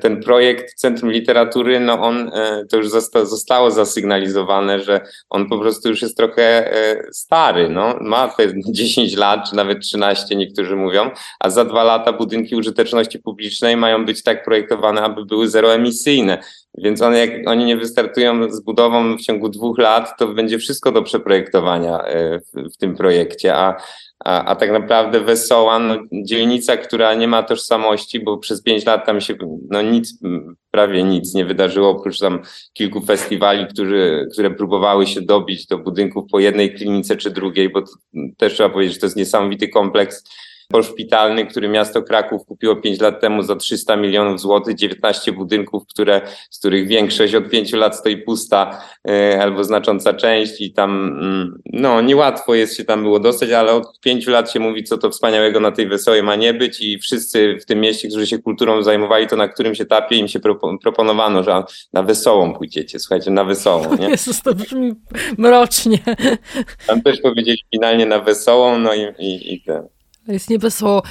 ten 0.02 0.22
projekt 0.22 0.76
Centrum 0.76 1.12
Literatury, 1.12 1.80
no 1.80 2.02
on 2.02 2.32
e, 2.34 2.66
to 2.70 2.78
już 2.78 2.90
zosta, 2.90 3.26
zostało 3.26 3.72
zasygnalizowane, 3.72 4.80
że 4.80 5.02
on 5.30 5.50
po 5.50 5.60
prostu 5.60 5.90
już 5.90 6.02
jest 6.02 6.18
trochę 6.18 6.74
e, 6.74 7.04
stary, 7.12 7.70
no. 7.70 7.98
ma 8.02 8.28
te 8.28 8.48
10 8.72 9.16
lat, 9.16 9.50
czy 9.50 9.56
nawet 9.56 9.80
13 9.80 10.36
niektórzy 10.36 10.76
mówią, 10.76 11.10
a 11.40 11.50
za 11.50 11.66
dwa 11.66 11.84
lata 11.84 12.14
budynki 12.14 12.56
użyteczności 12.56 13.20
publicznej 13.20 13.78
mają 13.78 14.06
być 14.06 14.24
tak 14.24 14.44
projektowane, 14.46 15.02
aby 15.02 15.26
były 15.26 15.50
zeroemisyjne. 15.50 16.38
Więc 16.78 17.02
one, 17.02 17.20
jak 17.20 17.32
oni 17.50 17.66
nie 17.66 17.78
wystartują 17.78 18.52
z 18.52 18.62
budową 18.62 19.18
w 19.18 19.22
ciągu 19.22 19.50
dwóch 19.50 19.78
lat, 19.78 20.18
to 20.20 20.28
będzie 20.28 20.60
wszystko 20.60 20.92
do 20.92 21.02
przeprojektowania 21.02 22.04
w, 22.54 22.74
w 22.74 22.78
tym 22.78 22.96
projekcie, 22.96 23.56
a, 23.56 23.76
a, 24.24 24.46
a 24.46 24.56
tak 24.56 24.72
naprawdę 24.72 25.20
Wesoła, 25.20 25.80
no, 25.80 25.98
dzielnica, 26.12 26.78
która 26.78 27.14
nie 27.14 27.28
ma 27.28 27.44
tożsamości, 27.44 28.20
bo 28.20 28.38
przez 28.38 28.64
pięć 28.64 28.86
lat 28.86 29.06
tam 29.06 29.22
się 29.22 29.36
no 29.70 29.82
nic, 29.82 30.20
prawie 30.72 31.04
nic 31.04 31.34
nie 31.34 31.46
wydarzyło, 31.46 31.90
oprócz 31.90 32.20
tam 32.20 32.42
kilku 32.74 33.02
festiwali, 33.02 33.68
który, 33.68 34.28
które 34.34 34.52
próbowały 34.52 35.08
się 35.08 35.22
dobić 35.22 35.68
do 35.68 35.78
budynków 35.78 36.24
po 36.32 36.40
jednej 36.40 36.74
klinice 36.74 37.18
czy 37.18 37.32
drugiej, 37.32 37.70
bo 37.70 37.84
też 38.38 38.54
trzeba 38.54 38.70
powiedzieć, 38.70 38.94
że 38.94 39.00
to 39.00 39.06
jest 39.06 39.18
niesamowity 39.18 39.68
kompleks 39.68 40.24
poszpitalny, 40.70 41.46
który 41.46 41.68
miasto 41.68 42.04
Kraków 42.04 42.46
kupiło 42.46 42.76
5 42.76 43.02
lat 43.02 43.22
temu 43.22 43.44
za 43.44 43.56
300 43.56 43.96
milionów 43.96 44.42
złotych, 44.42 44.76
19 44.76 45.32
budynków, 45.32 45.84
które, 45.88 46.22
z 46.50 46.60
których 46.60 46.88
większość 46.88 47.36
od 47.36 47.50
5 47.50 47.74
lat 47.74 47.98
stoi 47.98 48.18
pusta 48.18 48.82
e, 49.08 49.42
albo 49.42 49.64
znacząca 49.64 50.14
część 50.14 50.62
i 50.62 50.74
tam 50.74 50.92
mm, 51.08 51.62
no 51.74 52.02
niełatwo 52.02 52.56
jest 52.56 52.78
się 52.78 52.86
tam 52.86 53.04
było 53.04 53.20
dostać, 53.20 53.52
ale 53.52 53.74
od 53.74 54.00
5 54.00 54.28
lat 54.28 54.52
się 54.52 54.60
mówi, 54.60 54.84
co 54.84 54.98
to 54.98 55.10
wspaniałego 55.10 55.60
na 55.60 55.72
tej 55.72 55.88
wesołej 55.88 56.24
ma 56.24 56.36
nie 56.36 56.54
być 56.54 56.82
i 56.82 57.00
wszyscy 57.00 57.58
w 57.62 57.66
tym 57.66 57.80
mieście, 57.80 58.08
którzy 58.08 58.28
się 58.28 58.40
kulturą 58.40 58.84
zajmowali, 58.84 59.28
to 59.28 59.36
na 59.36 59.48
którymś 59.48 59.82
etapie 59.82 60.16
im 60.16 60.28
się 60.28 60.40
proponowano, 60.82 61.44
że 61.44 61.64
na 61.94 62.04
wesołą 62.04 62.54
pójdziecie, 62.54 63.00
słuchajcie, 63.00 63.32
na 63.32 63.44
wesołą. 63.44 63.98
Nie? 64.00 64.10
Jezus, 64.14 64.42
to 64.42 64.56
brzmi 64.56 64.94
mrocznie. 65.38 66.00
Tam 66.88 67.02
też 67.02 67.22
powiedzieli 67.22 67.64
finalnie 67.72 68.06
na 68.06 68.20
wesołą, 68.20 68.78
no 68.80 68.94
i, 68.94 69.02
i, 69.20 69.54
i 69.54 69.62
ten. 69.62 69.93
Jest 70.28 70.50
niewesoło. 70.50 71.04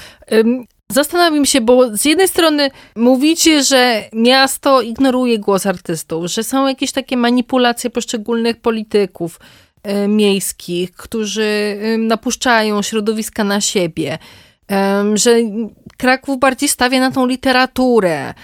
Zastanawiam 0.90 1.46
się, 1.46 1.60
bo 1.60 1.96
z 1.96 2.04
jednej 2.04 2.28
strony 2.28 2.70
mówicie, 2.96 3.62
że 3.62 4.04
miasto 4.12 4.82
ignoruje 4.82 5.38
głos 5.38 5.66
artystów, 5.66 6.26
że 6.26 6.44
są 6.44 6.68
jakieś 6.68 6.92
takie 6.92 7.16
manipulacje 7.16 7.90
poszczególnych 7.90 8.56
polityków 8.56 9.40
miejskich, 10.08 10.92
którzy 10.92 11.78
napuszczają 11.98 12.82
środowiska 12.82 13.44
na 13.44 13.60
siebie, 13.60 14.18
że 15.14 15.36
Kraków 15.96 16.38
bardziej 16.38 16.68
stawia 16.68 17.00
na 17.00 17.10
tą 17.10 17.26
literaturę, 17.26 18.34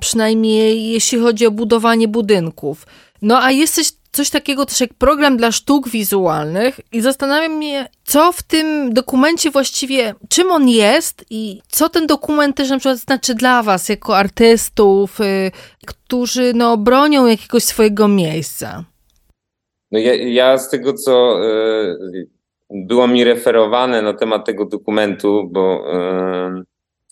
przynajmniej 0.00 0.90
jeśli 0.90 1.18
chodzi 1.18 1.46
o 1.46 1.50
budowanie 1.50 2.08
budynków. 2.08 2.86
No 3.22 3.42
a 3.42 3.50
jesteś 3.50 3.92
coś 4.18 4.30
takiego 4.30 4.66
też 4.66 4.80
jak 4.80 4.94
program 4.94 5.36
dla 5.36 5.52
sztuk 5.52 5.88
wizualnych 5.88 6.80
i 6.92 7.00
zastanawiam 7.00 7.52
mnie, 7.52 7.88
co 8.04 8.32
w 8.32 8.42
tym 8.42 8.94
dokumencie 8.94 9.50
właściwie, 9.50 10.14
czym 10.28 10.50
on 10.52 10.68
jest 10.68 11.24
i 11.30 11.60
co 11.68 11.88
ten 11.88 12.06
dokument 12.06 12.56
też 12.56 12.70
na 12.70 12.78
przykład 12.78 12.98
znaczy 12.98 13.34
dla 13.34 13.62
was 13.62 13.88
jako 13.88 14.16
artystów, 14.16 15.20
y, 15.20 15.50
którzy 15.86 16.52
no, 16.54 16.76
bronią 16.76 17.26
jakiegoś 17.26 17.62
swojego 17.62 18.08
miejsca. 18.08 18.84
No 19.92 19.98
ja, 19.98 20.14
ja 20.14 20.58
z 20.58 20.70
tego, 20.70 20.92
co 20.92 21.44
y, 21.44 22.28
było 22.70 23.06
mi 23.06 23.24
referowane 23.24 24.02
na 24.02 24.14
temat 24.14 24.46
tego 24.46 24.64
dokumentu, 24.64 25.48
bo 25.52 25.84
y, 26.60 26.67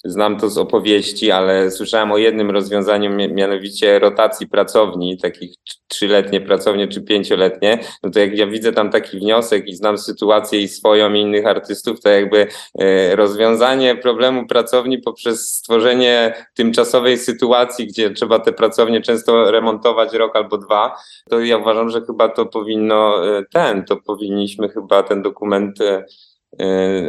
Znam 0.07 0.37
to 0.39 0.51
z 0.51 0.59
opowieści, 0.59 1.31
ale 1.31 1.71
słyszałem 1.71 2.13
o 2.13 2.19
jednym 2.19 2.51
rozwiązaniu, 2.51 3.11
mianowicie 3.11 3.99
rotacji 3.99 4.49
pracowni, 4.49 5.19
takich 5.19 5.55
trzyletnie 5.89 6.41
pracownie 6.41 6.89
czy 6.89 7.03
pięcioletnie. 7.03 7.79
No 8.03 8.11
to 8.11 8.21
jak 8.21 8.39
ja 8.39 8.47
widzę 8.47 8.73
tam 8.73 8.91
taki 8.91 9.19
wniosek 9.19 9.69
i 9.69 9.75
znam 9.75 9.99
sytuację 9.99 10.61
i 10.61 10.69
swoją 10.69 11.13
i 11.13 11.21
innych 11.21 11.47
artystów, 11.47 12.01
to 12.01 12.09
jakby 12.09 12.47
e, 12.79 13.17
rozwiązanie 13.17 13.97
problemu 13.97 14.47
pracowni 14.47 14.99
poprzez 14.99 15.49
stworzenie 15.49 16.35
tymczasowej 16.55 17.19
sytuacji, 17.19 17.87
gdzie 17.87 18.11
trzeba 18.11 18.39
te 18.39 18.53
pracownie 18.53 19.01
często 19.01 19.51
remontować 19.51 20.15
rok 20.15 20.37
albo 20.37 20.59
dwa, 20.59 20.97
to 21.31 21.41
ja 21.41 21.59
uważam, 21.59 21.91
że 21.91 22.01
chyba 22.01 22.29
to 22.29 22.47
powinno 22.47 23.27
e, 23.39 23.45
ten, 23.53 23.85
to 23.85 23.97
powinniśmy 23.97 24.69
chyba 24.69 25.03
ten 25.03 25.23
dokument 25.23 25.81
e, 25.81 26.05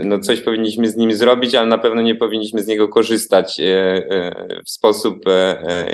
no 0.04 0.20
coś 0.20 0.41
powinniśmy 0.41 0.89
z 0.89 0.95
nim 0.95 1.14
zrobić, 1.14 1.56
ale 1.56 1.68
na 1.68 1.78
pewno 1.78 2.02
nie 2.02 2.16
powinniśmy 2.16 2.64
z 2.64 2.68
niego 2.68 2.88
korzystać 2.88 3.60
e, 3.60 3.66
e, 3.66 4.62
w 4.66 4.70
sposób, 4.70 5.26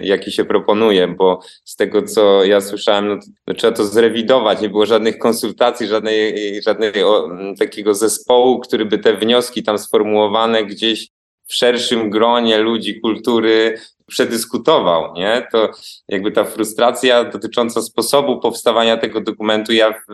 jaki 0.01 0.31
się 0.31 0.45
proponuje, 0.45 1.07
bo 1.07 1.39
z 1.63 1.75
tego, 1.75 2.01
co 2.01 2.43
ja 2.43 2.61
słyszałem, 2.61 3.07
no, 3.07 3.19
no 3.47 3.53
trzeba 3.53 3.73
to 3.73 3.85
zrewidować. 3.85 4.61
Nie 4.61 4.69
było 4.69 4.85
żadnych 4.85 5.17
konsultacji, 5.17 5.87
żadnej, 5.87 6.61
żadnego 6.61 7.29
takiego 7.59 7.93
zespołu, 7.93 8.59
który 8.59 8.85
by 8.85 8.97
te 8.97 9.17
wnioski 9.17 9.63
tam 9.63 9.77
sformułowane 9.77 10.65
gdzieś 10.65 11.07
w 11.47 11.55
szerszym 11.55 12.09
gronie 12.09 12.57
ludzi 12.57 13.01
kultury 13.01 13.77
przedyskutował, 14.07 15.13
nie? 15.13 15.47
To 15.51 15.69
jakby 16.07 16.31
ta 16.31 16.43
frustracja 16.43 17.23
dotycząca 17.23 17.81
sposobu 17.81 18.39
powstawania 18.39 18.97
tego 18.97 19.21
dokumentu, 19.21 19.73
ja 19.73 19.91
w, 19.91 20.05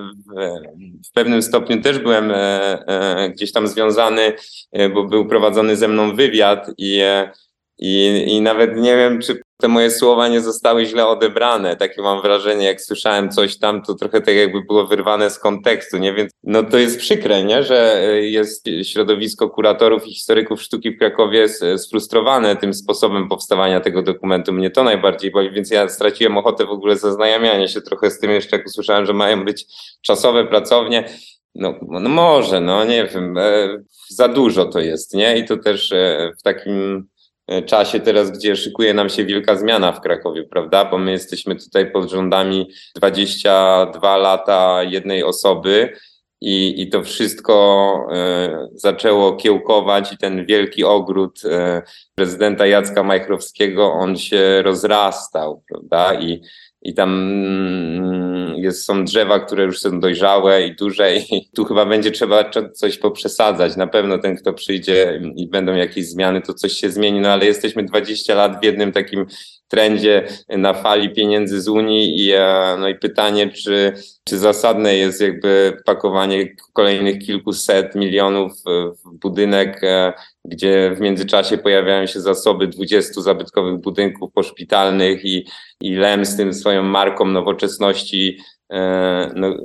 w, 1.08 1.12
pewnym 1.14 1.42
stopniu 1.42 1.82
też 1.82 2.00
byłem 2.00 2.32
e, 2.32 2.36
e, 2.88 3.30
gdzieś 3.30 3.52
tam 3.52 3.68
związany, 3.68 4.34
e, 4.72 4.90
bo 4.90 5.04
był 5.04 5.28
prowadzony 5.28 5.76
ze 5.76 5.88
mną 5.88 6.16
wywiad 6.16 6.72
i, 6.78 7.00
e, 7.00 7.32
i, 7.80 8.24
i 8.28 8.42
nawet 8.42 8.78
nie 8.78 8.96
wiem, 8.96 9.22
czy 9.22 9.42
te 9.62 9.68
moje 9.68 9.91
słowa 9.91 10.28
nie 10.28 10.41
zostały 10.41 10.86
źle 10.86 11.07
odebrane. 11.07 11.76
Takie 11.76 12.01
mam 12.01 12.22
wrażenie, 12.22 12.66
jak 12.66 12.82
słyszałem 12.82 13.30
coś 13.30 13.57
tam, 13.57 13.82
to 13.82 13.93
trochę 13.93 14.22
tak 14.22 14.36
jakby 14.36 14.62
było 14.62 14.88
wyrwane 14.88 15.30
z 15.30 15.39
kontekstu, 15.39 15.97
nie? 15.97 16.14
Więc 16.14 16.32
no 16.43 16.64
to 16.64 16.78
jest 16.78 16.99
przykre, 16.99 17.43
nie? 17.43 17.64
Że 17.64 18.01
jest 18.22 18.66
środowisko 18.84 19.49
kuratorów 19.49 20.07
i 20.07 20.14
historyków 20.14 20.62
sztuki 20.62 20.91
w 20.91 20.97
Krakowie 20.97 21.49
sfrustrowane 21.78 22.55
tym 22.55 22.74
sposobem 22.74 23.30
powstawania 23.30 23.80
tego 23.80 24.01
dokumentu. 24.01 24.53
Mnie 24.53 24.70
to 24.70 24.84
najbardziej 24.84 25.32
boli, 25.32 25.51
więc 25.51 25.72
ja 25.72 25.89
straciłem 25.89 26.38
ochotę 26.38 26.66
w 26.66 26.72
ogóle 26.72 26.97
zaznajamiania 26.97 27.68
się 27.68 27.82
trochę 27.82 28.12
z 28.12 28.20
tym 28.20 28.32
jeszcze, 28.32 28.57
jak 28.57 28.66
usłyszałem, 28.66 29.05
że 29.05 29.14
mają 29.14 29.45
być 29.45 29.66
czasowe 30.01 30.47
pracownie. 30.47 31.10
No, 31.55 31.74
no 31.82 32.10
może, 32.10 32.62
no 32.62 32.84
nie 32.84 33.05
wiem, 33.14 33.38
e, 33.38 33.68
za 34.10 34.28
dużo 34.28 34.66
to 34.66 34.80
jest, 34.80 35.14
nie? 35.14 35.38
I 35.38 35.45
to 35.45 35.57
też 35.57 35.91
e, 35.91 36.32
w 36.39 36.43
takim 36.43 37.07
E, 37.10 37.18
czasie 37.66 38.00
teraz, 38.00 38.32
gdzie 38.32 38.56
szykuje 38.56 38.93
nam 38.93 39.10
się 39.10 39.26
wielka 39.26 39.56
zmiana 39.56 39.91
w 39.91 40.02
Krakowie, 40.02 40.43
prawda? 40.43 40.86
Bo 40.86 40.97
my 40.97 41.12
jesteśmy 41.12 41.56
tutaj 41.56 41.91
pod 41.91 42.10
rządami 42.10 42.70
22 42.95 44.18
lata 44.18 44.84
jednej 44.84 45.24
osoby 45.24 45.93
i, 46.41 46.82
i 46.82 46.89
to 46.89 47.04
wszystko 47.04 48.08
e, 48.12 48.68
zaczęło 48.74 49.34
kiełkować 49.36 50.14
i 50.14 50.18
ten 50.18 50.45
wielki 50.45 50.84
ogród 50.84 51.41
e, 51.45 51.82
prezydenta 52.16 52.68
Jacka 52.68 53.04
Majchrowskiego, 53.04 53.91
on 53.91 54.18
się 54.18 54.62
rozrastał, 54.62 55.64
prawda? 55.70 56.14
I, 56.14 56.41
i 56.82 56.93
tam 56.93 57.09
mm, 57.13 58.55
jest, 58.55 58.86
są 58.86 59.05
drzewa, 59.05 59.39
które 59.39 59.63
już 59.63 59.80
są 59.80 59.99
dojrzałe 59.99 60.67
i 60.67 60.75
duże 60.75 61.15
i 61.15 61.49
tu 61.55 61.65
chyba 61.65 61.86
będzie 61.86 62.11
trzeba 62.11 62.49
coś 62.73 62.97
poprzesadzać. 62.97 63.75
Na 63.75 63.88
pewno 63.88 64.17
ten, 64.17 64.36
kto 64.36 64.53
przyjdzie 64.53 65.21
i 65.36 65.47
będą 65.47 65.75
jakieś 65.75 66.05
zmiany, 66.05 66.41
to 66.41 66.53
coś 66.53 66.73
się 66.73 66.89
zmieni, 66.89 67.19
no 67.19 67.30
ale 67.30 67.45
jesteśmy 67.45 67.84
20 67.84 68.36
lat 68.36 68.61
w 68.61 68.63
jednym 68.63 68.91
takim 68.91 69.25
trendzie 69.70 70.28
na 70.49 70.74
fali 70.74 71.09
pieniędzy 71.09 71.61
z 71.61 71.67
Unii 71.67 72.26
i, 72.26 72.32
e, 72.32 72.76
no 72.80 72.88
i 72.88 72.95
pytanie, 72.95 73.49
czy, 73.49 73.93
czy 74.24 74.38
zasadne 74.38 74.95
jest 74.95 75.22
jakby 75.22 75.78
pakowanie 75.86 76.55
kolejnych 76.74 77.20
kilkuset 77.20 77.95
milionów 77.95 78.51
w 79.05 79.17
budynek, 79.22 79.84
e, 79.84 80.13
gdzie 80.45 80.95
w 80.95 80.99
międzyczasie 80.99 81.57
pojawiają 81.57 82.05
się 82.05 82.22
zasoby 82.22 82.67
20 82.67 83.22
zabytkowych 83.22 83.82
budynków 83.82 84.34
poszpitalnych 84.34 85.26
i, 85.26 85.45
i 85.82 85.95
LEM 85.95 86.26
z 86.26 86.38
tym 86.38 86.53
swoją 86.53 86.84
marką 86.84 87.26
nowoczesności 87.26 88.38
e, 88.72 89.32
no, 89.36 89.57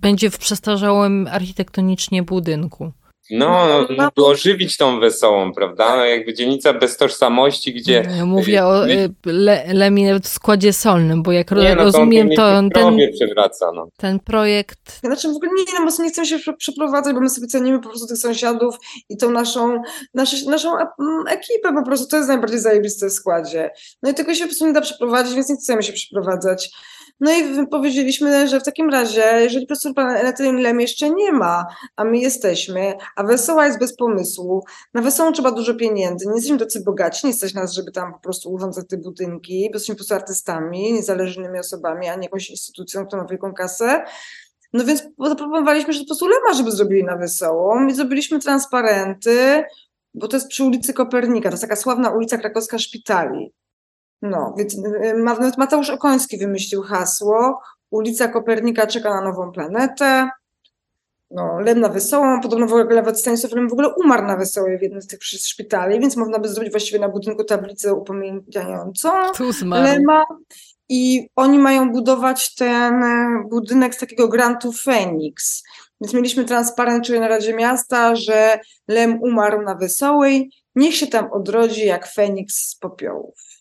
będzie 0.00 0.30
w 0.30 0.38
przestarzałym 0.38 1.28
architektonicznie 1.30 2.22
budynku. 2.22 2.92
No, 3.30 3.66
no, 3.68 3.86
no, 3.96 4.10
by 4.16 4.24
ożywić 4.24 4.76
tą 4.76 5.00
wesołą, 5.00 5.52
prawda? 5.52 5.96
No, 5.96 6.04
jakby 6.04 6.34
dzielnica 6.34 6.72
bez 6.72 6.96
tożsamości, 6.96 7.74
gdzie... 7.74 8.06
Ja 8.16 8.26
mówię 8.26 8.64
o 8.64 8.88
y, 8.88 9.10
le, 9.26 9.64
Lemie 9.72 10.20
w 10.20 10.28
składzie 10.28 10.72
solnym, 10.72 11.22
bo 11.22 11.32
jak 11.32 11.50
nie, 11.50 11.74
no, 11.74 11.84
rozumiem, 11.84 12.28
to 12.36 12.62
ten, 12.74 12.98
przewraca, 13.14 13.72
no. 13.74 13.88
ten 13.96 14.20
projekt... 14.20 15.00
Znaczy 15.00 15.28
w 15.28 15.36
ogóle 15.36 15.50
nie, 15.58 15.84
no, 15.84 16.04
nie 16.04 16.10
chcemy 16.10 16.26
się 16.26 16.52
przeprowadzać, 16.58 17.14
bo 17.14 17.20
my 17.20 17.30
sobie 17.30 17.46
cenimy 17.46 17.80
po 17.80 17.88
prostu 17.88 18.06
tych 18.06 18.18
sąsiadów 18.18 18.76
i 19.08 19.16
tą 19.16 19.30
naszą, 19.30 19.82
naszą, 20.14 20.50
naszą 20.50 20.70
ekipę 21.28 21.72
po 21.74 21.84
prostu, 21.84 22.08
to 22.08 22.16
jest 22.16 22.28
najbardziej 22.28 22.58
zajebiste 22.58 23.08
w 23.08 23.12
składzie. 23.12 23.70
No 24.02 24.10
i 24.10 24.14
tego 24.14 24.34
się 24.34 24.40
po 24.40 24.46
prostu 24.46 24.66
nie 24.66 24.72
da 24.72 24.80
przeprowadzić, 24.80 25.34
więc 25.34 25.48
nie 25.48 25.56
chcemy 25.56 25.82
się 25.82 25.92
przeprowadzać. 25.92 26.70
No 27.20 27.32
i 27.32 27.66
powiedzieliśmy, 27.66 28.48
że 28.48 28.60
w 28.60 28.64
takim 28.64 28.90
razie, 28.90 29.22
jeżeli 29.40 29.66
profesor 29.66 29.94
pan 29.94 30.16
Lem 30.60 30.80
jeszcze 30.80 31.10
nie 31.10 31.32
ma, 31.32 31.66
a 31.96 32.04
my 32.04 32.18
jesteśmy, 32.18 32.94
a 33.16 33.24
Wesoła 33.24 33.66
jest 33.66 33.78
bez 33.78 33.96
pomysłu, 33.96 34.64
na 34.94 35.02
Wesołą 35.02 35.32
trzeba 35.32 35.50
dużo 35.50 35.74
pieniędzy, 35.74 36.26
nie 36.26 36.34
jesteśmy 36.34 36.58
tacy 36.58 36.80
bogaci, 36.84 37.26
nie 37.26 37.32
stać 37.32 37.54
nas, 37.54 37.72
żeby 37.72 37.92
tam 37.92 38.12
po 38.12 38.18
prostu 38.18 38.52
urządzać 38.52 38.88
te 38.88 38.96
budynki, 38.96 39.68
bo 39.70 39.76
jesteśmy 39.76 39.94
po 39.94 39.98
prostu 39.98 40.14
artystami, 40.14 40.92
niezależnymi 40.92 41.58
osobami, 41.58 42.08
a 42.08 42.14
nie 42.14 42.22
jakąś 42.22 42.50
instytucją, 42.50 43.06
która 43.06 43.22
ma 43.22 43.28
wielką 43.28 43.54
kasę, 43.54 44.04
no 44.72 44.84
więc 44.84 45.02
zaproponowaliśmy, 45.18 45.92
że 45.92 46.00
po 46.00 46.06
prostu 46.06 46.28
Lema, 46.28 46.54
żeby 46.54 46.70
zrobili 46.70 47.04
na 47.04 47.16
Wesołą 47.16 47.86
i 47.86 47.94
zrobiliśmy 47.94 48.38
transparenty, 48.38 49.64
bo 50.14 50.28
to 50.28 50.36
jest 50.36 50.48
przy 50.48 50.64
ulicy 50.64 50.92
Kopernika, 50.92 51.48
to 51.48 51.52
jest 51.52 51.62
taka 51.62 51.76
sławna 51.76 52.10
ulica 52.10 52.38
krakowska 52.38 52.78
szpitali. 52.78 53.52
No, 54.24 54.54
więc 54.58 54.74
y, 54.74 55.14
nawet 55.24 55.58
Mateusz 55.58 55.90
Okoński 55.90 56.38
wymyślił 56.38 56.82
hasło 56.82 57.60
ulica 57.90 58.28
Kopernika 58.28 58.86
czeka 58.86 59.10
na 59.10 59.20
nową 59.20 59.52
planetę, 59.52 60.28
no, 61.30 61.60
Lem 61.60 61.80
na 61.80 61.88
Wesołą, 61.88 62.40
podobno 62.40 62.66
w 62.66 62.72
ogóle 62.72 62.96
nawet 62.96 63.20
Stanisław 63.20 63.52
Lem 63.52 63.68
w 63.68 63.72
ogóle 63.72 63.94
umarł 63.94 64.26
na 64.26 64.36
Wesołej 64.36 64.78
w 64.78 64.82
jednym 64.82 65.02
z 65.02 65.06
tych 65.06 65.24
szpitali, 65.24 66.00
więc 66.00 66.16
można 66.16 66.38
by 66.38 66.48
zrobić 66.48 66.72
właściwie 66.72 66.98
na 66.98 67.08
budynku 67.08 67.44
tablicę 67.44 67.94
upamiętniającą 67.94 69.10
Lema. 69.82 70.24
I 70.88 71.28
oni 71.36 71.58
mają 71.58 71.92
budować 71.92 72.54
ten 72.54 73.02
e, 73.02 73.44
budynek 73.50 73.94
z 73.94 73.98
takiego 73.98 74.28
grantu 74.28 74.72
Phoenix. 74.72 75.62
Więc 76.00 76.14
mieliśmy 76.14 76.44
transparent 76.44 77.08
na 77.08 77.28
Radzie 77.28 77.54
Miasta, 77.54 78.16
że 78.16 78.58
Lem 78.88 79.22
umarł 79.22 79.62
na 79.62 79.74
Wesołej, 79.74 80.50
niech 80.74 80.94
się 80.94 81.06
tam 81.06 81.32
odrodzi 81.32 81.86
jak 81.86 82.12
Feniks 82.12 82.56
z 82.56 82.76
popiołów. 82.76 83.53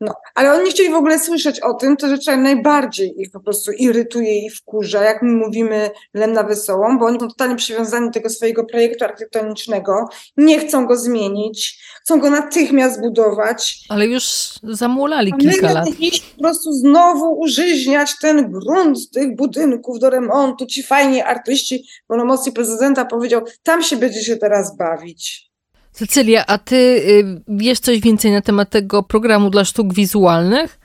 No, 0.00 0.14
ale 0.34 0.52
oni 0.52 0.64
nie 0.64 0.70
chcieli 0.70 0.90
w 0.90 0.94
ogóle 0.94 1.18
słyszeć 1.18 1.60
o 1.60 1.74
tym, 1.74 1.96
to 1.96 2.08
rzecz 2.08 2.26
najbardziej 2.26 3.20
ich 3.20 3.30
po 3.30 3.40
prostu 3.40 3.72
irytuje 3.72 4.46
i 4.46 4.50
wkurza, 4.50 5.04
jak 5.04 5.22
my 5.22 5.32
mówimy 5.32 5.90
Lem 6.14 6.32
na 6.32 6.42
Wesołą, 6.42 6.98
bo 6.98 7.06
oni 7.06 7.20
są 7.20 7.28
totalnie 7.28 7.56
przywiązani 7.56 8.06
do 8.06 8.12
tego 8.12 8.30
swojego 8.30 8.64
projektu 8.64 9.04
architektonicznego, 9.04 10.08
nie 10.36 10.58
chcą 10.58 10.86
go 10.86 10.96
zmienić, 10.96 11.78
chcą 12.02 12.20
go 12.20 12.30
natychmiast 12.30 13.00
budować. 13.00 13.78
Ale 13.88 14.06
już 14.06 14.24
zamulali 14.62 15.32
kilka 15.32 15.72
lat. 15.72 15.88
po 16.36 16.42
prostu 16.42 16.72
znowu 16.72 17.40
użyźniać 17.40 18.10
ten 18.20 18.50
grunt 18.50 19.10
tych 19.10 19.36
budynków 19.36 19.98
do 19.98 20.10
remontu, 20.10 20.66
ci 20.66 20.82
fajni 20.82 21.22
artyści, 21.22 21.88
bo 22.08 22.16
na 22.16 22.24
mocy 22.24 22.52
prezydenta 22.52 23.04
powiedział, 23.04 23.42
tam 23.62 23.82
się 23.82 23.96
będziecie 23.96 24.36
teraz 24.36 24.76
bawić. 24.76 25.45
Cecylia, 25.96 26.44
a 26.46 26.58
ty 26.58 26.76
y, 26.76 27.42
wiesz 27.48 27.80
coś 27.80 28.00
więcej 28.00 28.32
na 28.32 28.42
temat 28.42 28.70
tego 28.70 29.02
programu 29.02 29.50
dla 29.50 29.64
sztuk 29.64 29.94
wizualnych? 29.94 30.78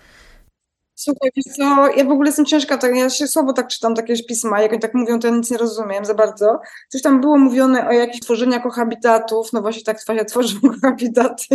Słuchaj, 0.95 1.30
wiesz 1.36 1.55
co, 1.55 1.88
ja 1.97 2.05
w 2.05 2.12
ogóle 2.12 2.30
jestem 2.30 2.45
ciężka, 2.45 2.78
tak, 2.78 2.95
ja 2.95 3.09
się 3.09 3.28
słabo 3.28 3.53
tak 3.53 3.68
czytam 3.68 3.95
takie 3.95 4.24
pisma, 4.24 4.62
jak 4.62 4.72
oni 4.72 4.82
tak 4.82 4.93
mówią, 4.93 5.20
to 5.20 5.28
ja 5.28 5.36
nic 5.36 5.51
nie 5.51 5.57
rozumiem 5.57 6.05
za 6.05 6.14
bardzo. 6.14 6.59
Coś 6.89 7.01
tam 7.01 7.22
było 7.22 7.38
mówione 7.38 7.88
o 7.88 7.91
jakichś 7.91 8.20
tworzeniach 8.20 8.64
kohabitatów, 8.64 9.53
no 9.53 9.62
właśnie 9.62 9.84
tak 9.84 9.97
się 10.18 10.26
tworzą 10.26 10.59
kohabitaty, 10.62 11.45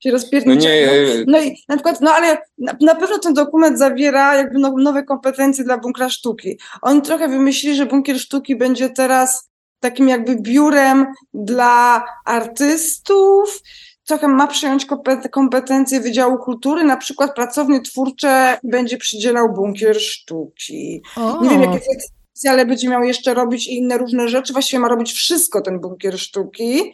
się 0.00 0.10
rozpierniczają. 0.10 0.86
No, 0.86 1.14
nie, 1.14 1.24
no 1.26 1.40
i 1.40 1.56
na 1.68 1.76
przykład, 1.76 2.00
no 2.00 2.10
ale 2.10 2.38
na, 2.58 2.76
na, 2.80 2.94
pewno 2.94 3.18
ten 3.18 3.34
dokument 3.34 3.78
zawiera 3.78 4.36
jakby 4.36 4.58
nowe 4.58 5.02
kompetencje 5.02 5.64
dla 5.64 5.78
bunkra 5.78 6.08
sztuki. 6.08 6.58
Oni 6.82 7.02
trochę 7.02 7.28
wymyślili, 7.28 7.76
że 7.76 7.86
bunkier 7.86 8.18
sztuki 8.18 8.56
będzie 8.56 8.90
teraz 8.90 9.48
takim 9.80 10.08
jakby 10.08 10.36
biurem 10.36 11.06
dla 11.34 12.04
artystów, 12.24 13.62
trochę 14.06 14.28
ma 14.28 14.46
przejąć 14.46 14.86
kompetencje 15.30 16.00
Wydziału 16.00 16.38
Kultury, 16.38 16.84
na 16.84 16.96
przykład 16.96 17.34
pracownie 17.34 17.80
twórcze 17.80 18.58
będzie 18.64 18.96
przydzielał 18.96 19.52
bunkier 19.52 20.00
sztuki. 20.00 21.02
O. 21.16 21.42
Nie 21.42 21.50
wiem, 21.50 21.62
jakie 21.62 21.80
ale 22.50 22.66
będzie 22.66 22.88
miał 22.88 23.02
jeszcze 23.02 23.34
robić 23.34 23.66
inne 23.66 23.98
różne 23.98 24.28
rzeczy, 24.28 24.52
właściwie 24.52 24.80
ma 24.80 24.88
robić 24.88 25.12
wszystko 25.12 25.60
ten 25.60 25.80
bunkier 25.80 26.18
sztuki. 26.18 26.92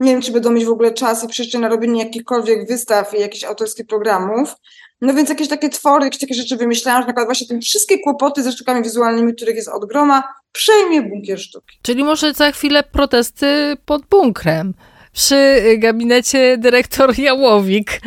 Nie 0.00 0.12
wiem, 0.12 0.22
czy 0.22 0.32
będą 0.32 0.50
mieć 0.50 0.64
w 0.64 0.70
ogóle 0.70 0.92
czas 0.92 1.24
i 1.24 1.28
przestrzeń 1.28 1.60
na 1.60 1.68
robienie 1.68 2.04
jakichkolwiek 2.04 2.68
wystaw 2.68 3.14
i 3.14 3.20
jakichś 3.20 3.44
autorskich 3.44 3.86
programów. 3.86 4.54
No 5.00 5.14
więc 5.14 5.28
jakieś 5.28 5.48
takie 5.48 5.68
twory, 5.68 6.04
jakieś 6.04 6.20
takie 6.20 6.34
rzeczy 6.34 6.56
wymyślałam, 6.56 7.02
że 7.02 7.06
na 7.06 7.12
przykład 7.12 7.26
właśnie 7.26 7.46
te 7.46 7.60
wszystkie 7.60 7.98
kłopoty 7.98 8.42
ze 8.42 8.52
sztukami 8.52 8.82
wizualnymi, 8.82 9.34
których 9.34 9.56
jest 9.56 9.68
od 9.68 9.88
groma, 9.88 10.22
przejmie 10.52 11.02
bunkier 11.02 11.40
sztuki. 11.40 11.78
Czyli 11.82 12.04
może 12.04 12.32
za 12.32 12.52
chwilę 12.52 12.82
protesty 12.82 13.76
pod 13.84 14.06
bunkrem 14.06 14.74
przy 15.14 15.62
gabinecie 15.78 16.58
dyrektor 16.58 17.18
Jałowik. 17.18 17.90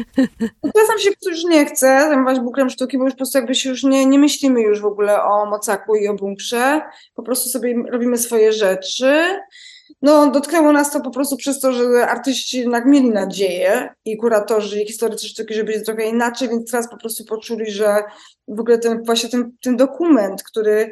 Ja 0.63 0.85
sam 0.87 0.99
się 0.99 1.09
już 1.25 1.43
nie 1.43 1.65
chcę 1.65 2.05
zajmować 2.07 2.39
bunkrem 2.39 2.69
sztuki, 2.69 2.97
bo 2.97 3.03
już 3.03 3.13
po 3.13 3.17
prostu 3.17 3.37
jakby 3.37 3.55
się 3.55 3.69
już 3.69 3.83
nie, 3.83 4.05
nie 4.05 4.19
myślimy 4.19 4.61
już 4.61 4.81
w 4.81 4.85
ogóle 4.85 5.23
o 5.23 5.45
mocaku 5.45 5.95
i 5.95 6.07
o 6.07 6.13
bunkrze. 6.13 6.81
Po 7.15 7.23
prostu 7.23 7.49
sobie 7.49 7.75
robimy 7.91 8.17
swoje 8.17 8.53
rzeczy 8.53 9.39
no, 10.01 10.31
dotknęło 10.31 10.71
nas 10.71 10.91
to 10.91 11.01
po 11.01 11.11
prostu 11.11 11.37
przez 11.37 11.59
to, 11.59 11.73
że 11.73 12.07
artyści 12.07 12.59
jednak 12.59 12.85
mieli 12.85 13.09
nadzieję 13.09 13.89
i 14.05 14.17
kuratorzy, 14.17 14.81
i 14.81 14.87
historycy 14.87 15.27
sztuki, 15.27 15.53
że 15.53 15.63
będzie 15.63 15.81
trochę 15.81 16.03
inaczej, 16.03 16.49
więc 16.49 16.71
teraz 16.71 16.89
po 16.89 16.97
prostu 16.97 17.25
poczuli, 17.25 17.71
że 17.71 18.03
w 18.47 18.59
ogóle 18.59 18.77
ten, 18.77 19.03
właśnie 19.03 19.29
ten, 19.29 19.51
ten 19.61 19.77
dokument, 19.77 20.43
który, 20.43 20.91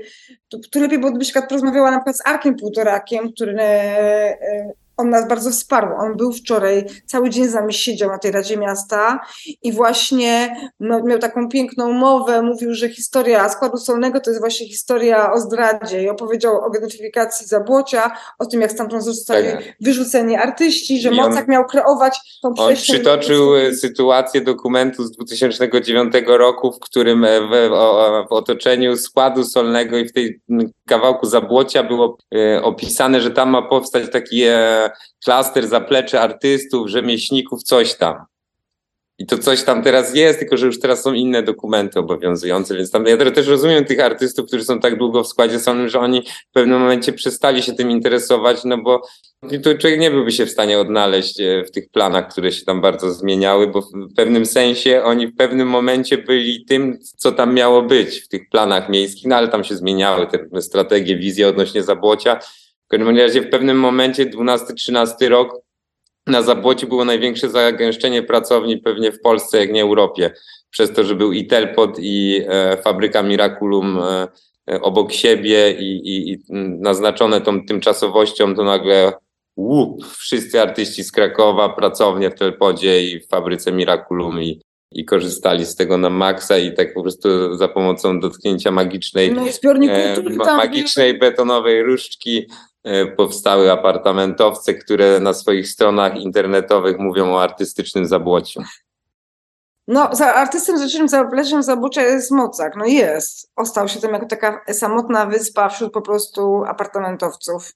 który 0.69 0.85
lepiej 0.85 0.99
byłoby, 0.99 1.19
przykład 1.19 1.49
porozmawiała 1.49 1.91
na 1.91 1.97
przykład 1.97 2.17
z 2.17 2.27
Arkiem 2.27 2.55
Półtorakiem, 2.55 3.31
który 3.31 3.55
e, 3.61 4.73
on 4.97 5.09
nas 5.09 5.27
bardzo 5.27 5.49
wsparł. 5.51 5.87
On 5.97 6.17
był 6.17 6.33
wczoraj, 6.33 6.85
cały 7.05 7.29
dzień 7.29 7.47
z 7.47 7.53
nami 7.53 7.73
siedział 7.73 8.09
na 8.09 8.17
tej 8.17 8.31
Radzie 8.31 8.57
Miasta 8.57 9.19
i 9.63 9.71
właśnie 9.71 10.55
no, 10.79 11.03
miał 11.03 11.19
taką 11.19 11.49
piękną 11.49 11.93
mowę, 11.93 12.41
mówił, 12.41 12.73
że 12.73 12.89
historia 12.89 13.49
składu 13.49 13.77
solnego 13.77 14.19
to 14.19 14.29
jest 14.29 14.41
właśnie 14.41 14.67
historia 14.67 15.33
o 15.33 15.39
zdradzie 15.39 16.03
i 16.03 16.09
opowiedział 16.09 16.65
o 16.65 16.69
genetyfikacji 16.69 17.47
Zabłocia, 17.47 18.11
o 18.39 18.45
tym, 18.45 18.61
jak 18.61 18.71
stamtąd 18.71 19.03
zostali 19.03 19.51
tak. 19.51 19.63
wyrzuceni 19.81 20.35
artyści, 20.35 21.01
że 21.01 21.09
I 21.09 21.15
Mocak 21.15 21.43
on, 21.43 21.51
miał 21.51 21.65
kreować 21.65 22.39
tą 22.41 22.53
przestrzeń. 22.53 22.95
On 22.95 23.01
przytoczył 23.01 23.55
e, 23.55 23.75
sytuację 23.75 24.41
dokumentu 24.41 25.03
z 25.03 25.11
2009 25.11 26.13
roku, 26.27 26.71
w 26.71 26.79
którym 26.79 27.25
e, 27.25 27.41
w, 27.41 27.49
w, 27.49 28.29
w 28.29 28.31
otoczeniu 28.31 28.97
składu 28.97 29.43
solnego 29.43 29.97
i 29.97 30.07
w 30.07 30.13
tej 30.13 30.41
kawałku 30.87 31.25
Zabłocia 31.25 31.83
było 31.83 32.17
e, 32.35 32.63
opisane, 32.63 33.21
że 33.21 33.31
tam 33.31 33.49
ma 33.49 33.61
powstać 33.61 34.11
taki 34.11 34.43
klaster, 35.23 35.67
zaplecze 35.67 36.21
artystów, 36.21 36.89
rzemieślników, 36.89 37.63
coś 37.63 37.95
tam. 37.95 38.25
I 39.17 39.25
to 39.25 39.37
coś 39.37 39.63
tam 39.63 39.83
teraz 39.83 40.15
jest, 40.15 40.39
tylko 40.39 40.57
że 40.57 40.65
już 40.65 40.79
teraz 40.79 41.03
są 41.03 41.13
inne 41.13 41.43
dokumenty 41.43 41.99
obowiązujące, 41.99 42.75
więc 42.75 42.91
tam 42.91 43.05
ja 43.05 43.31
też 43.31 43.47
rozumiem 43.47 43.85
tych 43.85 43.99
artystów, 43.99 44.47
którzy 44.47 44.63
są 44.63 44.79
tak 44.79 44.97
długo 44.97 45.23
w 45.23 45.27
składzie 45.27 45.59
solnym, 45.59 45.89
że 45.89 45.99
oni 45.99 46.21
w 46.49 46.53
pewnym 46.53 46.79
momencie 46.79 47.13
przestali 47.13 47.63
się 47.63 47.73
tym 47.73 47.91
interesować, 47.91 48.63
no 48.63 48.77
bo 48.77 49.01
to 49.63 49.75
człowiek 49.77 49.99
nie 49.99 50.11
byłby 50.11 50.31
się 50.31 50.45
w 50.45 50.51
stanie 50.51 50.79
odnaleźć 50.79 51.39
e, 51.39 51.63
w 51.63 51.71
tych 51.71 51.89
planach, 51.89 52.27
które 52.27 52.51
się 52.51 52.65
tam 52.65 52.81
bardzo 52.81 53.11
zmieniały, 53.11 53.67
bo 53.67 53.81
w 53.81 54.13
pewnym 54.15 54.45
sensie 54.45 55.03
oni 55.03 55.27
w 55.27 55.35
pewnym 55.35 55.67
momencie 55.67 56.17
byli 56.17 56.65
tym, 56.65 56.99
co 57.17 57.31
tam 57.31 57.53
miało 57.53 57.81
być 57.81 58.19
w 58.19 58.27
tych 58.27 58.49
planach 58.49 58.89
miejskich, 58.89 59.25
no 59.25 59.35
ale 59.35 59.47
tam 59.47 59.63
się 59.63 59.75
zmieniały 59.75 60.27
te 60.27 60.61
strategie, 60.61 61.17
wizje 61.17 61.47
odnośnie 61.47 61.83
zabłocia 61.83 62.39
w 62.85 62.87
każdym 62.87 63.17
razie 63.17 63.41
w 63.41 63.49
pewnym 63.49 63.79
momencie, 63.79 64.25
12-13 64.25 65.29
rok, 65.29 65.61
na 66.27 66.41
Zabłocie 66.41 66.87
było 66.87 67.05
największe 67.05 67.49
zagęszczenie 67.49 68.23
pracowni 68.23 68.77
pewnie 68.77 69.11
w 69.11 69.21
Polsce, 69.21 69.59
jak 69.59 69.71
nie 69.71 69.81
Europie, 69.81 70.31
przez 70.69 70.93
to, 70.93 71.03
że 71.03 71.15
był 71.15 71.31
i 71.33 71.47
Telpot, 71.47 71.97
i 71.99 72.41
e, 72.47 72.77
fabryka 72.77 73.23
Miraculum 73.23 73.99
e, 73.99 74.27
e 74.69 74.81
obok 74.81 75.11
siebie 75.11 75.71
i, 75.71 76.07
i, 76.07 76.31
i, 76.31 76.43
naznaczone 76.79 77.41
tą 77.41 77.65
tymczasowością, 77.65 78.55
to 78.55 78.63
nagle 78.63 79.13
łup, 79.57 80.05
wszyscy 80.05 80.61
artyści 80.61 81.03
z 81.03 81.11
Krakowa, 81.11 81.69
pracownie 81.69 82.29
w 82.29 82.35
Telpodzie 82.35 83.03
i 83.03 83.19
w 83.19 83.27
fabryce 83.27 83.71
Miraculum 83.71 84.41
i, 84.41 84.61
i 84.95 85.05
korzystali 85.05 85.65
z 85.65 85.75
tego 85.75 85.97
na 85.97 86.09
maksa 86.09 86.57
i 86.57 86.73
tak 86.73 86.93
po 86.93 87.01
prostu 87.01 87.57
za 87.57 87.67
pomocą 87.67 88.19
dotknięcia 88.19 88.71
magicznej, 88.71 89.33
no 89.33 89.41
e, 89.89 90.55
magicznej 90.57 91.19
betonowej 91.19 91.83
różdżki 91.83 92.47
E, 92.85 93.05
powstały 93.05 93.71
apartamentowce, 93.71 94.73
które 94.73 95.19
na 95.19 95.33
swoich 95.33 95.67
stronach 95.67 96.17
internetowych 96.17 96.99
mówią 96.99 97.33
o 97.33 97.43
artystycznym 97.43 98.05
zabłociu. 98.05 98.61
No, 99.87 100.09
za 100.15 100.33
artystycznym 100.33 101.09
zapleczem 101.09 101.63
zabójcza 101.63 102.01
jest 102.01 102.31
Mocak. 102.31 102.75
No 102.75 102.85
jest. 102.85 103.51
Ostał 103.55 103.87
się 103.87 103.99
tam 103.99 104.13
jako 104.13 104.25
taka 104.25 104.61
samotna 104.73 105.25
wyspa 105.25 105.69
wśród 105.69 105.93
po 105.93 106.01
prostu 106.01 106.63
apartamentowców 106.63 107.73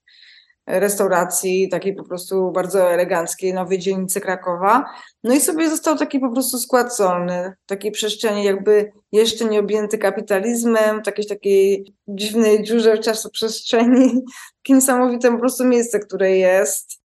restauracji, 0.70 1.70
takiej 1.70 1.96
po 1.96 2.04
prostu 2.04 2.52
bardzo 2.52 2.92
eleganckiej, 2.92 3.54
nowej 3.54 3.80
dzielnicy 3.80 4.22
Krakowa. 4.22 4.86
No 5.24 5.34
i 5.34 5.42
sobie 5.42 5.70
został 5.70 5.98
taki 5.98 6.20
po 6.20 6.32
prostu 6.32 6.58
skład 6.58 6.96
solny, 6.96 7.54
takiej 7.66 7.92
przestrzeni 7.92 8.44
jakby 8.44 8.92
jeszcze 9.12 9.46
nie 9.46 9.60
objęty 9.60 9.98
kapitalizmem, 9.98 11.02
takiej 11.02 11.26
takiej 11.26 11.94
dziwnej 12.08 12.64
dziurze 12.64 12.98
w 12.98 13.00
czasoprzestrzeni. 13.00 14.10
Takie 14.58 14.74
niesamowite 14.74 15.32
po 15.32 15.40
prostu 15.40 15.66
miejsce, 15.66 16.00
które 16.00 16.38
jest. 16.38 17.00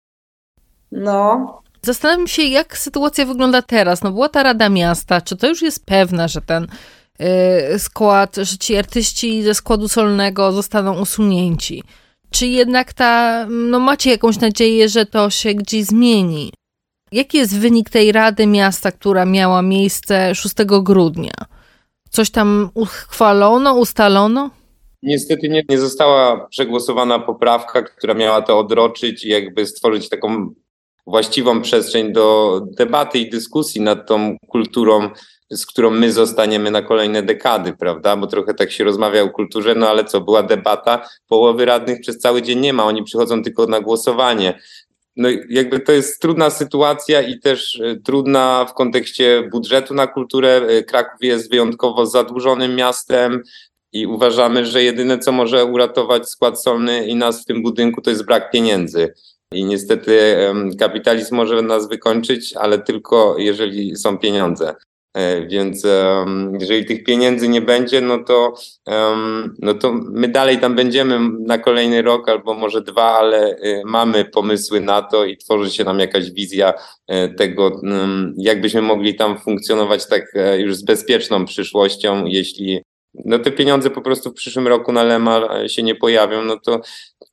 No. 0.92 1.62
Zastanawiam 1.82 2.28
się, 2.28 2.44
jak 2.44 2.78
sytuacja 2.78 3.26
wygląda 3.26 3.62
teraz. 3.62 4.04
No 4.04 4.12
była 4.12 4.30
ta 4.30 4.44
Rada 4.44 4.70
Miasta, 4.70 5.22
czy 5.22 5.38
to 5.38 5.48
już 5.48 5.62
jest 5.62 5.86
pewne, 5.86 6.30
że 6.30 6.42
ten 6.42 6.68
skład, 7.78 8.36
że 8.36 8.58
ci 8.58 8.76
artyści 8.76 9.44
ze 9.44 9.54
składu 9.54 9.88
solnego 9.88 10.52
zostaną 10.52 11.02
usunięci. 11.02 11.84
Czy 12.34 12.48
jednak 12.48 12.94
ta, 12.94 13.46
no 13.50 13.80
macie 13.80 14.10
jakąś 14.10 14.40
nadzieję, 14.40 14.90
że 14.90 15.06
to 15.06 15.30
się 15.30 15.54
gdzieś 15.54 15.86
zmieni? 15.86 16.52
Jaki 17.12 17.38
jest 17.38 17.60
wynik 17.60 17.90
tej 17.90 18.12
Rady 18.12 18.48
Miasta, 18.48 18.92
która 18.92 19.26
miała 19.26 19.62
miejsce 19.62 20.36
6 20.36 20.56
grudnia? 20.66 21.34
Coś 22.10 22.30
tam 22.30 22.70
uchwalono, 22.74 23.74
ustalono? 23.74 24.50
Niestety 25.04 25.50
nie, 25.50 25.64
nie 25.70 25.80
została 25.80 26.48
przegłosowana 26.48 27.20
poprawka, 27.20 27.82
która 27.82 28.14
miała 28.14 28.42
to 28.42 28.60
odroczyć 28.60 29.26
i 29.26 29.30
jakby 29.30 29.66
stworzyć 29.66 30.10
taką 30.10 30.54
właściwą 31.08 31.62
przestrzeń 31.62 32.14
do 32.14 32.60
debaty 32.78 33.20
i 33.20 33.30
dyskusji 33.30 33.82
nad 33.82 34.08
tą 34.08 34.38
kulturą, 34.48 35.10
z 35.52 35.66
którą 35.66 35.90
my 35.90 36.12
zostaniemy 36.12 36.72
na 36.72 36.82
kolejne 36.82 37.24
dekady, 37.24 37.74
prawda? 37.74 38.18
Bo 38.18 38.28
trochę 38.28 38.54
tak 38.54 38.72
się 38.72 38.84
rozmawia 38.84 39.24
o 39.24 39.30
kulturze, 39.30 39.76
no 39.76 39.90
ale 39.90 40.06
co, 40.06 40.22
była 40.22 40.44
debata, 40.44 41.10
połowy 41.28 41.66
radnych 41.66 42.02
przez 42.02 42.20
cały 42.20 42.42
dzień 42.42 42.60
nie 42.60 42.74
ma, 42.74 42.86
oni 42.86 43.04
przychodzą 43.04 43.44
tylko 43.44 43.66
na 43.66 43.80
głosowanie. 43.80 44.60
No 45.16 45.30
jakby 45.50 45.80
to 45.80 45.92
jest 45.92 46.22
trudna 46.22 46.50
sytuacja 46.50 47.22
i 47.22 47.40
też 47.40 47.80
e, 47.80 47.96
trudna 47.96 48.66
w 48.70 48.74
kontekście 48.74 49.50
budżetu 49.52 49.94
na 49.94 50.08
kulturę. 50.08 50.62
E, 50.68 50.84
Kraków 50.84 51.22
jest 51.22 51.52
wyjątkowo 51.52 52.06
zadłużonym 52.06 52.76
miastem, 52.76 53.44
i 53.94 54.08
uważamy, 54.08 54.66
że 54.66 54.84
jedyne, 54.84 55.20
co 55.20 55.32
może 55.32 55.66
uratować 55.66 56.30
skład 56.30 56.62
solny 56.62 57.08
i 57.08 57.16
nas 57.16 57.42
w 57.42 57.46
tym 57.46 57.64
budynku, 57.64 58.02
to 58.02 58.10
jest 58.10 58.26
brak 58.26 58.52
pieniędzy. 58.52 59.14
I 59.52 59.66
niestety 59.66 60.38
kapitalizm 60.80 61.36
może 61.36 61.62
nas 61.62 61.90
wykończyć, 61.90 62.54
ale 62.54 62.80
tylko 62.80 63.36
jeżeli 63.38 63.96
są 63.96 64.18
pieniądze. 64.18 64.76
E, 65.14 65.48
więc 65.48 65.88
jeżeli 66.60 66.86
tych 66.86 67.04
pieniędzy 67.04 67.48
nie 67.48 67.62
będzie, 67.62 68.02
no 68.02 68.24
to, 68.24 68.54
no 69.60 69.74
to 69.74 69.94
my 69.94 70.28
dalej 70.28 70.60
tam 70.60 70.76
będziemy 70.76 71.20
na 71.40 71.58
kolejny 71.58 72.02
rok 72.02 72.30
albo 72.30 72.54
może 72.54 72.82
dwa, 72.82 73.04
ale 73.04 73.56
e, 73.56 73.82
mamy 73.86 74.26
pomysły 74.26 74.82
na 74.82 75.02
to 75.02 75.26
i 75.26 75.38
tworzy 75.38 75.72
się 75.72 75.84
nam 75.84 76.00
jakaś 76.00 76.32
wizja 76.32 76.74
e, 77.08 77.30
tego, 77.30 77.82
jakbyśmy 78.38 78.82
mogli 78.82 79.16
tam 79.16 79.40
funkcjonować 79.40 80.08
tak 80.08 80.34
już 80.58 80.76
z 80.76 80.84
bezpieczną 80.84 81.46
przyszłością, 81.46 82.26
jeśli 82.26 82.82
no 83.26 83.40
te 83.40 83.52
pieniądze 83.52 83.90
po 83.90 84.02
prostu 84.02 84.30
w 84.30 84.34
przyszłym 84.34 84.68
roku 84.68 84.92
na 84.92 85.04
Lema 85.04 85.68
się 85.68 85.84
nie 85.84 85.96
pojawią, 85.96 86.44
no 86.44 86.60
to, 86.60 86.82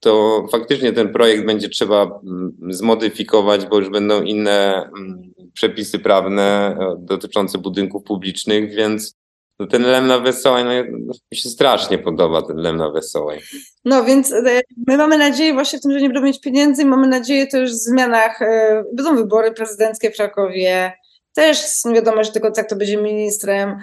to 0.01 0.45
faktycznie 0.53 0.93
ten 0.93 1.13
projekt 1.13 1.47
będzie 1.47 1.69
trzeba 1.69 2.03
mm, 2.03 2.53
zmodyfikować, 2.71 3.67
bo 3.67 3.79
już 3.79 3.89
będą 3.89 4.23
inne 4.23 4.91
mm, 4.99 5.33
przepisy 5.55 5.99
prawne 5.99 6.77
e, 6.81 6.97
dotyczące 6.99 7.59
budynków 7.59 8.05
publicznych, 8.05 8.75
więc 8.75 9.21
no 9.59 9.67
ten 9.67 9.83
Lem 9.83 10.07
na 10.07 10.19
Wesołej, 10.19 10.65
no, 10.65 11.15
mi 11.33 11.39
się 11.39 11.49
strasznie 11.49 11.99
podoba 11.99 12.43
ten 12.43 12.57
Lem 12.57 12.77
na 12.77 12.91
Wesołej. 12.91 13.41
No 13.85 14.05
więc 14.05 14.33
e, 14.33 14.61
my 14.87 14.97
mamy 14.97 15.19
nadzieję 15.19 15.53
właśnie 15.53 15.79
w 15.79 15.83
tym, 15.83 15.93
że 15.93 16.01
nie 16.01 16.09
będą 16.09 16.23
mieć 16.23 16.41
pieniędzy 16.41 16.85
mamy 16.85 17.09
nadzieję 17.09 17.47
też 17.47 17.71
w 17.71 17.75
zmianach, 17.75 18.43
e, 18.43 18.85
będą 18.93 19.17
wybory 19.17 19.53
prezydenckie 19.53 20.11
w 20.11 20.17
Krakowie, 20.17 20.93
też 21.35 21.85
nie 21.85 21.95
wiadomo, 21.95 22.25
że 22.25 22.33
tylko 22.33 22.51
tak 22.51 22.69
to 22.69 22.77
będzie 22.77 22.97
ministrem, 22.97 23.77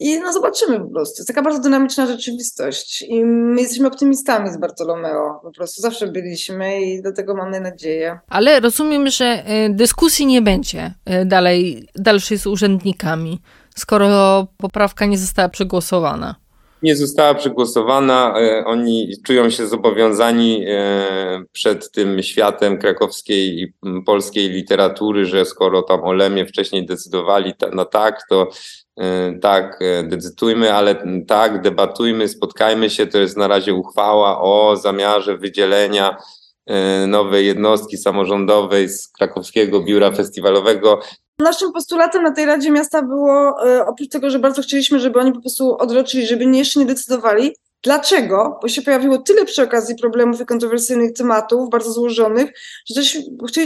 i 0.00 0.20
no 0.20 0.32
zobaczymy 0.32 0.80
po 0.80 0.90
prostu. 0.90 1.14
Jest 1.18 1.28
taka 1.28 1.42
bardzo 1.42 1.60
dynamiczna 1.60 2.06
rzeczywistość. 2.06 3.02
I 3.02 3.24
my 3.24 3.60
jesteśmy 3.60 3.88
optymistami 3.88 4.52
z 4.52 4.56
Bartolomeo. 4.56 5.40
Po 5.42 5.50
prostu 5.52 5.82
zawsze 5.82 6.06
byliśmy 6.06 6.82
i 6.82 7.02
do 7.02 7.12
tego 7.12 7.34
mamy 7.34 7.60
nadzieję. 7.60 8.18
Ale 8.28 8.60
rozumiem, 8.60 9.10
że 9.10 9.44
y, 9.66 9.74
dyskusji 9.74 10.26
nie 10.26 10.42
będzie 10.42 10.94
y, 11.22 11.24
dalej, 11.24 11.88
dalszej 11.94 12.38
z 12.38 12.46
urzędnikami, 12.46 13.40
skoro 13.76 14.46
poprawka 14.56 15.06
nie 15.06 15.18
została 15.18 15.48
przegłosowana. 15.48 16.34
Nie 16.82 16.96
została 16.96 17.34
przegłosowana. 17.34 18.34
Y, 18.40 18.64
oni 18.64 19.12
czują 19.26 19.50
się 19.50 19.66
zobowiązani 19.66 20.66
przed 21.52 21.92
tym 21.92 22.22
światem 22.22 22.78
krakowskiej 22.78 23.62
i 23.62 23.74
polskiej 24.06 24.48
literatury, 24.48 25.26
że 25.26 25.44
skoro 25.44 25.82
tam 25.82 26.00
o 26.00 26.12
Lemie 26.12 26.46
wcześniej 26.46 26.86
decydowali 26.86 27.54
na 27.72 27.84
tak, 27.84 28.22
to 28.28 28.48
E, 28.48 28.79
tak, 29.42 29.78
e, 29.82 30.02
decydujmy, 30.02 30.74
ale 30.74 31.02
tak, 31.26 31.62
debatujmy, 31.62 32.28
spotkajmy 32.28 32.90
się. 32.90 33.06
To 33.06 33.18
jest 33.18 33.36
na 33.36 33.48
razie 33.48 33.74
uchwała 33.74 34.40
o 34.40 34.76
zamiarze 34.76 35.38
wydzielenia 35.38 36.16
e, 36.66 37.06
nowej 37.06 37.46
jednostki 37.46 37.96
samorządowej 37.96 38.88
z 38.88 39.08
krakowskiego 39.08 39.80
biura 39.80 40.12
festiwalowego. 40.12 41.00
Naszym 41.38 41.72
postulatem 41.72 42.22
na 42.22 42.30
tej 42.30 42.46
Radzie 42.46 42.70
Miasta 42.70 43.02
było, 43.02 43.56
oprócz 43.86 44.08
tego, 44.08 44.30
że 44.30 44.38
bardzo 44.38 44.62
chcieliśmy, 44.62 45.00
żeby 45.00 45.20
oni 45.20 45.32
po 45.32 45.40
prostu 45.40 45.76
odroczyli, 45.78 46.26
żeby 46.26 46.46
nie, 46.46 46.58
jeszcze 46.58 46.80
nie 46.80 46.86
decydowali, 46.86 47.54
Dlaczego? 47.82 48.58
Bo 48.62 48.68
się 48.68 48.82
pojawiło 48.82 49.18
tyle 49.18 49.44
przy 49.44 49.62
okazji 49.62 49.94
problemów 49.94 50.40
i 50.40 50.46
kontrowersyjnych 50.46 51.12
tematów, 51.12 51.70
bardzo 51.70 51.92
złożonych, 51.92 52.50
że 52.86 52.94
też 52.94 53.18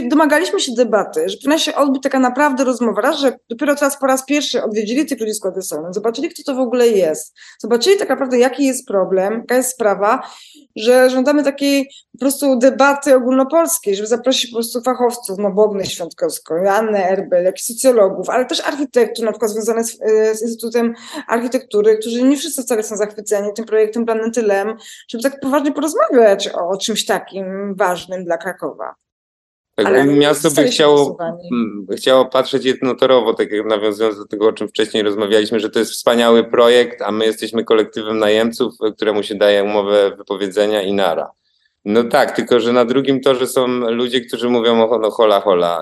domagaliśmy 0.09 0.59
się 0.59 0.71
debaty, 0.73 1.29
że 1.29 1.37
powinna 1.37 1.59
się 1.59 1.75
odbyć 1.75 2.03
taka 2.03 2.19
naprawdę 2.19 2.63
rozmowa. 2.63 3.01
Raz, 3.01 3.19
że 3.19 3.37
dopiero 3.49 3.75
teraz 3.75 3.99
po 3.99 4.07
raz 4.07 4.25
pierwszy 4.25 4.63
odwiedzili 4.63 5.05
tych 5.05 5.19
ludzi 5.19 5.33
składy 5.33 5.61
solne, 5.61 5.93
zobaczyli, 5.93 6.29
kto 6.29 6.43
to 6.43 6.55
w 6.55 6.59
ogóle 6.59 6.87
jest, 6.87 7.35
zobaczyli 7.59 7.97
tak 7.97 8.09
naprawdę, 8.09 8.39
jaki 8.39 8.65
jest 8.65 8.87
problem, 8.87 9.33
jaka 9.33 9.55
jest 9.55 9.69
sprawa, 9.69 10.29
że 10.75 11.09
żądamy 11.09 11.43
takiej 11.43 11.89
po 12.11 12.19
prostu 12.19 12.57
debaty 12.57 13.15
ogólnopolskiej, 13.15 13.95
żeby 13.95 14.07
zaprosić 14.07 14.51
po 14.51 14.57
prostu 14.57 14.81
fachowców, 14.81 15.37
no 15.37 15.51
Bognę 15.51 15.85
Świątkowską, 15.85 16.55
Joannę 16.55 17.09
Erbel, 17.09 17.45
jak 17.45 17.59
i 17.59 17.63
socjologów, 17.63 18.29
ale 18.29 18.45
też 18.45 18.59
architektów, 18.59 19.25
na 19.25 19.31
przykład 19.31 19.51
związanych 19.51 19.85
z, 19.85 20.01
e, 20.01 20.35
z 20.35 20.41
Instytutem 20.41 20.93
Architektury, 21.27 21.97
którzy 21.97 22.23
nie 22.23 22.37
wszyscy 22.37 22.63
wcale 22.63 22.83
są 22.83 22.97
zachwyceni 22.97 23.49
tym 23.55 23.65
projektem 23.65 24.04
planetylem, 24.05 24.77
żeby 25.09 25.23
tak 25.23 25.39
poważnie 25.39 25.71
porozmawiać 25.71 26.47
o, 26.47 26.77
czymś 26.77 27.05
takim 27.05 27.75
ważnym 27.75 28.25
dla 28.25 28.37
Krakowa. 28.37 28.95
Tak, 29.75 29.85
Ale 29.85 30.05
miasto 30.05 30.51
by 30.51 30.63
chciało, 30.63 31.17
chciało 31.97 32.25
patrzeć 32.25 32.65
jednotorowo, 32.65 33.33
tak 33.33 33.51
jak 33.51 33.65
nawiązując 33.65 34.17
do 34.17 34.25
tego, 34.25 34.47
o 34.47 34.53
czym 34.53 34.67
wcześniej 34.67 35.03
rozmawialiśmy, 35.03 35.59
że 35.59 35.69
to 35.69 35.79
jest 35.79 35.91
wspaniały 35.91 36.43
projekt, 36.43 37.01
a 37.01 37.11
my 37.11 37.25
jesteśmy 37.25 37.63
kolektywem 37.63 38.19
najemców, 38.19 38.73
któremu 38.95 39.23
się 39.23 39.35
daje 39.35 39.63
umowę 39.63 40.11
wypowiedzenia 40.17 40.81
i 40.81 40.93
nara. 40.93 41.31
No 41.85 42.03
tak, 42.03 42.35
tylko 42.35 42.59
że 42.59 42.73
na 42.73 42.85
drugim 42.85 43.21
torze 43.21 43.47
są 43.47 43.67
ludzie, 43.67 44.21
którzy 44.21 44.49
mówią 44.49 44.89
o 44.89 44.99
no 44.99 45.11
hola 45.11 45.41
hola. 45.41 45.81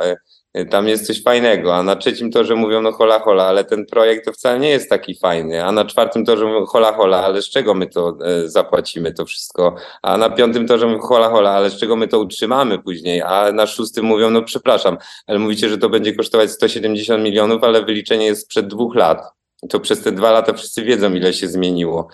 E, 0.54 0.66
tam 0.66 0.88
jest 0.88 1.08
coś 1.08 1.24
fajnego, 1.24 1.76
a 1.76 1.84
na 1.84 1.95
trzecim 1.95 2.32
torze 2.32 2.56
mówią 2.56 2.82
no 2.82 2.91
hola 2.91 3.20
hola, 3.20 3.43
ale 3.43 3.64
ten 3.64 3.86
projekt 3.86 4.26
to 4.26 4.34
wcale 4.34 4.60
nie 4.60 4.70
jest 4.70 4.89
taki 4.89 5.16
fajny, 5.16 5.64
a 5.64 5.72
na 5.72 5.86
czwartym 5.86 6.26
torze 6.26 6.45
mówią 6.45 6.66
hola 6.66 6.93
hola, 6.93 7.24
ale 7.24 7.41
z 7.41 7.49
czego 7.49 7.74
my 7.74 7.88
to 7.88 8.18
e, 8.26 8.49
zapłacimy 8.49 9.14
to 9.14 9.26
wszystko, 9.26 9.76
a 10.01 10.18
na 10.18 10.30
piątym 10.30 10.68
torze 10.68 10.88
mówią 10.88 10.99
hola 10.99 11.30
hola, 11.30 11.51
ale 11.51 11.70
z 11.70 11.78
czego 11.78 11.95
my 11.95 12.08
to 12.08 12.20
utrzymamy 12.20 12.80
później, 12.80 13.22
a 13.22 13.51
na 13.51 13.68
szóstym 13.68 14.06
mówią 14.06 14.30
no 14.30 14.41
przepraszam, 14.41 14.97
ale 15.28 15.39
mówicie, 15.39 15.70
że 15.70 15.78
to 15.78 15.89
będzie 15.89 16.16
kosztować 16.16 16.51
170 16.51 17.24
milionów, 17.24 17.64
ale 17.64 17.86
wyliczenie 17.86 18.26
jest 18.26 18.41
sprzed 18.41 18.68
dwóch 18.68 18.95
lat. 18.95 19.22
To 19.70 19.80
przez 19.80 20.01
te 20.01 20.12
dwa 20.12 20.32
lata 20.32 20.54
wszyscy 20.54 20.84
wiedzą, 20.84 21.14
ile 21.14 21.34
się 21.34 21.47
zmieniło. 21.47 22.08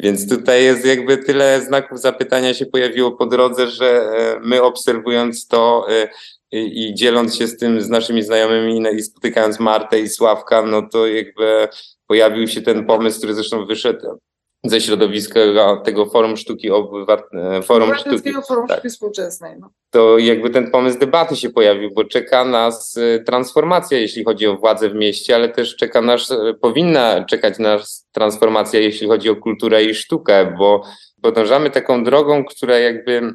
Więc 0.00 0.28
tutaj 0.28 0.64
jest 0.64 0.86
jakby 0.86 1.18
tyle 1.18 1.60
znaków 1.60 2.00
zapytania 2.00 2.54
się 2.54 2.66
pojawiło 2.66 3.12
po 3.12 3.26
drodze, 3.26 3.68
że 3.68 3.86
e, 3.86 4.40
my 4.40 4.62
obserwując 4.62 5.46
to 5.46 5.86
e, 5.90 6.08
i, 6.52 6.82
i 6.82 6.94
dzieląc 6.94 7.36
się 7.36 7.46
z 7.46 7.56
tym 7.56 7.80
z 7.80 7.88
naszymi 7.88 8.22
znajomymi 8.22 8.82
i 8.96 9.02
spotykając 9.02 9.60
Martę 9.60 10.00
i 10.00 10.08
Sławka, 10.08 10.62
no 10.62 10.82
to 10.92 11.06
jakby 11.06 11.68
pojawił 12.06 12.48
się 12.48 12.62
ten 12.62 12.86
pomysł, 12.86 13.18
który 13.18 13.34
zresztą 13.34 13.66
wyszedł 13.66 14.18
ze 14.64 14.80
środowiska 14.80 15.40
tego 15.84 16.06
Forum 16.06 16.36
Sztuki 16.36 16.70
Obywatelskiego. 16.70 17.62
Forum 17.62 17.94
Sztuki, 17.94 18.32
Forum 18.48 18.66
tak. 18.66 18.78
Sztuki 18.78 18.90
Współczesnej. 18.90 19.56
No. 19.60 19.70
To 19.90 20.18
jakby 20.18 20.50
ten 20.50 20.70
pomysł 20.70 20.98
debaty 20.98 21.36
się 21.36 21.50
pojawił, 21.50 21.90
bo 21.94 22.04
czeka 22.04 22.44
nas 22.44 22.96
y, 22.96 23.22
transformacja, 23.26 23.98
jeśli 23.98 24.24
chodzi 24.24 24.46
o 24.46 24.56
władzę 24.56 24.90
w 24.90 24.94
mieście, 24.94 25.34
ale 25.34 25.48
też 25.48 25.76
czeka 25.76 26.00
nas, 26.00 26.30
y, 26.30 26.54
powinna 26.60 27.24
czekać 27.24 27.58
nas 27.58 28.08
transformacja, 28.12 28.80
jeśli 28.80 29.06
chodzi 29.06 29.30
o 29.30 29.36
kulturę 29.36 29.84
i 29.84 29.94
sztukę, 29.94 30.54
bo 30.58 30.82
podążamy 31.22 31.70
taką 31.70 32.04
drogą, 32.04 32.44
która 32.44 32.78
jakby 32.78 33.32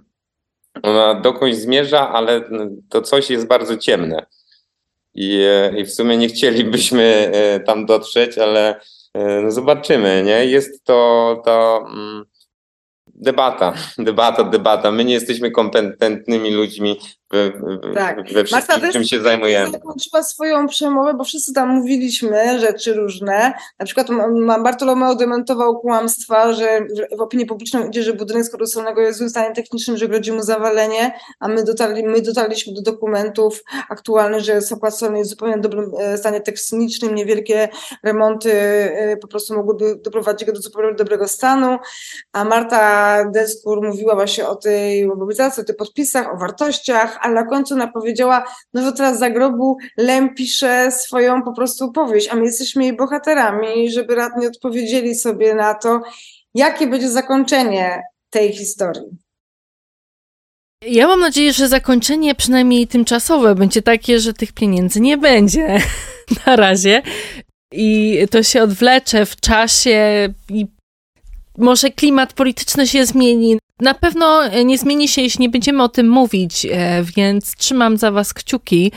ona 0.82 1.14
dokądś 1.16 1.56
zmierza, 1.56 2.10
ale 2.10 2.50
to 2.90 3.02
coś 3.02 3.30
jest 3.30 3.48
bardzo 3.48 3.78
ciemne. 3.78 4.26
I, 5.16 5.42
e, 5.42 5.80
i 5.80 5.86
w 5.86 5.94
sumie 5.94 6.18
nie 6.18 6.28
chcielibyśmy 6.28 7.32
e, 7.34 7.60
tam 7.60 7.86
dotrzeć, 7.86 8.38
ale 8.38 8.80
e, 9.14 9.42
no 9.42 9.52
zobaczymy, 9.52 10.24
nie? 10.26 10.46
Jest 10.46 10.84
to, 10.84 11.42
to 11.46 11.86
mm, 11.94 12.26
debata, 13.08 13.74
debata, 13.98 14.44
debata. 14.44 14.92
My 14.92 15.06
nie 15.06 15.14
jesteśmy 15.14 15.52
kompetentnymi 15.52 16.52
ludźmi 16.52 17.00
tak. 17.94 18.16
we 18.18 18.44
wszystkim, 18.44 18.76
Marta 18.76 18.92
czym 18.92 19.04
się 19.04 19.22
zajmujemy. 19.22 19.72
zakończyła 19.72 20.24
swoją 20.24 20.68
przemowę, 20.68 21.14
bo 21.14 21.24
wszyscy 21.24 21.54
tam 21.54 21.70
mówiliśmy 21.70 22.60
rzeczy 22.60 22.94
różne. 22.94 23.54
Na 23.80 23.86
przykład 23.86 24.08
Bartolomeo 24.64 25.16
dementował 25.16 25.80
kłamstwa, 25.80 26.54
że 26.54 26.80
w 27.18 27.22
opinii 27.22 27.46
publicznej 27.46 27.88
idzie, 27.88 28.04
że 28.04 28.14
budynek 28.14 28.46
solnego 28.66 29.02
jest 29.02 29.24
w 29.24 29.30
stanie 29.30 29.56
technicznym, 29.56 29.98
że 29.98 30.08
grozi 30.08 30.32
mu 30.32 30.42
zawalenie, 30.42 31.14
a 31.40 31.48
my, 31.48 31.64
dotarli, 31.64 32.04
my 32.04 32.22
dotarliśmy 32.22 32.74
do 32.74 32.82
dokumentów 32.82 33.64
aktualnych, 33.90 34.42
że 34.42 34.62
skład 34.62 34.98
solny 34.98 35.18
jest 35.18 35.30
w 35.30 35.34
zupełnie 35.34 35.58
dobrym 35.58 35.92
e, 36.00 36.18
stanie 36.18 36.42
technicznym, 36.42 37.16
niewielkie 37.16 37.70
remonty 38.04 38.52
e, 38.52 39.18
po 39.18 39.28
prostu 39.28 39.56
mogłyby 39.56 39.96
doprowadzić 39.96 40.48
go 40.48 40.54
do 40.54 40.62
zupełnie 40.62 40.96
dobrego 40.96 41.28
stanu, 41.28 41.78
a 42.32 42.46
Marta 42.46 43.18
Deskur 43.32 43.82
mówiła 43.82 44.16
właśnie 44.16 44.48
o 44.48 44.56
tej 44.56 45.08
mobilizacji, 45.08 45.62
o 45.62 45.66
tych 45.66 45.76
podpisach, 45.76 46.34
o 46.34 46.38
wartościach, 46.38 47.20
ale 47.24 47.34
na 47.34 47.46
końcu 47.46 47.74
ona 47.74 47.88
powiedziała, 47.88 48.44
no 48.74 48.84
że 48.84 48.94
teraz 48.94 49.20
za 49.20 49.30
grobu 49.30 49.78
Lem 49.98 50.36
pisze 50.36 50.92
swoją 50.92 51.44
po 51.44 51.54
prostu 51.54 51.92
powieść, 51.92 52.30
a 52.30 52.36
my 52.36 52.46
jesteśmy 52.46 52.84
jej 52.84 52.96
bohaterami, 52.96 53.92
żeby 53.92 54.16
radni 54.16 54.48
odpowiedzieli 54.48 55.16
sobie 55.16 55.56
na 55.56 55.74
to, 55.74 56.02
jakie 56.54 56.88
będzie 56.88 57.10
zakończenie 57.10 58.02
tej 58.30 58.54
historii. 58.54 59.04
Ja 60.88 61.08
mam 61.08 61.20
nadzieję, 61.20 61.54
że 61.54 61.68
zakończenie 61.68 62.36
przynajmniej 62.36 62.88
tymczasowe 62.88 63.56
będzie 63.56 63.82
takie, 63.82 64.20
że 64.20 64.34
tych 64.34 64.54
pieniędzy 64.54 65.02
nie 65.02 65.18
będzie 65.18 65.80
na 66.46 66.56
razie 66.56 67.02
i 67.72 68.20
to 68.32 68.44
się 68.44 68.64
odwlecze 68.64 69.26
w 69.26 69.36
czasie 69.36 70.30
i 70.50 70.68
może 71.58 71.90
klimat 71.90 72.34
polityczny 72.34 72.88
się 72.88 73.06
zmieni. 73.06 73.58
Na 73.84 73.94
pewno 73.94 74.42
nie 74.66 74.78
zmieni 74.78 75.08
się, 75.08 75.22
jeśli 75.22 75.42
nie 75.42 75.50
będziemy 75.50 75.84
o 75.84 75.90
tym 75.90 76.10
mówić, 76.10 76.68
e, 76.72 77.04
więc 77.18 77.56
trzymam 77.56 77.98
za 77.98 78.12
was 78.12 78.34
kciuki 78.34 78.92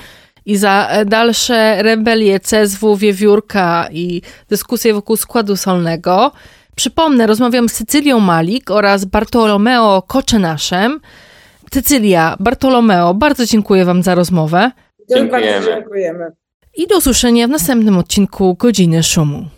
i 0.47 0.57
za 0.57 0.89
dalsze 1.07 1.83
rebelie 1.83 2.41
CSW, 2.41 2.97
Wiewiórka 2.97 3.89
i 3.93 4.23
dyskusje 4.49 4.95
wokół 4.95 5.17
składu 5.17 5.57
solnego. 5.57 6.33
Przypomnę, 6.77 7.27
rozmawiam 7.27 7.69
z 7.69 7.73
Cycylią 7.73 8.21
Malik 8.21 8.71
oraz 8.71 9.05
Bartolomeo 9.05 10.03
Koczenaszem. 10.03 11.01
Cycylia, 11.71 12.37
Bartolomeo, 12.41 13.15
bardzo 13.15 13.47
dziękuję 13.47 13.85
wam 13.85 14.03
za 14.03 14.15
rozmowę. 14.15 14.71
Dziękujemy. 15.11 15.67
dziękujemy. 15.67 16.33
I 16.77 16.87
do 16.87 16.99
usłyszenia 16.99 17.47
w 17.47 17.51
następnym 17.51 17.99
odcinku 17.99 18.55
Godziny 18.55 19.03
Szumu. 19.03 19.56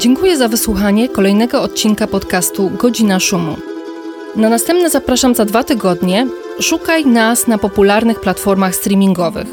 Dziękuję 0.00 0.36
za 0.36 0.48
wysłuchanie 0.48 1.08
kolejnego 1.08 1.62
odcinka 1.62 2.06
podcastu 2.06 2.70
Godzina 2.70 3.20
Szumu. 3.20 3.56
Na 4.36 4.48
następne 4.48 4.90
zapraszam 4.90 5.34
za 5.34 5.44
dwa 5.44 5.64
tygodnie. 5.64 6.26
Szukaj 6.60 7.06
nas 7.06 7.46
na 7.46 7.58
popularnych 7.58 8.20
platformach 8.20 8.74
streamingowych. 8.74 9.46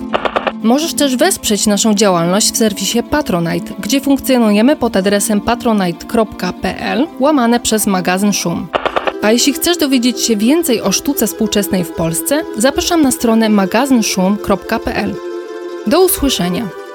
Możesz 0.64 0.94
też 0.94 1.16
wesprzeć 1.16 1.68
naszą 1.68 1.94
działalność 1.94 2.54
w 2.54 2.58
serwisie 2.58 3.04
Patronite, 3.04 3.74
gdzie 3.80 4.02
funkcjonujemy 4.02 4.76
pod 4.76 4.96
adresem 4.98 5.42
patronite.pl 5.42 7.08
łamane 7.20 7.60
przez 7.60 7.88
magazyn 7.88 8.34
Szum. 8.34 8.68
A 9.22 9.32
jeśli 9.32 9.54
chcesz 9.54 9.78
dowiedzieć 9.78 10.22
się 10.22 10.36
więcej 10.36 10.82
o 10.82 10.92
sztuce 10.92 11.28
współczesnej 11.28 11.84
w 11.84 11.92
Polsce, 11.92 12.44
zapraszam 12.58 13.02
na 13.02 13.12
stronę 13.12 13.50
magazynszum.pl. 13.50 15.16
Do 15.88 16.06
usłyszenia! 16.06 16.87